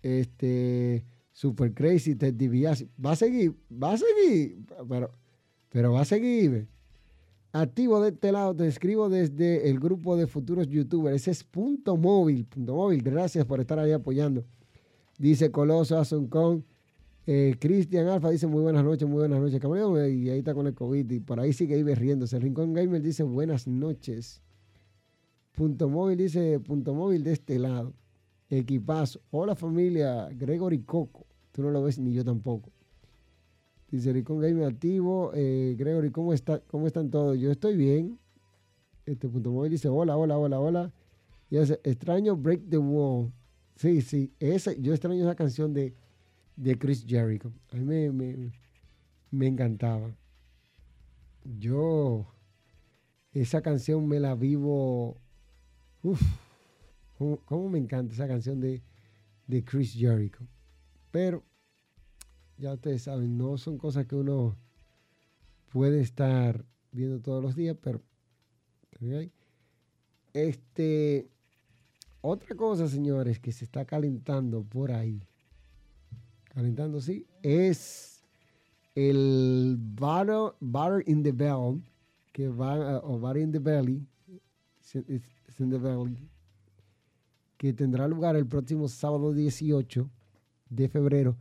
Este, 0.00 1.04
Super 1.32 1.72
Crazy, 1.72 2.14
Ted 2.14 2.34
DiBiase. 2.34 2.88
Va 3.04 3.12
a 3.12 3.16
seguir, 3.16 3.54
va 3.70 3.92
a 3.92 3.96
seguir, 3.96 4.58
pero, 4.88 5.10
pero 5.70 5.92
va 5.92 6.02
a 6.02 6.04
seguir. 6.04 6.68
Activo 7.52 8.00
de 8.00 8.10
este 8.10 8.32
lado, 8.32 8.56
te 8.56 8.66
escribo 8.66 9.10
desde 9.10 9.68
el 9.68 9.78
grupo 9.78 10.16
de 10.16 10.26
futuros 10.26 10.68
youtubers. 10.68 11.16
Ese 11.16 11.32
es 11.32 11.44
punto 11.44 11.96
móvil, 11.96 12.46
punto 12.46 12.74
móvil. 12.74 13.02
Gracias 13.02 13.44
por 13.44 13.60
estar 13.60 13.78
ahí 13.78 13.92
apoyando. 13.92 14.44
Dice 15.18 15.50
Coloso, 15.50 15.98
Asuncon. 15.98 16.64
Eh, 17.26 17.54
Cristian 17.60 18.08
Alfa 18.08 18.30
dice 18.30 18.46
muy 18.46 18.62
buenas 18.62 18.82
noches, 18.82 19.06
muy 19.06 19.18
buenas 19.18 19.40
noches. 19.40 19.62
y 20.12 20.30
ahí 20.30 20.38
está 20.38 20.54
con 20.54 20.66
el 20.66 20.74
COVID 20.74 21.08
y 21.10 21.20
por 21.20 21.38
ahí 21.40 21.52
sigue 21.52 21.74
ahí 21.74 21.82
riéndose. 21.82 22.38
Rincón 22.38 22.72
Gamer 22.72 23.02
dice 23.02 23.22
buenas 23.22 23.66
noches. 23.68 24.42
Punto 25.52 25.88
móvil 25.88 26.16
dice 26.16 26.58
punto 26.58 26.94
móvil 26.94 27.22
de 27.22 27.32
este 27.32 27.58
lado. 27.58 27.92
Equipazo. 28.58 29.20
Hola 29.30 29.54
familia, 29.54 30.28
Gregory 30.32 30.82
Coco. 30.82 31.26
Tú 31.52 31.62
no 31.62 31.70
lo 31.70 31.82
ves 31.82 31.98
ni 31.98 32.12
yo 32.12 32.24
tampoco. 32.24 32.70
Dice 33.90 34.12
Rincón 34.12 34.40
Gamer 34.40 34.64
activo. 34.64 35.32
Eh, 35.34 35.74
Gregory, 35.78 36.10
¿cómo, 36.10 36.32
está, 36.32 36.60
¿cómo 36.60 36.86
están 36.86 37.10
todos? 37.10 37.38
Yo 37.38 37.50
estoy 37.50 37.76
bien. 37.76 38.18
Este 39.04 39.28
punto 39.28 39.50
móvil 39.50 39.72
dice 39.72 39.88
hola, 39.88 40.16
hola, 40.16 40.38
hola, 40.38 40.60
hola. 40.60 40.92
Y 41.50 41.58
hace 41.58 41.80
extraño 41.84 42.36
Break 42.36 42.68
the 42.68 42.78
Wall. 42.78 43.32
Sí, 43.76 44.00
sí. 44.00 44.32
Esa, 44.38 44.72
yo 44.74 44.92
extraño 44.92 45.22
esa 45.22 45.34
canción 45.34 45.74
de 45.74 45.94
de 46.56 46.78
Chris 46.78 47.04
Jericho. 47.06 47.52
A 47.72 47.76
mí 47.76 48.52
me, 49.30 49.46
encantaba. 49.46 50.14
Yo, 51.58 52.26
esa 53.32 53.62
canción 53.62 54.06
me 54.06 54.20
la 54.20 54.34
vivo. 54.34 55.16
Uf, 56.02 56.20
cómo, 57.44 57.68
me 57.68 57.78
encanta 57.78 58.14
esa 58.14 58.28
canción 58.28 58.60
de, 58.60 58.82
de 59.46 59.64
Chris 59.64 59.94
Jericho. 59.94 60.46
Pero, 61.10 61.42
ya 62.58 62.74
ustedes 62.74 63.02
saben, 63.02 63.36
no 63.36 63.58
son 63.58 63.78
cosas 63.78 64.06
que 64.06 64.16
uno 64.16 64.56
puede 65.70 66.00
estar 66.00 66.64
viendo 66.90 67.20
todos 67.20 67.42
los 67.42 67.56
días, 67.56 67.76
pero. 67.80 68.00
Este. 70.32 71.28
Otra 72.20 72.54
cosa, 72.54 72.86
señores, 72.86 73.40
que 73.40 73.50
se 73.50 73.64
está 73.64 73.84
calentando 73.84 74.62
por 74.62 74.92
ahí 74.92 75.26
calentando, 76.54 77.00
sí, 77.00 77.26
es 77.42 78.22
el 78.94 79.76
Butter, 79.78 81.02
in 81.06 81.22
the 81.22 81.32
Bell, 81.32 81.82
o 83.02 83.18
Butter 83.18 83.42
in 83.42 83.52
the 83.52 83.58
Belly, 83.58 84.06
in 85.58 85.70
the 85.70 85.78
belly, 85.78 86.18
que 87.62 87.72
tendrá 87.72 88.08
lugar 88.08 88.34
el 88.34 88.44
próximo 88.48 88.88
sábado 88.88 89.32
18 89.32 90.10
de 90.68 90.88
febrero, 90.88 91.36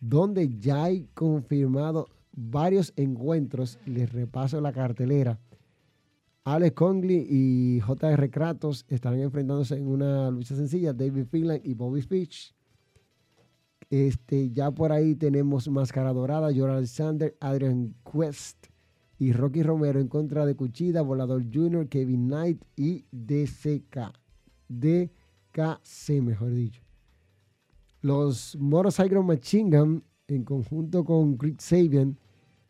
donde 0.00 0.48
ya 0.58 0.82
hay 0.82 1.06
confirmado 1.14 2.08
varios 2.32 2.92
encuentros. 2.96 3.78
Les 3.86 4.12
repaso 4.12 4.60
la 4.60 4.72
cartelera. 4.72 5.38
Alex 6.42 6.74
Conley 6.74 7.24
y 7.30 7.78
J.R. 7.78 8.30
Kratos 8.30 8.84
estarán 8.88 9.20
enfrentándose 9.20 9.76
en 9.76 9.86
una 9.86 10.28
lucha 10.32 10.56
sencilla. 10.56 10.92
David 10.92 11.26
Finland 11.30 11.60
y 11.62 11.74
Bobby 11.74 12.02
Speech 12.02 12.52
este, 13.90 14.50
ya 14.50 14.72
por 14.72 14.90
ahí 14.90 15.14
tenemos 15.14 15.68
Máscara 15.68 16.12
Dorada, 16.12 16.48
Jordan 16.52 16.78
Alexander, 16.78 17.36
Adrian 17.38 17.94
Quest 18.10 18.66
y 19.20 19.30
Rocky 19.30 19.62
Romero 19.62 20.00
en 20.00 20.08
contra 20.08 20.44
de 20.46 20.56
Cuchida, 20.56 21.02
Volador 21.02 21.44
Jr., 21.52 21.88
Kevin 21.88 22.26
Knight 22.26 22.60
y 22.74 23.04
DCK. 23.12 24.12
DKC, 25.54 26.22
mejor 26.22 26.52
dicho. 26.52 26.82
Los 28.00 28.56
Motorcycle 28.56 29.22
Machine 29.22 29.76
Gun, 29.76 30.04
en 30.28 30.44
conjunto 30.44 31.04
con 31.04 31.36
Chris 31.36 31.56
Sabian, 31.58 32.18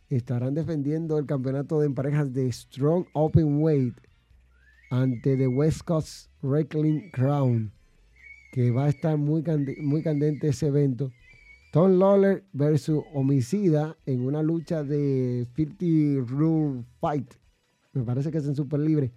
estarán 0.09 0.55
defendiendo 0.55 1.19
el 1.19 1.27
campeonato 1.27 1.81
de 1.81 1.91
parejas 1.91 2.33
de 2.33 2.53
Strong 2.53 3.07
Open 3.15 3.63
Weight 3.63 3.97
ante 4.91 5.37
The 5.37 5.49
West 5.49 5.83
Coast 5.83 6.31
Wrestling 6.43 7.11
Crown 7.11 7.73
que 8.55 8.71
va 8.71 8.85
a 8.85 8.89
estar 8.89 9.19
muy, 9.19 9.43
muy 9.83 10.05
candente 10.05 10.47
ese 10.47 10.69
evento. 10.69 11.11
Tom 11.73 11.99
Lawler 11.99 12.45
versus 12.53 13.03
Homicida 13.13 13.97
en 14.07 14.25
una 14.25 14.45
lucha 14.45 14.85
de 14.85 15.49
50 15.57 16.33
Rule 16.33 16.85
Fight. 17.01 17.35
Me 17.93 18.05
parece 18.05 18.31
que 18.31 18.39
es 18.39 18.47
en 18.47 18.55
Super 18.55 18.79
Libre. 18.79 19.11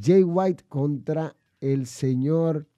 Jay 0.00 0.22
White 0.22 0.62
contra 0.68 1.34
el 1.60 1.86
señor 1.86 2.68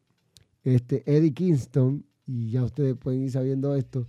este, 0.64 1.02
Eddie 1.06 1.32
Kingston. 1.32 2.04
Y 2.26 2.50
ya 2.50 2.64
ustedes 2.64 2.96
pueden 2.96 3.22
ir 3.22 3.30
sabiendo 3.30 3.74
esto. 3.74 4.06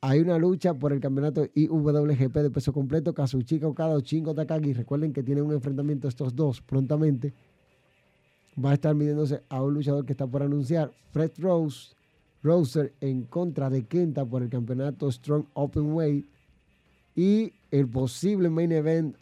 Hay 0.00 0.20
una 0.20 0.38
lucha 0.38 0.74
por 0.74 0.92
el 0.92 1.00
campeonato 1.00 1.46
IWGP 1.54 2.34
de 2.34 2.50
peso 2.50 2.72
completo. 2.72 3.14
Kazuchika 3.14 3.66
Okada 3.66 3.94
o 3.94 4.00
Chingo 4.00 4.34
Takagi. 4.34 4.72
Recuerden 4.72 5.12
que 5.12 5.22
tienen 5.22 5.44
un 5.44 5.52
enfrentamiento 5.52 6.08
estos 6.08 6.34
dos 6.34 6.60
prontamente 6.60 7.32
va 8.62 8.70
a 8.70 8.74
estar 8.74 8.94
midiéndose 8.94 9.42
a 9.48 9.62
un 9.62 9.74
luchador 9.74 10.04
que 10.04 10.12
está 10.12 10.26
por 10.26 10.42
anunciar, 10.42 10.92
Fred 11.12 11.32
Rose, 11.38 11.94
Roser 12.42 12.92
en 13.00 13.22
contra 13.24 13.70
de 13.70 13.84
Kenta 13.84 14.24
por 14.24 14.42
el 14.42 14.50
campeonato 14.50 15.10
Strong 15.10 15.46
Open 15.54 15.92
Weight 15.92 16.26
y 17.16 17.52
el 17.70 17.88
posible 17.88 18.50
main 18.50 18.72
event, 18.72 19.16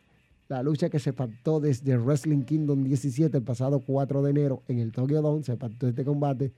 la 0.53 0.63
lucha 0.63 0.91
que 0.91 0.99
se 0.99 1.15
pactó 1.15 1.61
desde 1.61 1.97
Wrestling 1.97 2.43
Kingdom 2.43 2.85
17 2.85 3.39
el 3.39 3.43
pasado 3.43 3.81
4 3.81 4.23
de 4.23 4.31
enero 4.31 4.63
en 4.69 4.81
el 4.81 4.93
Tokyo 4.93 5.23
Dome, 5.23 5.43
se 5.43 5.57
pactó 5.57 5.89
este 5.89 6.05
combate 6.05 6.53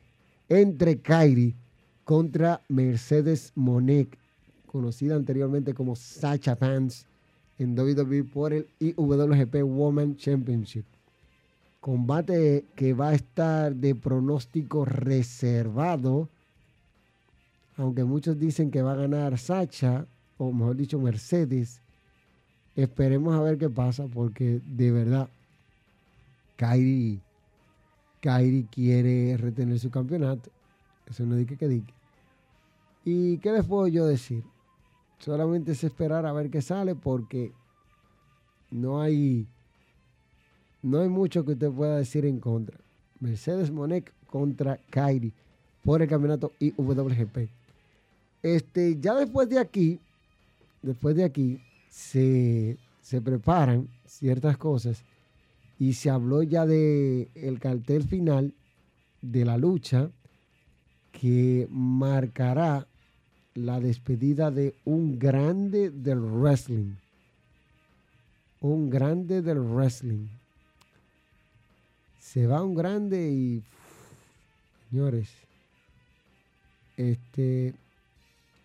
entre 0.49 0.99
Kairi 0.99 1.55
contra 2.03 2.61
Mercedes 2.69 3.53
Monek, 3.55 4.19
conocida 4.67 5.15
anteriormente 5.15 5.75
como 5.75 5.95
Sacha 5.95 6.57
Pants 6.57 7.07
en 7.57 7.79
WWE 7.79 8.25
por 8.25 8.53
el 8.53 8.67
IWGP 8.81 9.63
Women 9.63 10.17
Championship. 10.17 10.85
Combate 11.81 12.65
que 12.75 12.95
va 12.95 13.11
a 13.11 13.15
estar 13.15 13.77
de 13.77 13.95
pronóstico 13.95 14.85
reservado, 14.85 16.29
aunque 17.77 18.03
muchos 18.03 18.41
dicen 18.41 18.73
que 18.73 18.83
va 18.83 18.95
a 18.95 18.97
ganar 18.97 19.39
Sacha, 19.39 20.05
o 20.37 20.53
mejor 20.53 20.75
dicho 20.75 20.99
Mercedes, 20.99 21.81
esperemos 22.77 23.35
a 23.35 23.41
ver 23.41 23.59
qué 23.59 23.69
pasa, 23.69 24.07
porque 24.07 24.61
de 24.67 24.91
verdad, 24.91 25.29
Kairi, 26.57 27.21
Kairi 28.21 28.65
quiere 28.71 29.37
retener 29.37 29.79
su 29.79 29.91
campeonato, 29.91 30.51
eso 31.09 31.25
no 31.25 31.37
dice 31.37 31.57
que 31.57 31.69
diga. 31.69 31.93
¿Y 33.05 33.39
qué 33.39 33.53
les 33.53 33.67
puedo 33.67 33.87
yo 33.87 34.07
decir? 34.07 34.43
Solamente 35.19 35.73
es 35.73 35.85
esperar 35.85 36.27
a 36.27 36.33
ver 36.33 36.51
qué 36.51 36.63
sale, 36.63 36.95
porque 36.95 37.53
no 38.71 39.01
hay 39.01 39.47
no 40.85 41.01
hay 41.01 41.09
mucho 41.09 41.47
que 41.47 41.53
usted 41.53 41.71
pueda 41.71 41.97
decir 41.97 42.27
en 42.27 42.41
contra. 42.41 42.79
Mercedes 43.19 43.71
Monek 43.71 44.13
contra 44.27 44.79
Kairi 44.91 45.33
por 45.83 46.03
el 46.03 46.09
campeonato 46.09 46.53
IWGP. 46.59 47.49
Este, 48.43 49.01
ya 49.01 49.15
después 49.15 49.49
de 49.49 49.59
aquí, 49.59 49.99
después 50.83 51.17
de 51.17 51.25
aquí, 51.25 51.59
se, 51.95 52.77
preparan 53.23 53.89
ciertas 54.05 54.57
cosas 54.57 55.05
y 55.79 55.93
se 55.93 56.11
habló 56.11 56.43
ya 56.43 56.67
de 56.67 57.29
el 57.35 57.61
cartel 57.61 58.03
final 58.03 58.53
de 59.23 59.45
la 59.45 59.57
lucha 59.57 60.11
que 61.13 61.69
marcará 61.71 62.89
la 63.55 63.79
despedida 63.79 64.51
de 64.51 64.75
un 64.85 65.21
grande 65.21 65.91
del 65.91 66.19
wrestling. 66.19 66.95
Un 68.61 68.91
grande 68.91 69.41
del 69.43 69.61
wrestling 69.61 70.27
se 72.19 72.49
va 72.49 72.65
un 72.65 72.75
grande 72.75 73.31
y 73.31 73.63
señores, 74.91 75.29
este 76.97 77.75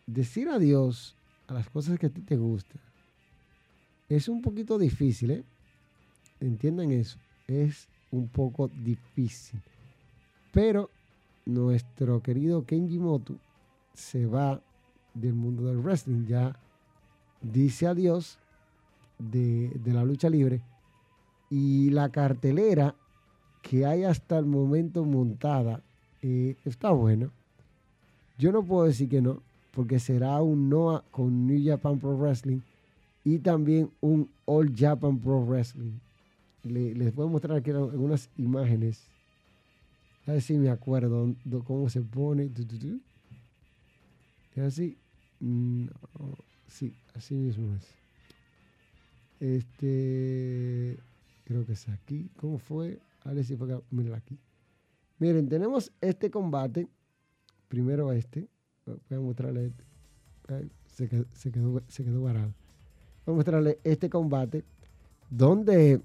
decir 0.08 0.50
adiós 0.50 1.14
a 1.48 1.54
las 1.54 1.70
cosas 1.70 2.00
que 2.00 2.08
a 2.08 2.10
ti 2.10 2.22
te 2.22 2.36
gustan 2.36 2.89
es 4.10 4.28
un 4.28 4.42
poquito 4.42 4.78
difícil, 4.78 5.32
¿eh? 5.32 5.44
Entiendan 6.40 6.92
eso, 6.92 7.18
es 7.48 7.88
un 8.12 8.28
poco 8.28 8.70
difícil. 8.84 9.62
Pero 10.52 10.90
nuestro 11.46 12.22
querido 12.22 12.66
Kenji 12.66 12.98
Moto 12.98 13.36
se 13.94 14.26
va 14.26 14.62
del 15.14 15.34
mundo 15.34 15.66
del 15.66 15.78
wrestling, 15.78 16.26
ya 16.26 16.58
dice 17.42 17.88
adiós 17.88 18.40
de, 19.20 19.70
de 19.70 19.94
la 19.94 20.04
lucha 20.04 20.30
libre 20.30 20.62
y 21.50 21.90
la 21.90 22.10
cartelera 22.10 22.96
que 23.62 23.86
hay 23.86 24.04
hasta 24.04 24.38
el 24.38 24.46
momento 24.46 25.04
montada 25.06 25.82
eh, 26.22 26.56
está 26.66 26.92
bueno. 26.92 27.32
Yo 28.38 28.52
no 28.52 28.64
puedo 28.64 28.86
decir 28.86 29.10
que 29.10 29.22
no, 29.22 29.42
porque 29.72 30.00
será 30.00 30.42
un 30.42 30.70
NOAH 30.70 31.04
con 31.12 31.48
New 31.48 31.62
Japan 31.64 32.00
Pro 32.00 32.18
Wrestling 32.18 32.62
y 33.30 33.38
también 33.38 33.92
un 34.02 34.28
All 34.46 34.74
Japan 34.76 35.20
Pro 35.20 35.46
Wrestling. 35.46 36.00
les 36.64 37.14
voy 37.14 37.28
a 37.28 37.30
mostrar 37.30 37.58
aquí 37.58 37.70
algunas 37.70 38.28
imágenes. 38.38 39.04
A 40.26 40.32
ver 40.32 40.42
si 40.42 40.58
me 40.58 40.70
acuerdo 40.70 41.36
cómo 41.64 41.90
se 41.90 42.02
pone. 42.02 42.50
¿Es 44.56 44.64
así? 44.64 44.98
Sí, 46.70 46.96
así 47.14 47.36
mismo 47.36 47.76
es. 47.76 47.88
Este, 49.40 50.98
creo 51.46 51.64
que 51.68 51.74
es 51.74 51.88
aquí. 51.88 52.32
¿Cómo 52.36 52.58
fue? 52.58 53.00
A 53.26 53.34
ver 53.34 53.46
si 53.46 53.56
fue 53.56 53.72
aquí. 54.16 54.40
Miren, 55.20 55.48
tenemos 55.48 55.92
este 56.02 56.32
combate. 56.32 56.88
Primero 57.68 58.12
este. 58.12 58.48
Voy 58.88 59.18
a 59.20 59.22
mostrarle 59.22 59.68
este. 59.68 59.84
Se, 60.88 61.08
quedó, 61.08 61.26
se, 61.32 61.52
quedó, 61.52 61.84
se 61.88 62.04
quedó 62.04 62.24
varado. 62.24 62.56
A 63.30 63.32
mostrarle 63.32 63.78
este 63.84 64.10
combate 64.10 64.64
donde 65.30 66.02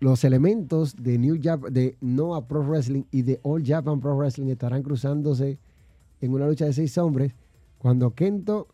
los 0.00 0.24
elementos 0.24 0.96
de 0.96 1.18
New 1.18 1.38
Japan, 1.42 1.70
de 1.70 1.98
Noah 2.00 2.46
Pro 2.48 2.62
Wrestling 2.62 3.02
y 3.10 3.20
de 3.20 3.40
All 3.42 3.62
Japan 3.62 4.00
Pro 4.00 4.16
Wrestling 4.16 4.46
estarán 4.46 4.82
cruzándose 4.82 5.58
en 6.22 6.32
una 6.32 6.46
lucha 6.46 6.64
de 6.64 6.72
seis 6.72 6.96
hombres 6.96 7.34
cuando 7.78 8.14
Kento 8.14 8.68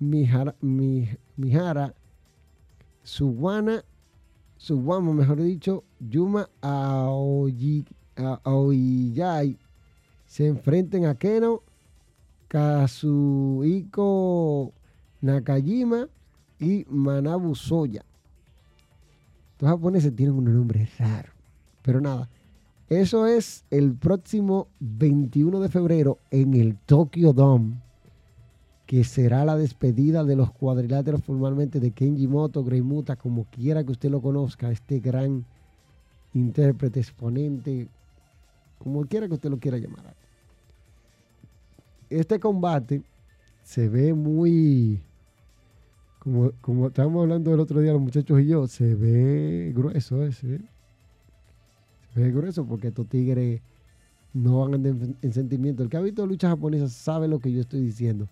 Mihara, 0.00 0.56
Mihara 0.60 1.94
Suwana, 3.04 3.84
Suwama, 4.56 5.12
mejor 5.12 5.40
dicho, 5.40 5.84
Yuma 6.00 6.50
Aoyi, 6.60 7.86
se 10.26 10.46
enfrenten 10.48 11.06
a 11.06 11.14
Keno, 11.14 11.62
Kazuhiko 12.48 13.92
Nakajima 15.22 16.08
y 16.60 16.84
Manabu 16.88 17.54
Soya. 17.54 18.04
Los 19.60 19.70
japoneses 19.70 20.14
tienen 20.14 20.36
un 20.36 20.44
nombre 20.44 20.88
raro. 20.98 21.32
Pero 21.82 22.00
nada, 22.00 22.28
eso 22.88 23.26
es 23.26 23.64
el 23.70 23.94
próximo 23.94 24.68
21 24.80 25.60
de 25.60 25.68
febrero 25.68 26.18
en 26.30 26.54
el 26.54 26.76
Tokyo 26.76 27.32
Dome, 27.32 27.74
que 28.86 29.04
será 29.04 29.44
la 29.44 29.56
despedida 29.56 30.24
de 30.24 30.36
los 30.36 30.50
cuadriláteros 30.52 31.22
formalmente 31.22 31.80
de 31.80 31.90
Kenji 31.90 32.26
Moto, 32.26 32.64
Grey 32.64 32.82
Muta, 32.82 33.16
como 33.16 33.44
quiera 33.44 33.84
que 33.84 33.92
usted 33.92 34.10
lo 34.10 34.22
conozca, 34.22 34.70
este 34.70 35.00
gran 35.00 35.44
intérprete, 36.34 37.00
exponente, 37.00 37.88
como 38.78 39.04
quiera 39.06 39.28
que 39.28 39.34
usted 39.34 39.50
lo 39.50 39.58
quiera 39.58 39.78
llamar. 39.78 40.14
Este 42.08 42.40
combate 42.40 43.02
se 43.64 43.88
ve 43.88 44.14
muy 44.14 45.02
como, 46.60 46.88
estábamos 46.88 47.22
hablando 47.22 47.52
el 47.52 47.60
otro 47.60 47.80
día 47.80 47.92
los 47.92 48.00
muchachos 48.00 48.40
y 48.40 48.46
yo, 48.46 48.66
se 48.66 48.94
ve 48.94 49.72
grueso 49.74 50.24
ese. 50.24 50.56
¿eh? 50.56 50.60
Se 52.14 52.20
ve 52.20 52.30
grueso 52.32 52.64
porque 52.64 52.88
estos 52.88 53.06
tigres 53.08 53.60
no 54.34 54.60
van 54.60 54.86
en, 54.86 55.16
en 55.20 55.32
sentimiento. 55.32 55.82
El 55.82 55.88
que 55.88 55.96
ha 55.96 56.00
visto 56.00 56.26
lucha 56.26 56.48
japonesa 56.48 56.88
sabe 56.88 57.28
lo 57.28 57.38
que 57.38 57.52
yo 57.52 57.60
estoy 57.60 57.80
diciendo. 57.80 58.28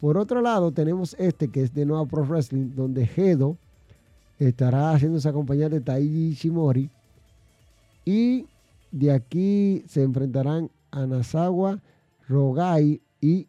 Por 0.00 0.18
otro 0.18 0.40
lado, 0.40 0.72
tenemos 0.72 1.14
este 1.18 1.48
que 1.48 1.62
es 1.62 1.72
de 1.72 1.86
Nueva 1.86 2.06
Pro 2.06 2.24
Wrestling, 2.24 2.74
donde 2.74 3.06
Gedo 3.06 3.56
estará 4.38 4.92
haciéndose 4.92 5.28
acompañar 5.28 5.70
de 5.70 5.80
Taiji 5.80 6.34
Shimori. 6.34 6.90
Y 8.04 8.46
de 8.90 9.12
aquí 9.12 9.84
se 9.86 10.02
enfrentarán 10.02 10.70
Anasawa, 10.90 11.80
Rogai 12.28 13.00
y 13.20 13.46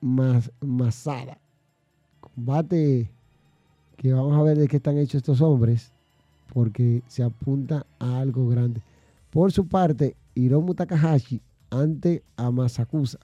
Masada. 0.00 1.38
Combate 2.20 3.10
que 3.96 4.12
vamos 4.12 4.36
a 4.36 4.42
ver 4.42 4.58
de 4.58 4.68
qué 4.68 4.76
están 4.76 4.98
hechos 4.98 5.16
estos 5.16 5.40
hombres, 5.40 5.92
porque 6.52 7.02
se 7.06 7.22
apunta 7.22 7.86
a 7.98 8.18
algo 8.18 8.48
grande. 8.48 8.82
Por 9.30 9.52
su 9.52 9.66
parte, 9.66 10.16
Hiromu 10.34 10.74
Takahashi 10.74 11.40
ante 11.70 12.22
Amasakusa. 12.36 13.18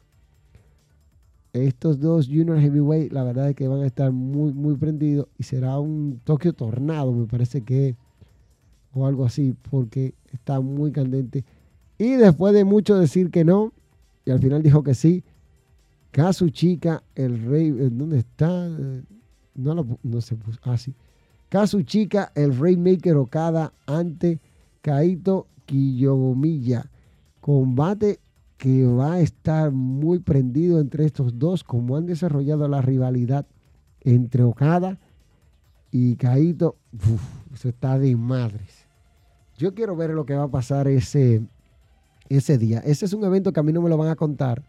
Estos 1.52 2.00
dos 2.00 2.26
Junior 2.26 2.58
Heavyweight, 2.58 3.12
la 3.12 3.24
verdad 3.24 3.50
es 3.50 3.56
que 3.56 3.68
van 3.68 3.82
a 3.82 3.86
estar 3.86 4.10
muy, 4.10 4.52
muy 4.52 4.74
prendidos 4.76 5.28
y 5.38 5.42
será 5.42 5.78
un 5.78 6.20
Tokio 6.24 6.54
Tornado, 6.54 7.12
me 7.12 7.26
parece 7.26 7.60
que, 7.60 7.94
o 8.94 9.06
algo 9.06 9.26
así, 9.26 9.54
porque 9.70 10.14
está 10.32 10.60
muy 10.60 10.92
candente. 10.92 11.44
Y 11.98 12.12
después 12.12 12.54
de 12.54 12.64
mucho 12.64 12.98
decir 12.98 13.30
que 13.30 13.44
no, 13.44 13.72
y 14.24 14.30
al 14.30 14.40
final 14.40 14.62
dijo 14.62 14.82
que 14.82 14.94
sí, 14.94 15.24
Kazuchika, 16.10 17.02
el 17.14 17.42
rey, 17.44 17.70
¿dónde 17.70 18.18
está? 18.18 18.68
No, 19.55 19.98
no 20.03 20.20
se 20.20 20.36
puso 20.36 20.59
así. 20.64 20.94
Ah, 20.96 21.03
Kazuchika, 21.53 22.32
el 22.34 22.59
Rainmaker 22.59 23.16
Okada 23.16 23.74
ante 23.86 24.40
Kaito 24.80 25.48
Kiyomiya. 25.66 26.90
Combate 27.42 28.20
que 28.57 28.86
va 28.86 29.14
a 29.14 29.20
estar 29.20 29.70
muy 29.70 30.18
prendido 30.20 30.80
entre 30.80 31.05
estos 31.05 31.38
dos, 31.38 31.62
como 31.62 31.96
han 31.96 32.07
desarrollado 32.07 32.68
la 32.68 32.80
rivalidad 32.80 33.44
entre 34.00 34.44
Okada 34.44 34.98
y 35.90 36.16
Kaito. 36.16 36.76
eso 37.53 37.68
está 37.68 37.98
de 37.98 38.16
madres. 38.16 38.86
Yo 39.59 39.74
quiero 39.74 39.94
ver 39.94 40.11
lo 40.11 40.24
que 40.24 40.34
va 40.34 40.44
a 40.44 40.50
pasar 40.50 40.88
ese, 40.88 41.42
ese 42.30 42.57
día. 42.57 42.78
Ese 42.78 43.05
es 43.05 43.12
un 43.12 43.24
evento 43.24 43.53
que 43.53 43.61
a 43.61 43.62
mí 43.62 43.74
no 43.74 43.82
me 43.82 43.90
lo 43.90 43.98
van 43.98 44.09
a 44.09 44.16
contar. 44.16 44.62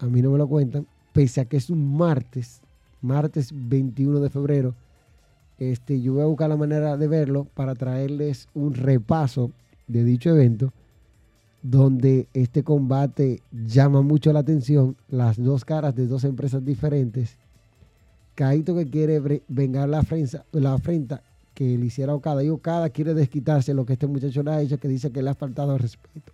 A 0.00 0.06
mí 0.06 0.22
no 0.22 0.32
me 0.32 0.38
lo 0.38 0.48
cuentan, 0.48 0.88
pese 1.12 1.40
a 1.40 1.44
que 1.44 1.56
es 1.56 1.70
un 1.70 1.96
martes 1.96 2.61
martes 3.02 3.50
21 3.52 4.20
de 4.20 4.30
febrero. 4.30 4.74
Este, 5.58 6.00
yo 6.00 6.14
voy 6.14 6.22
a 6.22 6.26
buscar 6.26 6.48
la 6.48 6.56
manera 6.56 6.96
de 6.96 7.06
verlo 7.06 7.46
para 7.54 7.74
traerles 7.74 8.48
un 8.54 8.74
repaso 8.74 9.50
de 9.86 10.04
dicho 10.04 10.30
evento, 10.30 10.72
donde 11.62 12.28
este 12.32 12.64
combate 12.64 13.42
llama 13.52 14.02
mucho 14.02 14.32
la 14.32 14.40
atención, 14.40 14.96
las 15.08 15.40
dos 15.42 15.64
caras 15.64 15.94
de 15.94 16.06
dos 16.06 16.24
empresas 16.24 16.64
diferentes. 16.64 17.36
Kaito 18.34 18.74
que 18.74 18.88
quiere 18.88 19.42
vengar 19.48 19.88
la 19.88 19.98
afrenta, 19.98 20.44
la 20.52 20.78
que 21.54 21.76
le 21.76 21.86
hiciera 21.86 22.14
Okada 22.14 22.42
y 22.42 22.48
Okada 22.48 22.88
quiere 22.88 23.14
desquitarse 23.14 23.74
lo 23.74 23.84
que 23.84 23.92
este 23.92 24.06
muchacho 24.06 24.42
le 24.42 24.50
ha 24.50 24.60
hecho, 24.62 24.78
que 24.78 24.88
dice 24.88 25.12
que 25.12 25.22
le 25.22 25.30
ha 25.30 25.34
faltado 25.34 25.76
respeto. 25.76 26.32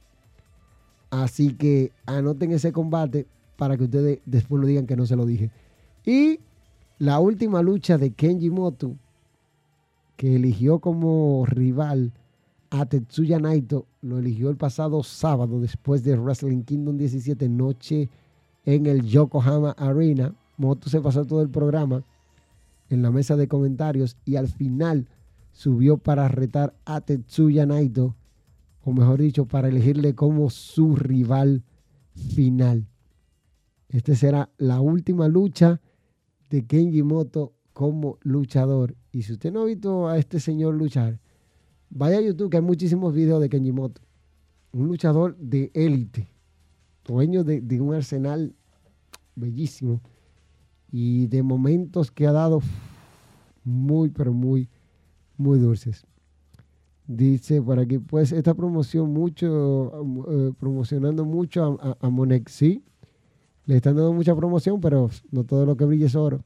Así 1.10 1.54
que 1.54 1.92
anoten 2.06 2.52
ese 2.52 2.72
combate 2.72 3.26
para 3.56 3.76
que 3.76 3.84
ustedes 3.84 4.20
después 4.24 4.60
lo 4.60 4.66
digan 4.66 4.86
que 4.86 4.96
no 4.96 5.06
se 5.06 5.16
lo 5.16 5.26
dije. 5.26 5.50
Y 6.06 6.40
la 6.98 7.20
última 7.20 7.62
lucha 7.62 7.96
de 7.96 8.10
Kenji 8.10 8.50
Moto, 8.50 8.96
que 10.16 10.34
eligió 10.34 10.80
como 10.80 11.46
rival 11.46 12.12
a 12.70 12.86
Tetsuya 12.86 13.38
Naito, 13.38 13.86
lo 14.02 14.18
eligió 14.18 14.50
el 14.50 14.56
pasado 14.56 15.02
sábado 15.02 15.60
después 15.60 16.02
de 16.02 16.16
Wrestling 16.16 16.62
Kingdom 16.64 16.98
17, 16.98 17.48
noche 17.48 18.08
en 18.64 18.86
el 18.86 19.02
Yokohama 19.02 19.70
Arena. 19.72 20.34
Moto 20.56 20.90
se 20.90 21.00
pasó 21.00 21.24
todo 21.24 21.40
el 21.40 21.48
programa 21.48 22.02
en 22.90 23.02
la 23.02 23.10
mesa 23.10 23.36
de 23.36 23.46
comentarios 23.46 24.16
y 24.24 24.36
al 24.36 24.48
final 24.48 25.06
subió 25.52 25.98
para 25.98 26.26
retar 26.26 26.74
a 26.84 27.00
Tetsuya 27.00 27.64
Naito, 27.64 28.16
o 28.84 28.92
mejor 28.92 29.20
dicho, 29.20 29.46
para 29.46 29.68
elegirle 29.68 30.14
como 30.14 30.50
su 30.50 30.96
rival 30.96 31.62
final. 32.34 32.86
Esta 33.88 34.16
será 34.16 34.50
la 34.58 34.80
última 34.80 35.28
lucha 35.28 35.80
de 36.50 36.66
Kenji 36.66 37.02
Moto 37.02 37.54
como 37.72 38.18
luchador. 38.22 38.96
Y 39.12 39.22
si 39.22 39.32
usted 39.32 39.52
no 39.52 39.62
ha 39.62 39.64
visto 39.64 40.08
a 40.08 40.18
este 40.18 40.40
señor 40.40 40.74
luchar, 40.74 41.20
vaya 41.90 42.18
a 42.18 42.20
YouTube 42.20 42.50
que 42.50 42.56
hay 42.56 42.62
muchísimos 42.62 43.14
videos 43.14 43.40
de 43.40 43.48
Kenji 43.48 43.72
Moto. 43.72 44.00
Un 44.72 44.88
luchador 44.88 45.36
de 45.38 45.70
élite, 45.74 46.28
dueño 47.04 47.44
de, 47.44 47.80
un 47.80 47.94
arsenal 47.94 48.54
bellísimo 49.34 50.00
y 50.90 51.26
de 51.28 51.42
momentos 51.42 52.10
que 52.10 52.26
ha 52.26 52.32
dado 52.32 52.60
muy, 53.64 54.10
pero 54.10 54.32
muy, 54.32 54.68
muy 55.36 55.58
dulces. 55.58 56.04
Dice 57.06 57.62
por 57.62 57.78
aquí, 57.78 57.98
pues 57.98 58.32
esta 58.32 58.54
promoción 58.54 59.12
mucho, 59.12 59.92
eh, 60.30 60.52
promocionando 60.58 61.24
mucho 61.24 61.78
a, 61.80 61.90
a, 61.90 62.06
a 62.06 62.10
Monex, 62.10 62.52
sí, 62.52 62.84
le 63.68 63.76
están 63.76 63.94
dando 63.96 64.14
mucha 64.14 64.34
promoción, 64.34 64.80
pero 64.80 65.10
no 65.30 65.44
todo 65.44 65.66
lo 65.66 65.76
que 65.76 65.84
brilla 65.84 66.06
es 66.06 66.14
oro. 66.14 66.42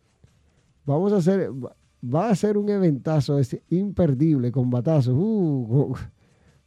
Vamos 0.85 1.13
a 1.13 1.19
hacer, 1.19 1.53
va 2.03 2.29
a 2.29 2.35
ser 2.35 2.59
un 2.59 2.69
eventazo 2.69 3.39
ese 3.39 3.63
imperdible, 3.71 4.51
con 4.51 4.71
batazos, 4.71 5.15
uh, 5.17 5.95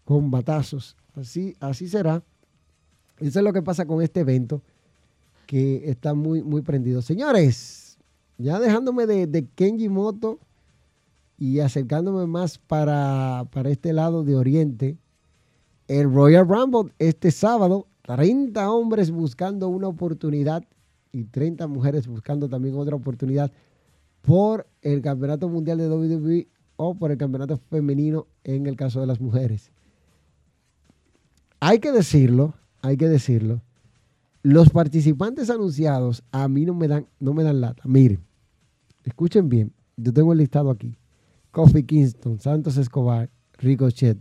con 0.05 0.31
batazos. 0.31 0.95
Así, 1.13 1.57
así 1.59 1.89
será. 1.89 2.23
Eso 3.19 3.39
es 3.39 3.43
lo 3.43 3.51
que 3.51 3.61
pasa 3.61 3.85
con 3.85 4.01
este 4.01 4.21
evento, 4.21 4.61
que 5.45 5.89
está 5.89 6.13
muy, 6.13 6.41
muy 6.41 6.61
prendido. 6.61 7.01
Señores, 7.01 7.97
ya 8.37 8.57
dejándome 8.57 9.07
de, 9.07 9.27
de 9.27 9.45
Kenji 9.55 9.89
Moto 9.89 10.39
y 11.37 11.59
acercándome 11.59 12.27
más 12.27 12.59
para, 12.59 13.45
para 13.51 13.71
este 13.71 13.91
lado 13.91 14.23
de 14.23 14.37
Oriente, 14.37 14.97
el 15.89 16.13
Royal 16.13 16.47
Rumble 16.47 16.93
este 16.97 17.29
sábado 17.31 17.87
30 18.05 18.71
hombres 18.71 19.09
buscando 19.09 19.67
una 19.67 19.87
oportunidad 19.87 20.63
y 21.11 21.23
30 21.23 21.67
mujeres 21.67 22.07
buscando 22.07 22.47
también 22.47 22.75
otra 22.75 22.95
oportunidad 22.95 23.51
por 24.21 24.67
el 24.81 25.01
Campeonato 25.01 25.49
Mundial 25.49 25.77
de 25.77 25.89
WWE 25.89 26.47
o 26.77 26.95
por 26.95 27.11
el 27.11 27.17
Campeonato 27.17 27.57
Femenino 27.57 28.27
en 28.43 28.67
el 28.67 28.75
caso 28.75 28.99
de 28.99 29.07
las 29.07 29.19
mujeres. 29.19 29.71
Hay 31.59 31.79
que 31.79 31.91
decirlo, 31.91 32.53
hay 32.81 32.97
que 32.97 33.07
decirlo. 33.07 33.61
Los 34.43 34.69
participantes 34.69 35.49
anunciados 35.49 36.23
a 36.31 36.47
mí 36.47 36.65
no 36.65 36.75
me 36.75 36.87
dan, 36.87 37.07
no 37.19 37.33
me 37.33 37.43
dan 37.43 37.61
lata. 37.61 37.81
Miren, 37.85 38.23
escuchen 39.03 39.49
bien. 39.49 39.73
Yo 39.97 40.13
tengo 40.13 40.33
el 40.33 40.39
listado 40.39 40.69
aquí. 40.69 40.95
Kofi 41.49 41.83
Kingston, 41.83 42.39
Santos 42.39 42.77
Escobar, 42.77 43.29
Ricochet, 43.57 44.17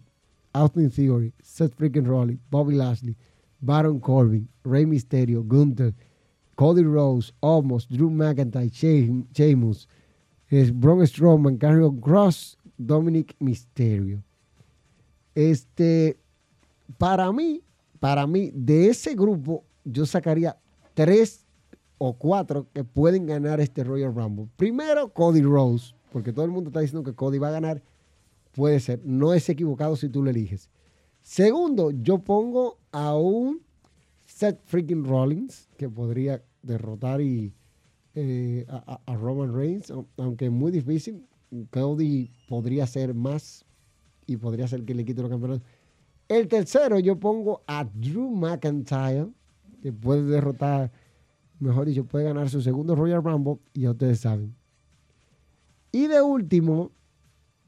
Austin 0.52 0.90
Theory, 0.90 1.34
Seth 1.42 1.74
Freaking 1.74 2.06
Rollins, 2.06 2.40
Bobby 2.50 2.76
Lashley, 2.76 3.16
Baron 3.64 3.98
Corbin, 3.98 4.48
Rey 4.62 4.84
Mysterio, 4.84 5.42
Gunther, 5.42 5.94
Cody 6.54 6.82
Rose, 6.82 7.32
Omos, 7.40 7.88
Drew 7.88 8.10
McIntyre, 8.10 8.70
Sheamus, 8.70 9.88
Braun 10.74 11.06
Strowman, 11.06 11.56
Carrion 11.58 12.00
Cross, 12.00 12.58
Dominic 12.76 13.34
Mysterio. 13.40 14.22
Este, 15.34 16.16
para 16.98 17.32
mí, 17.32 17.62
para 17.98 18.26
mí, 18.26 18.50
de 18.54 18.88
ese 18.88 19.14
grupo, 19.14 19.64
yo 19.84 20.06
sacaría 20.06 20.56
tres 20.92 21.46
o 21.98 22.12
cuatro 22.12 22.68
que 22.72 22.84
pueden 22.84 23.26
ganar 23.26 23.60
este 23.60 23.82
Royal 23.82 24.14
Rumble. 24.14 24.48
Primero, 24.56 25.08
Cody 25.08 25.42
Rose, 25.42 25.94
porque 26.12 26.32
todo 26.32 26.44
el 26.44 26.50
mundo 26.50 26.68
está 26.68 26.80
diciendo 26.80 27.02
que 27.02 27.16
Cody 27.16 27.38
va 27.38 27.48
a 27.48 27.52
ganar. 27.52 27.82
Puede 28.52 28.78
ser, 28.78 29.00
no 29.04 29.34
es 29.34 29.48
equivocado 29.48 29.96
si 29.96 30.08
tú 30.08 30.22
lo 30.22 30.30
eliges. 30.30 30.70
Segundo, 31.24 31.90
yo 31.90 32.18
pongo 32.18 32.78
a 32.92 33.16
un 33.16 33.62
Seth 34.26 34.60
freaking 34.66 35.04
Rollins, 35.04 35.70
que 35.78 35.88
podría 35.88 36.44
derrotar 36.62 37.22
y, 37.22 37.54
eh, 38.14 38.66
a, 38.68 39.16
Roman 39.16 39.54
Reigns, 39.54 39.90
aunque 40.18 40.44
es 40.44 40.52
muy 40.52 40.70
difícil. 40.70 41.26
Cody 41.70 42.30
podría 42.46 42.86
ser 42.86 43.14
más 43.14 43.64
y 44.26 44.36
podría 44.36 44.68
ser 44.68 44.84
que 44.84 44.94
le 44.94 45.04
quite 45.04 45.22
los 45.22 45.30
campeonatos. 45.30 45.66
El 46.28 46.46
tercero, 46.46 46.98
yo 46.98 47.18
pongo 47.18 47.62
a 47.66 47.84
Drew 47.84 48.28
McIntyre 48.30 49.28
que 49.80 49.94
puede 49.94 50.24
derrotar, 50.24 50.92
mejor 51.58 51.86
dicho, 51.86 52.04
puede 52.04 52.26
ganar 52.26 52.50
su 52.50 52.60
segundo 52.60 52.94
Royal 52.94 53.24
Rumble, 53.24 53.60
y 53.72 53.82
ya 53.82 53.92
ustedes 53.92 54.20
saben. 54.20 54.54
Y 55.90 56.06
de 56.06 56.20
último, 56.20 56.90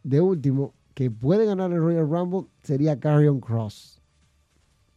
de 0.03 0.21
último, 0.21 0.75
que 0.97 1.11
puede 1.11 1.45
ganar 1.45 1.71
el 1.73 1.79
Royal 1.79 2.09
Rumble 2.09 2.49
sería 2.63 2.99
Carrion 2.99 3.39
Cross. 3.39 4.01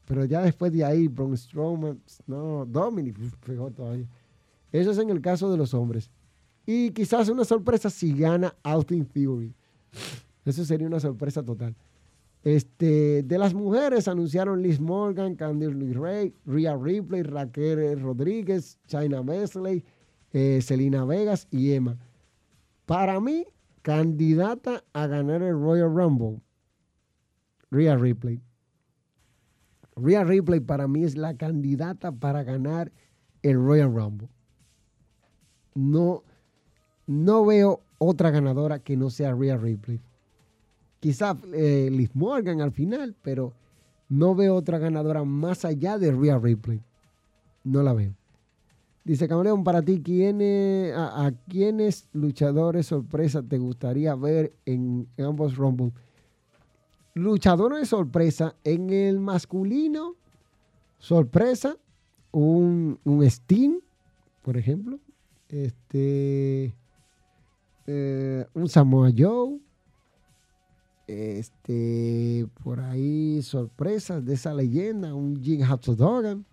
Pero 0.06 0.24
ya 0.24 0.42
después 0.42 0.72
de 0.72 0.86
ahí, 0.86 1.10
Braun 1.10 1.36
Strowman, 1.36 2.02
no, 2.26 2.66
Dominic, 2.66 3.18
peor 3.46 3.74
todavía. 3.74 4.08
Eso 4.72 4.92
es 4.92 4.98
en 4.98 5.10
el 5.10 5.20
caso 5.20 5.52
de 5.52 5.58
los 5.58 5.74
hombres. 5.74 6.10
Y 6.66 6.92
quizás 6.92 7.28
una 7.28 7.44
sorpresa 7.44 7.90
si 7.90 8.14
gana 8.14 8.56
Austin 8.64 9.06
Theory. 9.06 9.54
Eso 10.46 10.64
sería 10.64 10.88
una 10.88 11.02
sorpresa 11.02 11.44
total. 11.44 11.76
Este, 12.46 13.22
de 13.22 13.38
las 13.38 13.54
mujeres 13.54 14.08
anunciaron 14.08 14.62
Liz 14.62 14.80
Morgan, 14.80 15.36
Candice 15.36 16.00
Ray, 16.00 16.34
Rhea 16.46 16.78
Ripley, 16.78 17.24
Raquel 17.24 18.00
Rodríguez, 18.00 18.80
China 18.88 19.22
Mesley, 19.22 19.84
eh, 20.32 20.62
Selena 20.62 21.04
Vegas 21.04 21.46
y 21.52 21.74
Emma. 21.74 21.98
Para 22.86 23.20
mí, 23.20 23.46
candidata 23.82 24.84
a 24.94 25.08
ganar 25.08 25.42
el 25.42 25.54
Royal 25.54 25.94
Rumble, 25.94 26.42
Rhea 27.72 27.96
Ripley. 27.98 28.42
Rhea 29.96 30.24
Ripley 30.24 30.60
para 30.60 30.88
mí 30.88 31.04
es 31.04 31.16
la 31.16 31.36
candidata 31.36 32.12
para 32.12 32.44
ganar 32.44 32.92
el 33.42 33.56
Royal 33.58 33.94
Rumble. 33.94 34.30
No, 35.76 36.24
no 37.08 37.46
veo 37.46 37.82
otra 37.98 38.32
ganadora 38.32 38.80
que 38.80 38.98
no 38.98 39.10
sea 39.10 39.34
Rhea 39.34 39.58
Ripley. 39.58 40.02
Quizá 41.00 41.38
eh, 41.54 41.90
Liz 41.92 42.16
Morgan 42.16 42.62
al 42.62 42.72
final, 42.72 43.16
pero 43.22 43.54
no 44.10 44.36
veo 44.36 44.56
otra 44.56 44.80
ganadora 44.80 45.24
más 45.24 45.64
allá 45.66 45.98
de 45.98 46.12
Rhea 46.12 46.38
Ripley. 46.38 46.82
No 47.64 47.84
la 47.84 47.94
veo. 47.94 48.19
Dice 49.10 49.28
Camaleón, 49.28 49.64
para 49.64 49.82
ti, 49.82 50.04
a, 50.96 51.26
a, 51.26 51.32
quiénes 51.48 52.08
luchadores 52.14 52.86
sorpresa 52.86 53.42
te 53.42 53.58
gustaría 53.58 54.14
ver 54.14 54.54
en, 54.68 55.08
ambos 55.18 55.56
Rumble? 55.56 55.94
Luchadores 57.16 57.90
sorpresa 57.90 58.56
en 58.64 58.92
el 58.92 59.20
masculino, 59.20 60.14
sorpresa, 61.00 61.76
un, 62.32 63.00
un 63.04 63.28
Steam, 63.28 63.80
por 64.44 64.58
ejemplo, 64.58 65.00
este, 65.48 66.76
eh, 67.88 68.46
un 68.54 68.70
Samoa 68.70 69.10
Joe, 69.18 69.60
este, 71.08 72.46
por 72.64 72.80
ahí 72.80 73.42
sorpresas 73.42 74.24
de 74.24 74.36
esa 74.36 74.54
leyenda, 74.54 75.16
un 75.16 75.42
Jim 75.42 75.66
Dogan, 75.98 76.46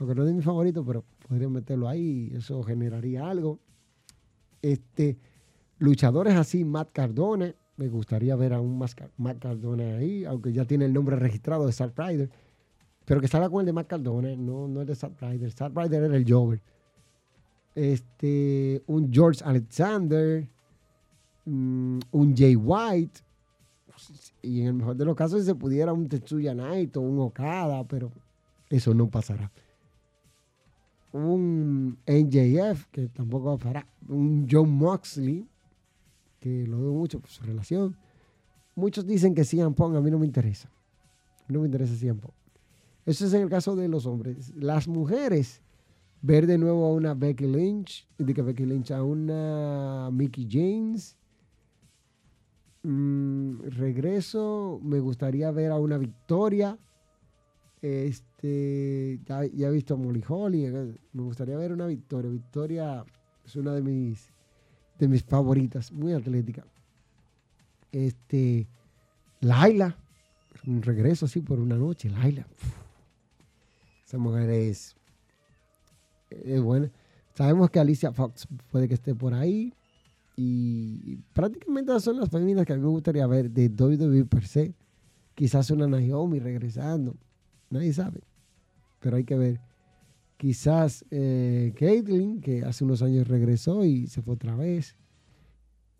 aunque 0.00 0.16
no 0.16 0.26
es 0.26 0.34
mi 0.34 0.42
favorito, 0.42 0.84
pero 0.84 1.04
podría 1.30 1.48
meterlo 1.48 1.88
ahí, 1.88 2.32
eso 2.34 2.60
generaría 2.64 3.30
algo. 3.30 3.60
Este, 4.62 5.16
luchadores 5.78 6.34
así, 6.34 6.64
Matt 6.64 6.90
Cardona, 6.90 7.54
me 7.76 7.88
gustaría 7.88 8.34
ver 8.34 8.52
a 8.52 8.60
un 8.60 8.84
Matt 9.16 9.38
Cardona 9.38 9.98
ahí, 9.98 10.24
aunque 10.24 10.52
ya 10.52 10.64
tiene 10.64 10.86
el 10.86 10.92
nombre 10.92 11.14
registrado 11.14 11.66
de 11.66 11.72
Salt 11.72 11.96
Rider, 11.96 12.28
pero 13.04 13.20
que 13.20 13.28
salga 13.28 13.48
con 13.48 13.60
el 13.60 13.66
de 13.66 13.72
Matt 13.72 13.86
Cardona, 13.86 14.34
no, 14.34 14.66
no 14.66 14.80
el 14.80 14.88
de 14.88 14.96
Salt 14.96 15.20
Rider. 15.20 15.52
Salt 15.52 15.76
Rider 15.76 16.02
era 16.02 16.16
el 16.16 16.28
Jover. 16.28 16.60
Este, 17.76 18.82
un 18.88 19.12
George 19.12 19.44
Alexander, 19.44 20.48
mm, 21.44 22.00
un 22.10 22.36
Jay 22.36 22.56
White, 22.56 23.20
y 24.42 24.62
en 24.62 24.66
el 24.66 24.72
mejor 24.74 24.96
de 24.96 25.04
los 25.04 25.14
casos, 25.14 25.42
si 25.42 25.46
se 25.46 25.54
pudiera 25.54 25.92
un 25.92 26.08
Tetsuya 26.08 26.56
Naito, 26.56 27.00
un 27.00 27.20
Okada, 27.20 27.84
pero 27.84 28.10
eso 28.68 28.92
no 28.94 29.08
pasará. 29.08 29.52
Un 31.12 31.98
NJF, 32.06 32.86
que 32.90 33.08
tampoco 33.08 33.58
pasará. 33.58 33.86
Un 34.08 34.46
John 34.50 34.70
Moxley, 34.70 35.46
que 36.38 36.66
lo 36.66 36.80
veo 36.80 36.92
mucho 36.92 37.20
por 37.20 37.30
su 37.30 37.42
relación. 37.44 37.96
Muchos 38.74 39.06
dicen 39.06 39.34
que 39.34 39.44
CM 39.44 39.74
Pong, 39.74 39.96
a 39.96 40.00
mí 40.00 40.10
no 40.10 40.18
me 40.18 40.26
interesa. 40.26 40.70
No 41.48 41.60
me 41.60 41.66
interesa 41.66 41.94
CM 41.96 42.20
Pong. 42.20 42.32
Eso 43.06 43.26
es 43.26 43.34
en 43.34 43.42
el 43.42 43.48
caso 43.48 43.74
de 43.74 43.88
los 43.88 44.06
hombres. 44.06 44.52
Las 44.54 44.86
mujeres, 44.86 45.62
ver 46.22 46.46
de 46.46 46.58
nuevo 46.58 46.86
a 46.86 46.92
una 46.92 47.14
Becky 47.14 47.46
Lynch, 47.46 48.06
de 48.18 48.32
que 48.32 48.42
Becky 48.42 48.66
Lynch 48.66 48.92
a 48.92 49.02
una 49.02 50.10
Mickey 50.12 50.46
James, 50.48 51.16
Mm, 52.82 53.60
regreso, 53.76 54.80
me 54.82 55.00
gustaría 55.00 55.50
ver 55.50 55.70
a 55.70 55.78
una 55.78 55.98
victoria. 55.98 56.78
Este, 57.82 59.20
ya, 59.24 59.44
he 59.44 59.70
visto 59.70 59.94
a 59.94 59.96
Molly 59.96 60.22
Holly, 60.26 60.66
eh, 60.66 60.94
me 61.12 61.22
gustaría 61.22 61.56
ver 61.56 61.72
una 61.72 61.86
victoria. 61.86 62.30
Victoria 62.30 63.04
es 63.44 63.56
una 63.56 63.72
de 63.74 63.82
mis, 63.82 64.28
de 64.98 65.08
mis 65.08 65.22
favoritas, 65.22 65.90
muy 65.92 66.12
atlética. 66.12 66.64
Este, 67.90 68.66
Laila, 69.40 69.96
un 70.66 70.82
regreso 70.82 71.26
así 71.26 71.40
por 71.40 71.58
una 71.58 71.76
noche, 71.76 72.10
Laila. 72.10 72.46
Esa 74.06 74.18
mujer 74.18 74.50
es, 74.50 74.96
es 76.30 76.60
buena. 76.60 76.90
Sabemos 77.34 77.70
que 77.70 77.78
Alicia 77.78 78.12
Fox 78.12 78.46
puede 78.70 78.88
que 78.88 78.94
esté 78.94 79.14
por 79.14 79.32
ahí. 79.32 79.72
Y 80.36 81.16
prácticamente 81.34 81.98
son 82.00 82.18
las 82.18 82.30
féminas 82.30 82.64
que 82.64 82.72
a 82.72 82.76
mí 82.76 82.82
me 82.82 82.88
gustaría 82.88 83.26
ver 83.26 83.50
de 83.50 83.68
WWE 83.68 84.24
per 84.24 84.46
se. 84.46 84.74
Quizás 85.34 85.70
una 85.70 85.86
Naomi 85.86 86.38
regresando. 86.38 87.14
Nadie 87.70 87.92
sabe. 87.92 88.20
Pero 89.00 89.16
hay 89.16 89.24
que 89.24 89.36
ver. 89.36 89.60
Quizás 90.36 91.04
eh, 91.10 91.72
Caitlyn, 91.78 92.40
que 92.40 92.64
hace 92.64 92.84
unos 92.84 93.02
años 93.02 93.28
regresó 93.28 93.84
y 93.84 94.06
se 94.06 94.22
fue 94.22 94.34
otra 94.34 94.56
vez. 94.56 94.96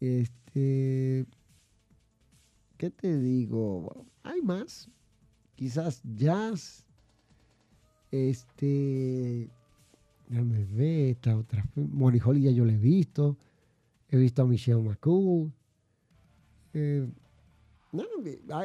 Este. 0.01 1.27
¿Qué 2.77 2.91
te 2.91 3.19
digo? 3.19 4.07
Hay 4.23 4.43
más. 4.43 4.89
Quizás 5.55 6.03
Jazz. 6.17 6.85
Este. 8.11 9.51
Déjame 10.29 10.65
ver 10.65 11.11
esta 11.11 11.37
otra. 11.37 11.65
Holly 12.25 12.43
ya 12.43 12.51
yo 12.51 12.65
la 12.65 12.73
he 12.73 12.79
visto. 12.79 13.37
He 14.09 14.17
visto 14.17 14.43
a 14.43 14.47
Michelle 14.47 14.83
McCool. 14.83 15.53
Eh, 16.73 17.09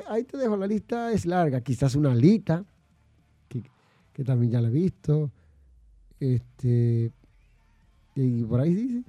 ahí, 0.07 0.23
te 0.23 0.37
dejo, 0.37 0.57
la 0.57 0.67
lista 0.67 1.11
es 1.11 1.25
larga. 1.25 1.61
Quizás 1.61 1.95
una 1.95 2.13
Lita, 2.13 2.65
que, 4.15 4.23
también 4.23 4.51
ya 4.51 4.61
la 4.61 4.69
he 4.69 4.71
visto. 4.71 5.29
Este, 6.19 7.11
y 8.15 8.43
por 8.43 8.61
ahí 8.61 8.73
dice. 8.73 9.03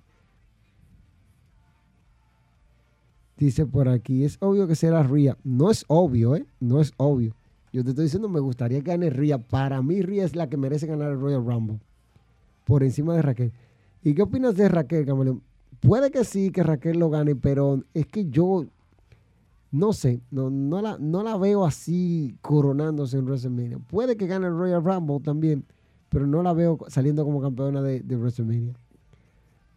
Dice 3.39 3.67
por 3.67 3.89
aquí, 3.89 4.25
es 4.25 4.39
obvio 4.41 4.67
que 4.67 4.75
será 4.75 5.03
Ria. 5.03 5.37
No 5.45 5.71
es 5.71 5.85
obvio, 5.89 6.37
¿eh? 6.37 6.47
No 6.59 6.81
es 6.81 6.93
obvio. 6.97 7.35
Yo 7.73 7.85
te 7.85 7.91
estoy 7.91 8.05
diciendo, 8.05 8.29
me 8.29 8.41
gustaría 8.41 8.81
que 8.81 8.91
gane 8.91 9.11
Ria. 9.11 9.39
Para 9.39 9.83
mí, 9.83 10.01
Ria 10.01 10.25
es 10.25 10.35
la 10.35 10.49
que 10.49 10.57
merece 10.57 10.87
ganar 10.87 11.13
el 11.13 11.21
Royal 11.21 11.45
Rumble. 11.45 11.79
Por 12.65 12.83
encima 12.83 13.15
de 13.15 13.23
Raquel. 13.23 13.53
¿Y 14.03 14.15
qué 14.15 14.23
opinas 14.23 14.57
de 14.57 14.69
Raquel, 14.69 15.05
Camaleón? 15.05 15.43
Puede 15.81 16.11
que 16.11 16.25
sí, 16.25 16.51
que 16.51 16.63
Raquel 16.63 16.99
lo 16.99 17.11
gane, 17.11 17.37
pero 17.37 17.83
es 17.93 18.07
que 18.07 18.25
yo 18.31 18.65
no 19.77 19.93
sé, 19.93 20.21
no, 20.31 20.49
no, 20.49 21.23
la, 21.23 21.37
veo 21.37 21.67
así 21.67 22.35
coronándose 22.41 23.19
en 23.19 23.27
WrestleMania. 23.27 23.79
Puede 23.79 24.17
que 24.17 24.27
gane 24.27 24.47
el 24.47 24.57
Royal 24.57 24.83
Rumble 24.83 25.21
también, 25.21 25.67
pero 26.09 26.27
no 26.27 26.43
la 26.43 26.55
veo 26.55 26.79
saliendo 26.89 27.25
como 27.25 27.43
campeona 27.43 27.83
de, 27.83 28.17
WrestleMania. 28.17 28.75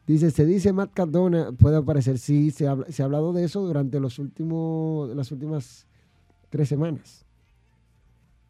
Dice, 0.08 0.32
se 0.32 0.45
dice 0.45 0.72
Matt 0.72 0.93
Cardona 0.93 1.52
puede 1.52 1.76
aparecer. 1.76 2.18
Sí, 2.18 2.50
se, 2.50 2.68
ha 2.68 2.78
hablado 3.04 3.34
de 3.34 3.43
eso 3.43 3.62
durante 3.62 4.00
los 4.00 4.20
últimos, 4.20 5.14
las 5.16 5.32
últimas 5.32 5.86
tres 6.50 6.70
semanas. 6.70 7.26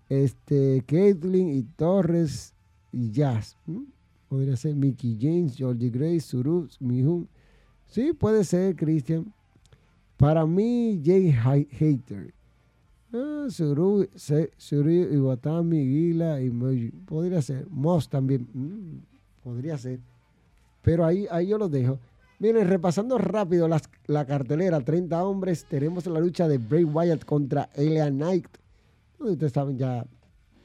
Este, 0.08 0.84
Caitlyn 0.86 1.50
y 1.50 1.64
Torres 1.64 2.54
y 2.92 3.10
Jazz. 3.12 3.58
Podría 4.28 4.56
ser 4.56 4.76
Mickey 4.76 5.18
James, 5.20 5.56
Georgie 5.56 5.90
Grace, 5.90 6.22
Suru, 6.22 6.68
Mihun. 6.80 7.28
Sí, 7.88 8.14
puede 8.14 8.44
ser, 8.44 8.76
Christian. 8.76 9.34
Para 10.20 10.46
mí, 10.46 11.02
Jay 11.02 11.32
Hater. 11.32 12.34
Ah, 13.14 13.46
Suru, 13.48 14.06
Suru, 14.58 14.90
Iwatami, 14.90 15.78
Gila 15.78 16.42
y 16.42 16.52
Podría 17.06 17.42
ser. 17.42 17.66
Moss 17.70 18.10
también. 18.10 18.50
Mm, 18.54 19.00
podría 19.42 19.78
ser. 19.78 20.02
Pero 20.82 21.06
ahí, 21.06 21.26
ahí 21.32 21.48
yo 21.48 21.58
lo 21.58 21.70
dejo. 21.70 22.00
Miren, 22.38 22.68
repasando 22.68 23.18
rápido 23.18 23.70
la 24.08 24.26
cartelera, 24.26 24.82
30 24.82 25.24
hombres, 25.24 25.64
tenemos 25.64 26.06
la 26.06 26.20
lucha 26.20 26.50
de 26.50 26.58
Bray 26.58 26.84
Wyatt 26.84 27.24
contra 27.24 27.70
Elia 27.74 28.10
Knight. 28.10 28.48
Ustedes 29.20 29.54
saben 29.54 29.78
ya 29.78 30.06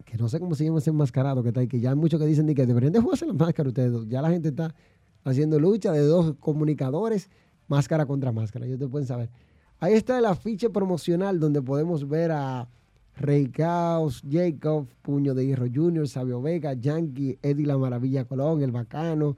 Que 0.04 0.16
no 0.16 0.28
sé 0.28 0.40
cómo 0.40 0.56
se 0.56 0.64
llama 0.64 0.78
ese 0.78 0.90
enmascarado 0.90 1.44
que 1.44 1.50
está 1.50 1.60
ahí, 1.60 1.68
que 1.68 1.78
ya 1.78 1.90
hay 1.90 1.96
muchos 1.96 2.18
que 2.18 2.26
dicen 2.26 2.52
que 2.52 2.66
deberían 2.66 2.92
de 2.92 3.00
jugarse 3.00 3.24
la 3.24 3.32
máscara 3.34 3.68
ustedes. 3.68 4.08
Ya 4.08 4.20
la 4.20 4.30
gente 4.30 4.48
está 4.48 4.74
haciendo 5.22 5.60
lucha 5.60 5.92
de 5.92 6.00
dos 6.00 6.34
comunicadores, 6.40 7.30
máscara 7.68 8.04
contra 8.04 8.32
máscara. 8.32 8.66
Ellos 8.66 8.80
te 8.80 8.88
pueden 8.88 9.06
saber. 9.06 9.30
Ahí 9.78 9.92
está 9.92 10.18
el 10.18 10.26
afiche 10.26 10.70
promocional 10.70 11.38
donde 11.38 11.62
podemos 11.62 12.08
ver 12.08 12.32
a 12.32 12.68
Rey 13.16 13.46
Caos, 13.46 14.22
Jacob, 14.30 14.86
Puño 15.02 15.34
de 15.34 15.46
Hierro 15.46 15.66
Jr., 15.72 16.06
Sabio 16.06 16.42
Vega, 16.42 16.74
Yankee, 16.74 17.38
Eddie 17.42 17.66
La 17.66 17.78
Maravilla 17.78 18.26
Colón, 18.26 18.62
El 18.62 18.72
Bacano. 18.72 19.36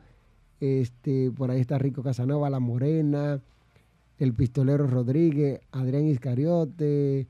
Este, 0.60 1.30
por 1.30 1.52
ahí 1.52 1.60
está 1.60 1.78
Rico 1.78 2.02
Casanova, 2.02 2.50
La 2.50 2.58
Morena, 2.58 3.40
El 4.18 4.34
Pistolero 4.34 4.88
Rodríguez, 4.88 5.60
Adrián 5.70 6.06
Iscariote, 6.08 7.28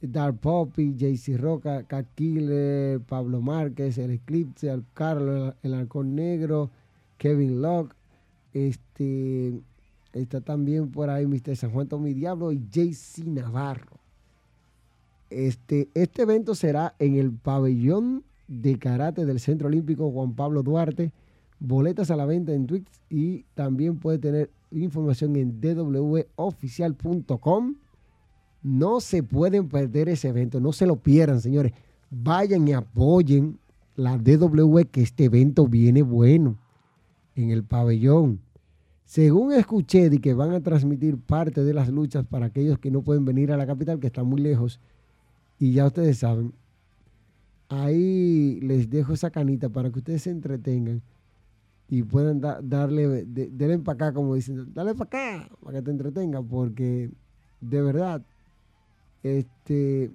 Dark 0.00 0.38
Poppy, 0.38 0.94
JC 0.94 1.36
Roca, 1.36 1.82
Cat 1.82 2.06
Killer, 2.14 3.00
Pablo 3.00 3.40
Márquez, 3.40 3.98
El 3.98 4.12
Eclipse, 4.12 4.70
el 4.70 4.84
Carlos, 4.94 5.54
El 5.64 5.74
Halcón 5.74 6.14
Negro, 6.14 6.70
Kevin 7.18 7.60
Locke, 7.60 7.94
este, 8.52 9.60
está 10.12 10.40
también 10.40 10.90
por 10.90 11.10
ahí 11.10 11.26
Mr. 11.26 11.56
San 11.56 11.70
Juan 11.70 11.88
Tommy 11.88 12.14
Diablo 12.14 12.52
y 12.52 12.60
JC 12.70 13.26
Navarro. 13.26 13.99
Este, 15.30 15.88
este 15.94 16.22
evento 16.22 16.54
será 16.54 16.94
en 16.98 17.14
el 17.14 17.32
pabellón 17.32 18.24
de 18.48 18.78
karate 18.78 19.24
del 19.24 19.40
Centro 19.40 19.68
Olímpico 19.68 20.10
Juan 20.10 20.34
Pablo 20.34 20.62
Duarte. 20.62 21.12
Boletas 21.60 22.10
a 22.10 22.16
la 22.16 22.26
venta 22.26 22.52
en 22.52 22.66
Twitch 22.66 22.88
y 23.08 23.44
también 23.54 23.98
puede 23.98 24.18
tener 24.18 24.50
información 24.72 25.36
en 25.36 25.60
dwoficial.com. 25.60 27.76
No 28.62 29.00
se 29.00 29.22
pueden 29.22 29.68
perder 29.68 30.08
ese 30.08 30.28
evento, 30.28 30.60
no 30.60 30.72
se 30.72 30.86
lo 30.86 30.96
pierdan, 30.96 31.40
señores. 31.40 31.72
Vayan 32.10 32.66
y 32.66 32.72
apoyen 32.72 33.58
la 33.94 34.18
DW 34.18 34.80
que 34.90 35.02
este 35.02 35.24
evento 35.24 35.68
viene 35.68 36.02
bueno 36.02 36.58
en 37.36 37.50
el 37.50 37.64
pabellón. 37.64 38.40
Según 39.04 39.52
escuché 39.52 40.10
de 40.10 40.20
que 40.20 40.34
van 40.34 40.52
a 40.52 40.60
transmitir 40.60 41.18
parte 41.18 41.64
de 41.64 41.74
las 41.74 41.88
luchas 41.88 42.24
para 42.24 42.46
aquellos 42.46 42.78
que 42.78 42.90
no 42.90 43.02
pueden 43.02 43.24
venir 43.24 43.52
a 43.52 43.56
la 43.56 43.66
capital, 43.66 43.98
que 43.98 44.06
están 44.06 44.26
muy 44.26 44.40
lejos, 44.40 44.80
y 45.60 45.72
ya 45.72 45.86
ustedes 45.86 46.18
saben, 46.18 46.52
ahí 47.68 48.58
les 48.62 48.88
dejo 48.88 49.12
esa 49.12 49.30
canita 49.30 49.68
para 49.68 49.90
que 49.90 49.98
ustedes 49.98 50.22
se 50.22 50.30
entretengan 50.30 51.02
y 51.86 52.02
puedan 52.02 52.40
darle, 52.40 53.24
de, 53.26 53.78
para 53.78 53.94
acá, 53.94 54.14
como 54.14 54.34
dicen, 54.34 54.72
dale 54.72 54.94
para 54.94 55.04
acá, 55.04 55.50
para 55.62 55.78
que 55.78 55.84
te 55.84 55.90
entretengan, 55.90 56.46
porque 56.48 57.10
de 57.60 57.82
verdad, 57.82 58.22
este, 59.22 60.10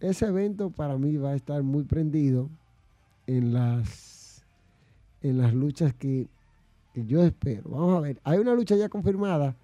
ese 0.00 0.26
evento 0.26 0.70
para 0.70 0.98
mí 0.98 1.16
va 1.16 1.30
a 1.30 1.34
estar 1.34 1.62
muy 1.62 1.84
prendido 1.84 2.50
en 3.26 3.54
las, 3.54 4.44
en 5.22 5.38
las 5.38 5.54
luchas 5.54 5.94
que 5.94 6.28
yo 6.94 7.22
espero. 7.22 7.70
Vamos 7.70 7.96
a 7.96 8.00
ver. 8.00 8.20
Hay 8.24 8.38
una 8.38 8.54
lucha 8.54 8.76
ya 8.76 8.90
confirmada. 8.90 9.56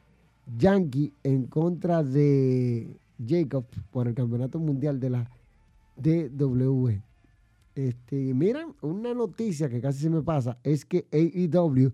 Yankee 0.57 1.13
en 1.25 1.47
contra 1.47 2.05
de 2.05 2.97
Jacob 3.25 3.65
por 3.91 4.09
el 4.09 4.15
campeonato 4.15 4.59
mundial 4.59 5.01
de 5.01 5.11
la 5.11 5.31
DW. 5.97 7.01
Este, 7.75 8.35
miren, 8.35 8.75
una 8.81 9.13
noticia 9.13 9.69
que 9.69 9.81
casi 9.81 10.01
se 10.01 10.11
me 10.11 10.23
pasa 10.23 10.59
es 10.63 10.85
que 10.85 11.07
AEW 11.13 11.93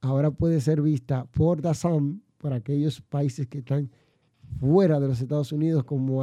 ahora 0.00 0.30
puede 0.32 0.60
ser 0.60 0.82
vista 0.82 1.26
por 1.26 1.62
DAZN 1.62 2.20
para 2.38 2.56
aquellos 2.56 3.00
países 3.00 3.46
que 3.46 3.58
están 3.58 3.88
fuera 4.58 4.98
de 5.00 5.08
los 5.08 5.20
Estados 5.20 5.52
Unidos 5.52 5.84
como 5.84 6.22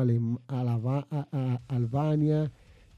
Albania, 1.68 2.52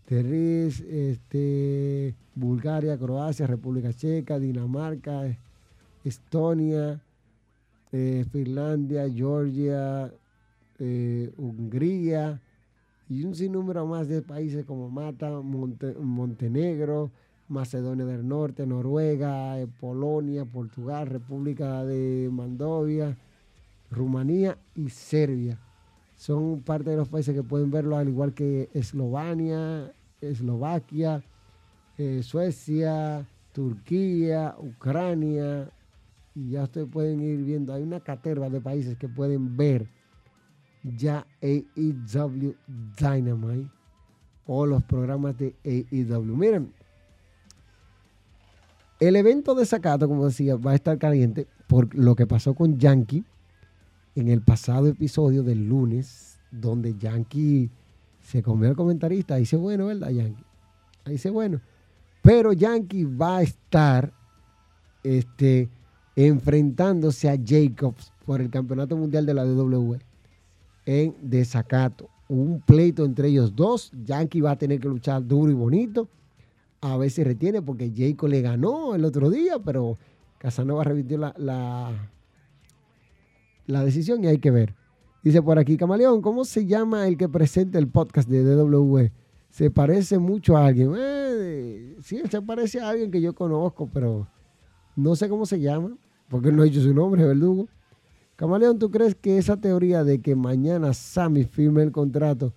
Terris, 0.05 0.81
este, 0.81 2.15
Bulgaria, 2.35 2.97
Croacia, 2.97 3.47
República 3.47 3.93
Checa, 3.93 4.39
Dinamarca, 4.39 5.37
Estonia, 6.03 6.99
eh, 7.91 8.25
Finlandia, 8.31 9.07
Georgia, 9.09 10.11
eh, 10.83 11.31
Hungría 11.37 12.41
y 13.07 13.23
un 13.23 13.35
sinnúmero 13.35 13.85
más 13.85 14.07
de 14.07 14.23
países 14.23 14.65
como 14.65 14.89
Mata, 14.89 15.29
Montenegro, 15.29 17.11
Macedonia 17.47 18.05
del 18.05 18.27
Norte, 18.27 18.65
Noruega, 18.65 19.59
eh, 19.59 19.67
Polonia, 19.79 20.43
Portugal, 20.45 21.05
República 21.05 21.85
de 21.85 22.29
Mandovia, 22.31 23.15
Rumanía 23.91 24.57
y 24.73 24.89
Serbia. 24.89 25.59
Son 26.15 26.61
parte 26.61 26.89
de 26.89 26.97
los 26.97 27.09
países 27.09 27.35
que 27.35 27.43
pueden 27.43 27.69
verlo, 27.69 27.97
al 27.97 28.09
igual 28.09 28.33
que 28.33 28.69
Eslovenia, 28.73 29.93
Eslovaquia, 30.19 31.23
eh, 31.97 32.23
Suecia, 32.23 33.27
Turquía, 33.51 34.55
Ucrania, 34.57 35.69
y 36.33 36.51
ya 36.51 36.63
ustedes 36.63 36.87
pueden 36.87 37.21
ir 37.21 37.43
viendo, 37.43 37.71
hay 37.73 37.83
una 37.83 37.99
caterva 37.99 38.49
de 38.49 38.61
países 38.61 38.97
que 38.97 39.09
pueden 39.09 39.57
ver 39.57 40.00
ya 40.83 41.25
AEW 41.41 42.55
Dynamite 42.99 43.69
o 44.45 44.65
los 44.65 44.83
programas 44.83 45.37
de 45.37 45.55
AEW. 45.63 46.35
Miren, 46.35 46.73
el 48.99 49.15
evento 49.15 49.55
de 49.55 49.65
Sacato, 49.65 50.07
como 50.07 50.25
decía, 50.25 50.55
va 50.55 50.71
a 50.71 50.75
estar 50.75 50.97
caliente 50.97 51.47
por 51.67 51.93
lo 51.95 52.15
que 52.15 52.27
pasó 52.27 52.53
con 52.53 52.77
Yankee 52.77 53.23
en 54.15 54.27
el 54.27 54.41
pasado 54.41 54.87
episodio 54.87 55.43
del 55.43 55.67
lunes 55.67 56.39
donde 56.51 56.97
Yankee 56.97 57.69
se 58.21 58.43
comió 58.43 58.69
al 58.69 58.75
comentarista. 58.75 59.35
Ahí 59.35 59.45
se 59.45 59.57
bueno, 59.57 59.87
¿verdad, 59.87 60.09
Yankee? 60.09 60.43
Ahí 61.05 61.17
se 61.17 61.29
bueno. 61.29 61.61
Pero 62.21 62.53
Yankee 62.53 63.05
va 63.05 63.37
a 63.37 63.41
estar 63.41 64.13
este, 65.03 65.69
enfrentándose 66.15 67.29
a 67.29 67.37
Jacobs 67.43 68.11
por 68.25 68.41
el 68.41 68.49
Campeonato 68.49 68.97
Mundial 68.97 69.25
de 69.25 69.33
la 69.33 69.45
WWE 69.45 70.10
en 70.91 71.15
desacato. 71.21 72.09
Un 72.27 72.61
pleito 72.61 73.05
entre 73.05 73.29
ellos 73.29 73.55
dos. 73.55 73.91
Yankee 74.05 74.41
va 74.41 74.51
a 74.51 74.57
tener 74.57 74.79
que 74.79 74.87
luchar 74.87 75.25
duro 75.25 75.51
y 75.51 75.55
bonito. 75.55 76.07
A 76.81 76.97
ver 76.97 77.09
si 77.11 77.23
retiene 77.23 77.61
porque 77.61 77.91
Jacob 77.95 78.29
le 78.29 78.41
ganó 78.41 78.95
el 78.95 79.05
otro 79.05 79.29
día, 79.29 79.59
pero 79.59 79.97
Casanova 80.37 80.83
repitió 80.83 81.17
la, 81.17 81.33
la, 81.37 81.91
la 83.67 83.83
decisión 83.85 84.23
y 84.23 84.27
hay 84.27 84.39
que 84.39 84.51
ver. 84.51 84.75
Dice 85.23 85.41
por 85.41 85.59
aquí, 85.59 85.77
Camaleón, 85.77 86.21
¿cómo 86.21 86.43
se 86.45 86.65
llama 86.65 87.07
el 87.07 87.15
que 87.15 87.29
presenta 87.29 87.77
el 87.77 87.87
podcast 87.87 88.27
de 88.27 88.43
DW? 88.43 89.11
Se 89.51 89.69
parece 89.69 90.17
mucho 90.17 90.57
a 90.57 90.65
alguien. 90.65 90.93
Eh, 90.97 91.95
sí, 92.01 92.21
se 92.29 92.41
parece 92.41 92.81
a 92.81 92.89
alguien 92.89 93.11
que 93.11 93.21
yo 93.21 93.35
conozco, 93.35 93.87
pero 93.93 94.27
no 94.95 95.15
sé 95.15 95.29
cómo 95.29 95.45
se 95.45 95.59
llama, 95.59 95.95
porque 96.27 96.51
no 96.51 96.63
ha 96.63 96.65
dicho 96.65 96.81
su 96.81 96.93
nombre, 96.93 97.23
verdugo. 97.23 97.67
Camaleón, 98.41 98.79
¿tú 98.79 98.89
crees 98.89 99.13
que 99.13 99.37
esa 99.37 99.57
teoría 99.57 100.03
de 100.03 100.19
que 100.19 100.35
mañana 100.35 100.95
Sammy 100.95 101.43
firme 101.43 101.83
el 101.83 101.91
contrato 101.91 102.53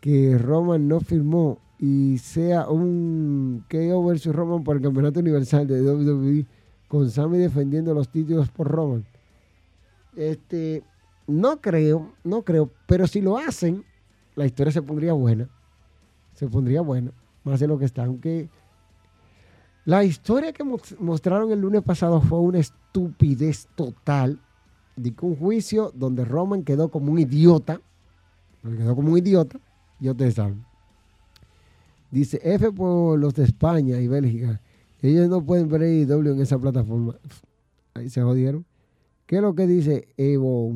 que 0.00 0.38
Roman 0.38 0.86
no 0.86 1.00
firmó 1.00 1.58
y 1.76 2.18
sea 2.18 2.68
un 2.68 3.64
KO 3.68 4.04
versus 4.04 4.32
Roman 4.32 4.62
por 4.62 4.76
el 4.76 4.82
campeonato 4.82 5.18
universal 5.18 5.66
de 5.66 5.82
WWE 5.82 6.46
con 6.86 7.10
Sammy 7.10 7.38
defendiendo 7.38 7.92
los 7.94 8.10
títulos 8.10 8.48
por 8.48 8.68
Roman? 8.68 9.04
Este, 10.14 10.84
no 11.26 11.60
creo, 11.60 12.12
no 12.22 12.42
creo, 12.42 12.70
pero 12.86 13.08
si 13.08 13.20
lo 13.20 13.36
hacen, 13.36 13.84
la 14.36 14.46
historia 14.46 14.70
se 14.72 14.82
pondría 14.82 15.14
buena. 15.14 15.48
Se 16.34 16.46
pondría 16.46 16.80
buena, 16.80 17.10
más 17.42 17.58
de 17.58 17.66
lo 17.66 17.76
que 17.76 17.86
está. 17.86 18.04
Aunque 18.04 18.50
la 19.84 20.04
historia 20.04 20.52
que 20.52 20.62
mostraron 20.62 21.50
el 21.50 21.60
lunes 21.60 21.82
pasado 21.82 22.20
fue 22.20 22.38
una 22.38 22.60
estupidez 22.60 23.66
total. 23.74 24.38
De 24.96 25.14
un 25.22 25.36
juicio 25.36 25.90
donde 25.94 26.24
Roman 26.24 26.62
quedó 26.62 26.90
como 26.90 27.12
un 27.12 27.18
idiota. 27.18 27.80
Quedó 28.62 28.94
como 28.94 29.12
un 29.12 29.18
idiota. 29.18 29.58
Y 30.00 30.08
ustedes 30.08 30.34
saben. 30.34 30.64
Dice 32.10 32.40
F 32.42 32.70
por 32.72 33.18
los 33.18 33.34
de 33.34 33.44
España 33.44 34.00
y 34.00 34.06
Bélgica. 34.06 34.60
Ellos 35.02 35.28
no 35.28 35.44
pueden 35.44 35.68
ver 35.68 35.82
IW 35.82 36.32
en 36.32 36.40
esa 36.40 36.58
plataforma. 36.58 37.16
Ahí 37.94 38.08
se 38.08 38.22
jodieron. 38.22 38.64
¿Qué 39.26 39.36
es 39.36 39.42
lo 39.42 39.54
que 39.54 39.66
dice 39.66 40.08
Evo? 40.16 40.72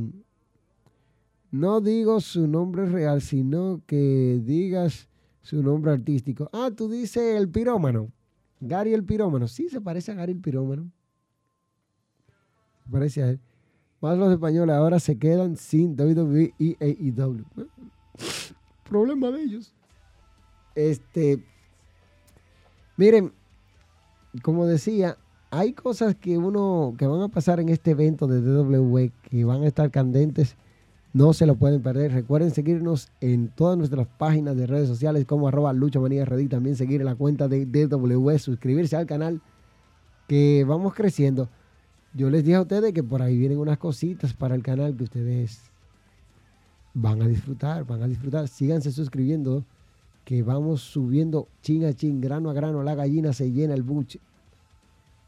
No 1.50 1.80
digo 1.80 2.20
su 2.20 2.46
nombre 2.46 2.86
real, 2.86 3.22
sino 3.22 3.82
que 3.86 4.40
digas 4.44 5.08
su 5.42 5.62
nombre 5.62 5.92
artístico. 5.92 6.50
Ah, 6.52 6.70
tú 6.74 6.88
dices 6.90 7.36
el 7.36 7.48
pirómano. 7.48 8.10
Gary 8.60 8.92
el 8.92 9.04
pirómano. 9.04 9.48
Sí, 9.48 9.68
se 9.68 9.80
parece 9.80 10.12
a 10.12 10.14
Gary 10.14 10.32
el 10.32 10.40
pirómano. 10.40 10.90
Se 12.84 12.90
parece 12.90 13.22
a 13.22 13.30
él. 13.30 13.40
Más 14.00 14.16
los 14.16 14.32
españoles 14.32 14.76
ahora 14.76 15.00
se 15.00 15.18
quedan 15.18 15.56
sin 15.56 16.00
WWE 16.00 16.54
y 16.58 16.76
AEW. 16.80 17.44
Problema 18.88 19.30
de 19.30 19.42
ellos. 19.42 19.72
Este. 20.74 21.42
Miren, 22.96 23.32
como 24.42 24.66
decía, 24.66 25.16
hay 25.50 25.72
cosas 25.72 26.14
que 26.14 26.38
uno 26.38 26.94
que 26.98 27.06
van 27.06 27.22
a 27.22 27.28
pasar 27.28 27.60
en 27.60 27.68
este 27.68 27.92
evento 27.92 28.26
de 28.26 28.40
WWE 28.40 29.12
que 29.22 29.44
van 29.44 29.62
a 29.62 29.66
estar 29.66 29.90
candentes 29.90 30.56
no 31.12 31.32
se 31.32 31.46
lo 31.46 31.56
pueden 31.56 31.82
perder. 31.82 32.12
Recuerden 32.12 32.50
seguirnos 32.50 33.10
en 33.20 33.48
todas 33.48 33.78
nuestras 33.78 34.06
páginas 34.06 34.56
de 34.56 34.66
redes 34.66 34.88
sociales 34.88 35.24
como 35.24 35.48
arroba 35.48 35.72
luchamanía 35.72 36.26
También 36.48 36.76
seguir 36.76 37.02
la 37.02 37.14
cuenta 37.14 37.48
de 37.48 37.66
DW, 37.66 38.38
suscribirse 38.38 38.96
al 38.96 39.06
canal 39.06 39.40
que 40.26 40.64
vamos 40.68 40.94
creciendo. 40.94 41.48
Yo 42.18 42.30
les 42.30 42.42
dije 42.42 42.56
a 42.56 42.62
ustedes 42.62 42.92
que 42.92 43.04
por 43.04 43.22
ahí 43.22 43.38
vienen 43.38 43.58
unas 43.58 43.78
cositas 43.78 44.34
para 44.34 44.56
el 44.56 44.62
canal 44.64 44.96
que 44.96 45.04
ustedes 45.04 45.70
van 46.92 47.22
a 47.22 47.28
disfrutar, 47.28 47.86
van 47.86 48.02
a 48.02 48.08
disfrutar. 48.08 48.48
Síganse 48.48 48.90
suscribiendo 48.90 49.64
que 50.24 50.42
vamos 50.42 50.80
subiendo 50.80 51.46
chin 51.62 51.84
a 51.84 51.92
chin, 51.92 52.20
grano 52.20 52.50
a 52.50 52.54
grano, 52.54 52.82
la 52.82 52.96
gallina 52.96 53.32
se 53.32 53.52
llena 53.52 53.72
el 53.72 53.84
buche. 53.84 54.18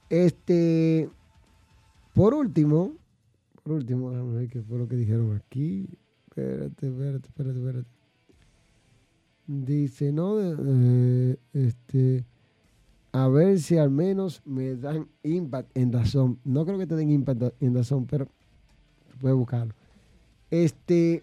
Este, 0.09 1.09
por 2.13 2.35
último, 2.35 2.95
por 3.63 3.75
último, 3.75 4.11
vamos 4.11 4.35
ver 4.35 4.49
qué 4.49 4.61
fue 4.61 4.77
lo 4.77 4.89
que 4.89 4.97
dijeron 4.97 5.37
aquí. 5.37 5.89
Espérate, 6.27 6.89
espérate, 6.89 7.29
espérate, 7.29 7.59
espérate. 7.61 7.89
Dice, 9.47 10.11
no, 10.11 10.41
eh, 10.41 11.39
este, 11.53 12.25
a 13.13 13.29
ver 13.29 13.59
si 13.59 13.77
al 13.77 13.91
menos 13.91 14.43
me 14.45 14.77
dan 14.77 15.09
impact 15.23 15.77
en 15.77 15.91
Dazón. 15.91 16.39
No 16.45 16.65
creo 16.65 16.79
que 16.79 16.87
te 16.87 16.97
den 16.97 17.11
impact 17.11 17.43
en 17.61 17.73
Dazón, 17.73 18.07
pero 18.07 18.29
puedes 19.21 19.37
buscarlo. 19.37 19.75
Este, 20.51 21.23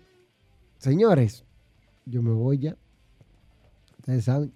señores, 0.77 1.43
yo 2.05 2.21
me 2.21 2.31
voy 2.31 2.59
ya. 2.59 2.77
Ustedes 3.99 4.25
saben. 4.25 4.51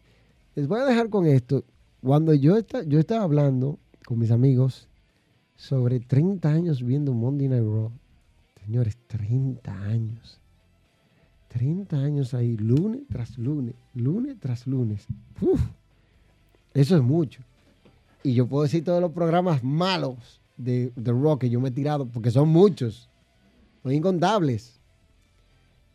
Les 0.56 0.68
voy 0.68 0.80
a 0.80 0.86
dejar 0.86 1.10
con 1.10 1.26
esto. 1.26 1.64
Cuando 2.02 2.34
yo, 2.34 2.58
está, 2.58 2.84
yo 2.84 3.00
estaba 3.00 3.24
hablando 3.24 3.78
con 4.06 4.20
mis 4.20 4.32
amigos 4.32 4.88
sobre 5.56 6.00
30 6.00 6.50
años 6.50 6.84
viendo 6.84 7.14
Monday 7.14 7.48
Night 7.48 7.64
Raw. 7.64 7.92
Señores, 8.66 8.98
30 9.08 9.72
años. 9.72 10.40
30 11.50 11.98
años 11.98 12.34
ahí, 12.34 12.56
lunes 12.56 13.02
tras 13.10 13.38
lunes, 13.38 13.76
lunes 13.94 14.38
tras 14.40 14.66
lunes. 14.68 15.06
Eso 16.74 16.96
es 16.96 17.02
mucho. 17.02 17.42
Y 18.24 18.34
yo 18.34 18.48
puedo 18.48 18.64
decir 18.64 18.84
todos 18.84 19.02
los 19.02 19.12
programas 19.12 19.64
malos 19.64 20.42
de, 20.58 20.92
de 20.96 21.12
Rock 21.12 21.42
que 21.42 21.50
yo 21.50 21.60
me 21.60 21.70
he 21.70 21.72
tirado, 21.72 22.06
porque 22.06 22.32
son 22.32 22.50
muchos, 22.50 23.10
son 23.84 23.94
incontables. 23.94 24.80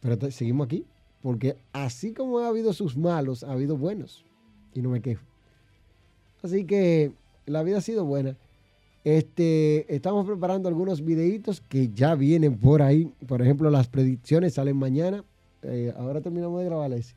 Pero 0.01 0.31
seguimos 0.31 0.67
aquí, 0.67 0.85
porque 1.23 1.57
así 1.73 2.13
como 2.13 2.39
ha 2.39 2.49
habido 2.49 2.73
sus 2.73 2.97
malos, 2.97 3.43
ha 3.43 3.53
habido 3.53 3.77
buenos. 3.77 4.25
Y 4.75 4.83
no 4.83 4.91
me 4.91 5.01
quejo. 5.01 5.23
Así 6.43 6.65
que 6.65 7.13
la 7.47 7.63
vida 7.63 7.79
ha 7.79 7.81
sido 7.81 8.05
buena. 8.05 8.37
Este, 9.05 9.95
estamos 9.95 10.27
preparando 10.27 10.69
algunos 10.69 11.05
videitos 11.05 11.61
que 11.61 11.91
ya 11.93 12.15
vienen 12.15 12.59
por 12.59 12.83
ahí. 12.83 13.11
Por 13.27 13.41
ejemplo, 13.41 13.71
las 13.71 13.89
predicciones 13.89 14.55
salen 14.55 14.77
mañana. 14.77 15.25
Eh, 15.63 15.95
ahora 15.97 16.21
terminamos 16.21 16.61
de 16.61 16.67
grabar 16.67 16.93
ese. 16.93 17.15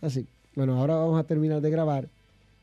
Así. 0.00 0.26
Bueno, 0.54 0.78
ahora 0.78 0.96
vamos 0.96 1.18
a 1.18 1.24
terminar 1.24 1.60
de 1.60 1.70
grabar. 1.70 2.08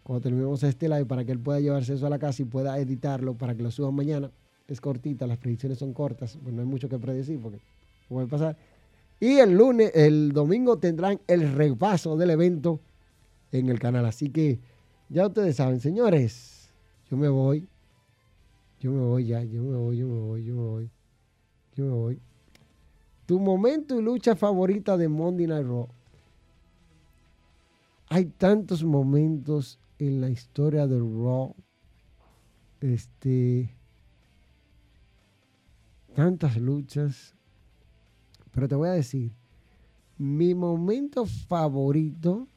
Cuando 0.03 0.21
terminemos 0.21 0.63
este 0.63 0.89
live 0.89 1.05
para 1.05 1.23
que 1.23 1.31
él 1.31 1.39
pueda 1.39 1.59
llevarse 1.59 1.93
eso 1.93 2.07
a 2.07 2.09
la 2.09 2.19
casa 2.19 2.41
y 2.41 2.45
pueda 2.45 2.77
editarlo 2.79 3.35
para 3.35 3.55
que 3.55 3.63
lo 3.63 3.71
suban 3.71 3.93
mañana. 3.93 4.31
Es 4.67 4.81
cortita, 4.81 5.27
las 5.27 5.37
predicciones 5.37 5.79
son 5.79 5.93
cortas. 5.93 6.37
Pues 6.41 6.53
no 6.53 6.61
hay 6.61 6.67
mucho 6.67 6.89
que 6.89 6.97
predecir 6.97 7.39
porque 7.41 7.59
puede 8.07 8.27
pasar. 8.27 8.57
Y 9.19 9.37
el 9.39 9.51
lunes, 9.51 9.91
el 9.95 10.31
domingo 10.31 10.77
tendrán 10.77 11.19
el 11.27 11.51
repaso 11.53 12.15
del 12.15 12.29
evento 12.29 12.79
en 13.51 13.69
el 13.69 13.79
canal. 13.79 14.05
Así 14.05 14.29
que 14.29 14.59
ya 15.09 15.27
ustedes 15.27 15.57
saben, 15.57 15.79
señores, 15.79 16.71
yo 17.09 17.17
me 17.17 17.27
voy. 17.27 17.67
Yo 18.79 18.91
me 18.91 19.01
voy 19.01 19.25
ya, 19.25 19.43
yo 19.43 19.61
me 19.63 19.75
voy, 19.75 19.97
yo 19.97 20.07
me 20.07 20.19
voy, 20.19 20.45
yo 20.45 20.53
me 20.55 20.61
voy. 20.61 20.91
Yo 21.75 21.85
me 21.85 21.91
voy. 21.91 22.21
Tu 23.25 23.39
momento 23.39 23.99
y 23.99 24.01
lucha 24.01 24.35
favorita 24.35 24.97
de 24.97 25.07
Monday 25.07 25.47
Night 25.47 25.65
Raw. 25.65 25.87
Hay 28.07 28.25
tantos 28.25 28.83
momentos 28.83 29.79
en 29.99 30.21
la 30.21 30.29
historia 30.29 30.87
del 30.87 31.01
Raw. 31.01 31.55
Este. 32.81 33.69
Tantas 36.15 36.57
luchas. 36.57 37.35
Pero 38.51 38.67
te 38.67 38.75
voy 38.75 38.89
a 38.89 38.93
decir. 38.93 39.31
Mi 40.17 40.53
momento 40.53 41.25
favorito 41.25 42.47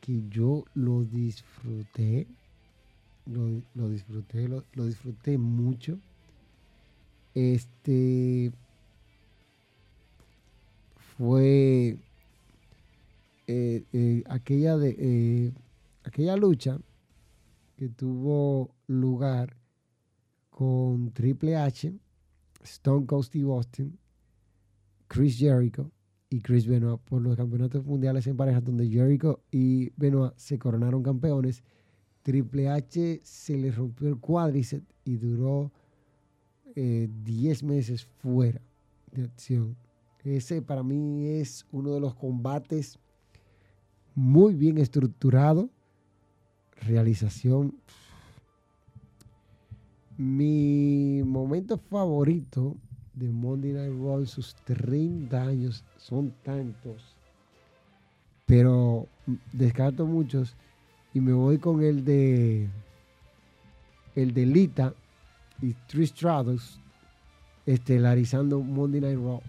que 0.00 0.22
yo 0.28 0.64
lo 0.74 1.04
disfruté 1.04 2.26
lo, 3.26 3.88
disfruté, 3.88 4.48
lo, 4.48 4.84
disfruté 4.84 5.38
mucho. 5.38 5.98
Este 7.34 8.52
fue 11.16 11.96
eh, 13.46 13.84
eh, 13.92 14.22
aquella 14.28 14.76
de 14.76 14.96
eh, 14.98 15.52
aquella 16.04 16.36
lucha 16.36 16.78
que 17.76 17.88
tuvo 17.88 18.74
lugar 18.86 19.56
con 20.50 21.10
Triple 21.12 21.56
H, 21.56 21.92
Stone 22.62 23.06
Cold 23.06 23.24
Steve 23.24 23.50
Austin, 23.50 23.98
Chris 25.08 25.36
Jericho 25.36 25.90
y 26.30 26.40
Chris 26.40 26.66
Benoit 26.66 27.00
por 27.00 27.20
los 27.20 27.36
campeonatos 27.36 27.84
mundiales 27.84 28.26
en 28.26 28.36
parejas 28.36 28.64
donde 28.64 28.88
Jericho 28.88 29.42
y 29.50 29.90
Benoit 29.96 30.32
se 30.36 30.58
coronaron 30.58 31.02
campeones 31.02 31.64
Triple 32.24 32.70
H 32.70 33.20
se 33.22 33.56
le 33.58 33.70
rompió 33.70 34.08
el 34.08 34.16
cuádriceps 34.16 34.86
y 35.04 35.16
duró 35.16 35.70
10 36.74 36.74
eh, 36.74 37.66
meses 37.66 38.06
fuera 38.06 38.60
de 39.12 39.24
acción. 39.24 39.76
Ese 40.24 40.62
para 40.62 40.82
mí 40.82 41.26
es 41.26 41.66
uno 41.70 41.92
de 41.92 42.00
los 42.00 42.14
combates 42.14 42.98
muy 44.14 44.54
bien 44.54 44.78
estructurado. 44.78 45.68
Realización. 46.82 47.74
Mi 50.16 51.22
momento 51.24 51.78
favorito 51.78 52.76
de 53.14 53.28
Monday 53.30 53.72
Night 53.72 53.92
Raw 54.00 54.26
sus 54.26 54.54
30 54.64 55.42
años 55.42 55.84
son 55.96 56.32
tantos, 56.42 57.16
pero 58.46 59.08
descarto 59.52 60.06
muchos 60.06 60.56
y 61.12 61.20
me 61.20 61.32
voy 61.32 61.58
con 61.58 61.82
el 61.82 62.04
de 62.04 62.68
el 64.16 64.34
de 64.34 64.46
Lita 64.46 64.94
y 65.62 65.74
Trish 65.86 66.10
Stratus 66.10 66.80
estelarizando 67.66 68.60
Monday 68.60 69.00
Night 69.00 69.18
Raw 69.18 69.40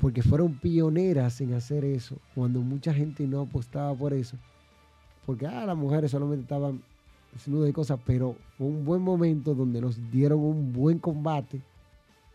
porque 0.00 0.22
fueron 0.22 0.58
pioneras 0.58 1.40
en 1.40 1.54
hacer 1.54 1.84
eso 1.84 2.18
cuando 2.34 2.60
mucha 2.60 2.92
gente 2.92 3.26
no 3.26 3.42
apostaba 3.42 3.94
por 3.94 4.12
eso 4.12 4.36
porque 5.26 5.46
ah, 5.46 5.64
las 5.66 5.76
mujeres 5.76 6.10
solamente 6.10 6.42
estaban 6.42 6.82
desnudas 7.32 7.70
y 7.70 7.72
cosas 7.72 7.98
pero 8.04 8.36
fue 8.56 8.66
un 8.66 8.84
buen 8.84 9.02
momento 9.02 9.54
donde 9.54 9.80
nos 9.80 9.98
dieron 10.10 10.40
un 10.40 10.72
buen 10.72 10.98
combate 10.98 11.60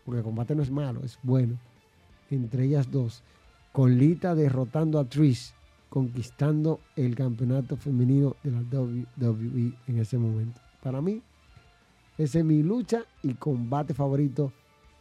porque 0.04 0.18
el 0.18 0.24
combate 0.24 0.54
no 0.54 0.62
es 0.62 0.70
malo, 0.70 1.00
es 1.04 1.18
bueno, 1.22 1.56
entre 2.30 2.64
ellas 2.64 2.90
dos, 2.90 3.22
con 3.72 3.96
Lita 3.98 4.34
derrotando 4.34 4.98
a 4.98 5.04
Trish, 5.04 5.52
conquistando 5.88 6.80
el 6.96 7.14
campeonato 7.14 7.76
femenino 7.76 8.34
de 8.42 8.50
la 8.50 8.60
WWE 8.60 9.72
en 9.86 9.98
ese 9.98 10.18
momento. 10.18 10.60
Para 10.82 11.00
mí, 11.00 11.22
esa 12.18 12.38
es 12.38 12.44
mi 12.44 12.62
lucha 12.62 13.04
y 13.22 13.34
combate 13.34 13.94
favorito 13.94 14.52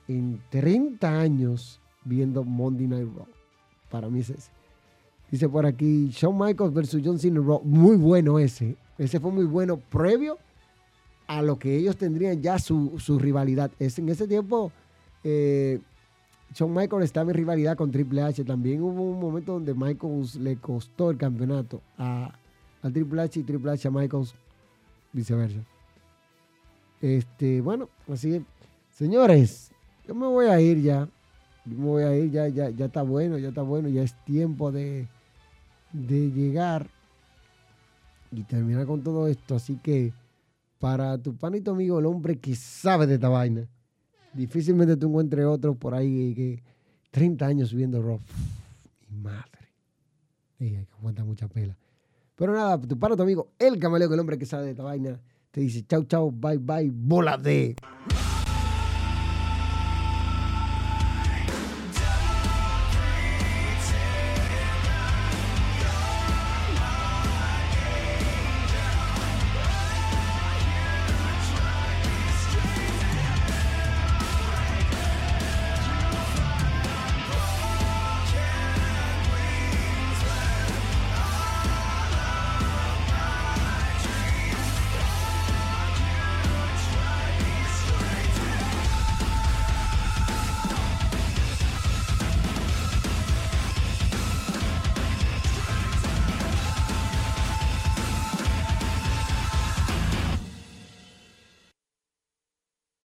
en 0.07 0.41
30 0.49 1.19
años 1.19 1.79
viendo 2.03 2.43
Monday 2.43 2.87
Night 2.87 3.09
Raw. 3.15 3.27
Para 3.89 4.09
mí 4.09 4.19
es 4.19 4.29
ese. 4.29 4.51
Dice 5.31 5.47
por 5.47 5.65
aquí, 5.65 6.09
Shawn 6.09 6.37
Michaels 6.37 6.73
versus 6.73 7.01
John 7.03 7.19
Cena. 7.19 7.41
Muy 7.63 7.97
bueno 7.97 8.39
ese. 8.39 8.75
Ese 8.97 9.19
fue 9.19 9.31
muy 9.31 9.45
bueno 9.45 9.77
previo 9.77 10.37
a 11.27 11.41
lo 11.41 11.59
que 11.59 11.77
ellos 11.77 11.95
tendrían 11.95 12.41
ya 12.41 12.57
su, 12.57 12.97
su 12.97 13.19
rivalidad. 13.19 13.71
Es, 13.79 13.99
en 13.99 14.09
ese 14.09 14.27
tiempo 14.27 14.71
eh, 15.23 15.79
Shawn 16.53 16.73
Michaels 16.73 17.05
estaba 17.05 17.29
en 17.29 17.37
rivalidad 17.37 17.77
con 17.77 17.91
Triple 17.91 18.21
H. 18.23 18.43
También 18.43 18.81
hubo 18.81 19.03
un 19.03 19.19
momento 19.19 19.53
donde 19.53 19.73
Michaels 19.73 20.35
le 20.35 20.57
costó 20.57 21.11
el 21.11 21.17
campeonato 21.17 21.81
a, 21.97 22.33
Triple 22.81 23.21
H 23.21 23.39
y 23.39 23.43
Triple 23.43 23.71
H 23.71 23.87
a 23.87 23.91
Michaels 23.91 24.33
viceversa. 25.13 25.59
Este, 27.01 27.61
bueno, 27.61 27.89
así 28.11 28.43
Señores, 28.91 29.71
yo 30.07 30.15
me 30.15 30.27
voy 30.27 30.47
a 30.47 30.59
ir 30.59 30.81
ya. 30.81 31.07
Yo 31.65 31.77
me 31.77 31.85
voy 31.85 32.03
a 32.03 32.17
ir, 32.17 32.31
ya, 32.31 32.47
ya, 32.47 32.69
ya 32.69 32.85
está 32.85 33.03
bueno, 33.03 33.37
ya 33.37 33.49
está 33.49 33.61
bueno, 33.61 33.87
ya 33.87 34.01
es 34.01 34.13
tiempo 34.25 34.71
de, 34.71 35.07
de 35.91 36.31
llegar 36.31 36.87
y 38.31 38.43
terminar 38.43 38.85
con 38.85 39.01
todo 39.03 39.27
esto. 39.27 39.55
Así 39.55 39.75
que 39.77 40.13
para 40.79 41.17
tu 41.17 41.35
panito 41.35 41.71
amigo, 41.71 41.99
el 41.99 42.05
hombre 42.05 42.37
que 42.37 42.55
sabe 42.55 43.07
de 43.07 43.15
esta 43.15 43.29
vaina 43.29 43.67
Difícilmente 44.33 44.95
tú 44.95 45.07
encuentres 45.07 45.45
otro 45.45 45.75
por 45.75 45.93
ahí 45.93 46.33
que 46.35 46.63
30 47.11 47.45
años 47.45 47.69
subiendo 47.69 48.01
rock. 48.01 48.21
Mi 49.09 49.17
madre. 49.17 49.73
Y 50.59 50.75
hay 50.75 50.85
que 50.85 50.93
aguantar 50.97 51.25
mucha 51.25 51.47
pela. 51.47 51.75
Pero 52.35 52.53
nada, 52.53 52.79
tu 52.79 52.97
para 52.97 53.15
tu 53.15 53.23
amigo, 53.23 53.51
el 53.57 53.79
camaleo, 53.79 54.13
el 54.13 54.19
hombre 54.19 54.37
que 54.37 54.45
sabe 54.45 54.65
de 54.65 54.71
esta 54.71 54.83
vaina, 54.83 55.19
te 55.51 55.61
dice 55.61 55.83
chau, 55.85 56.03
chau, 56.03 56.31
bye, 56.31 56.57
bye, 56.57 56.89
bola 56.93 57.37
de. 57.37 57.75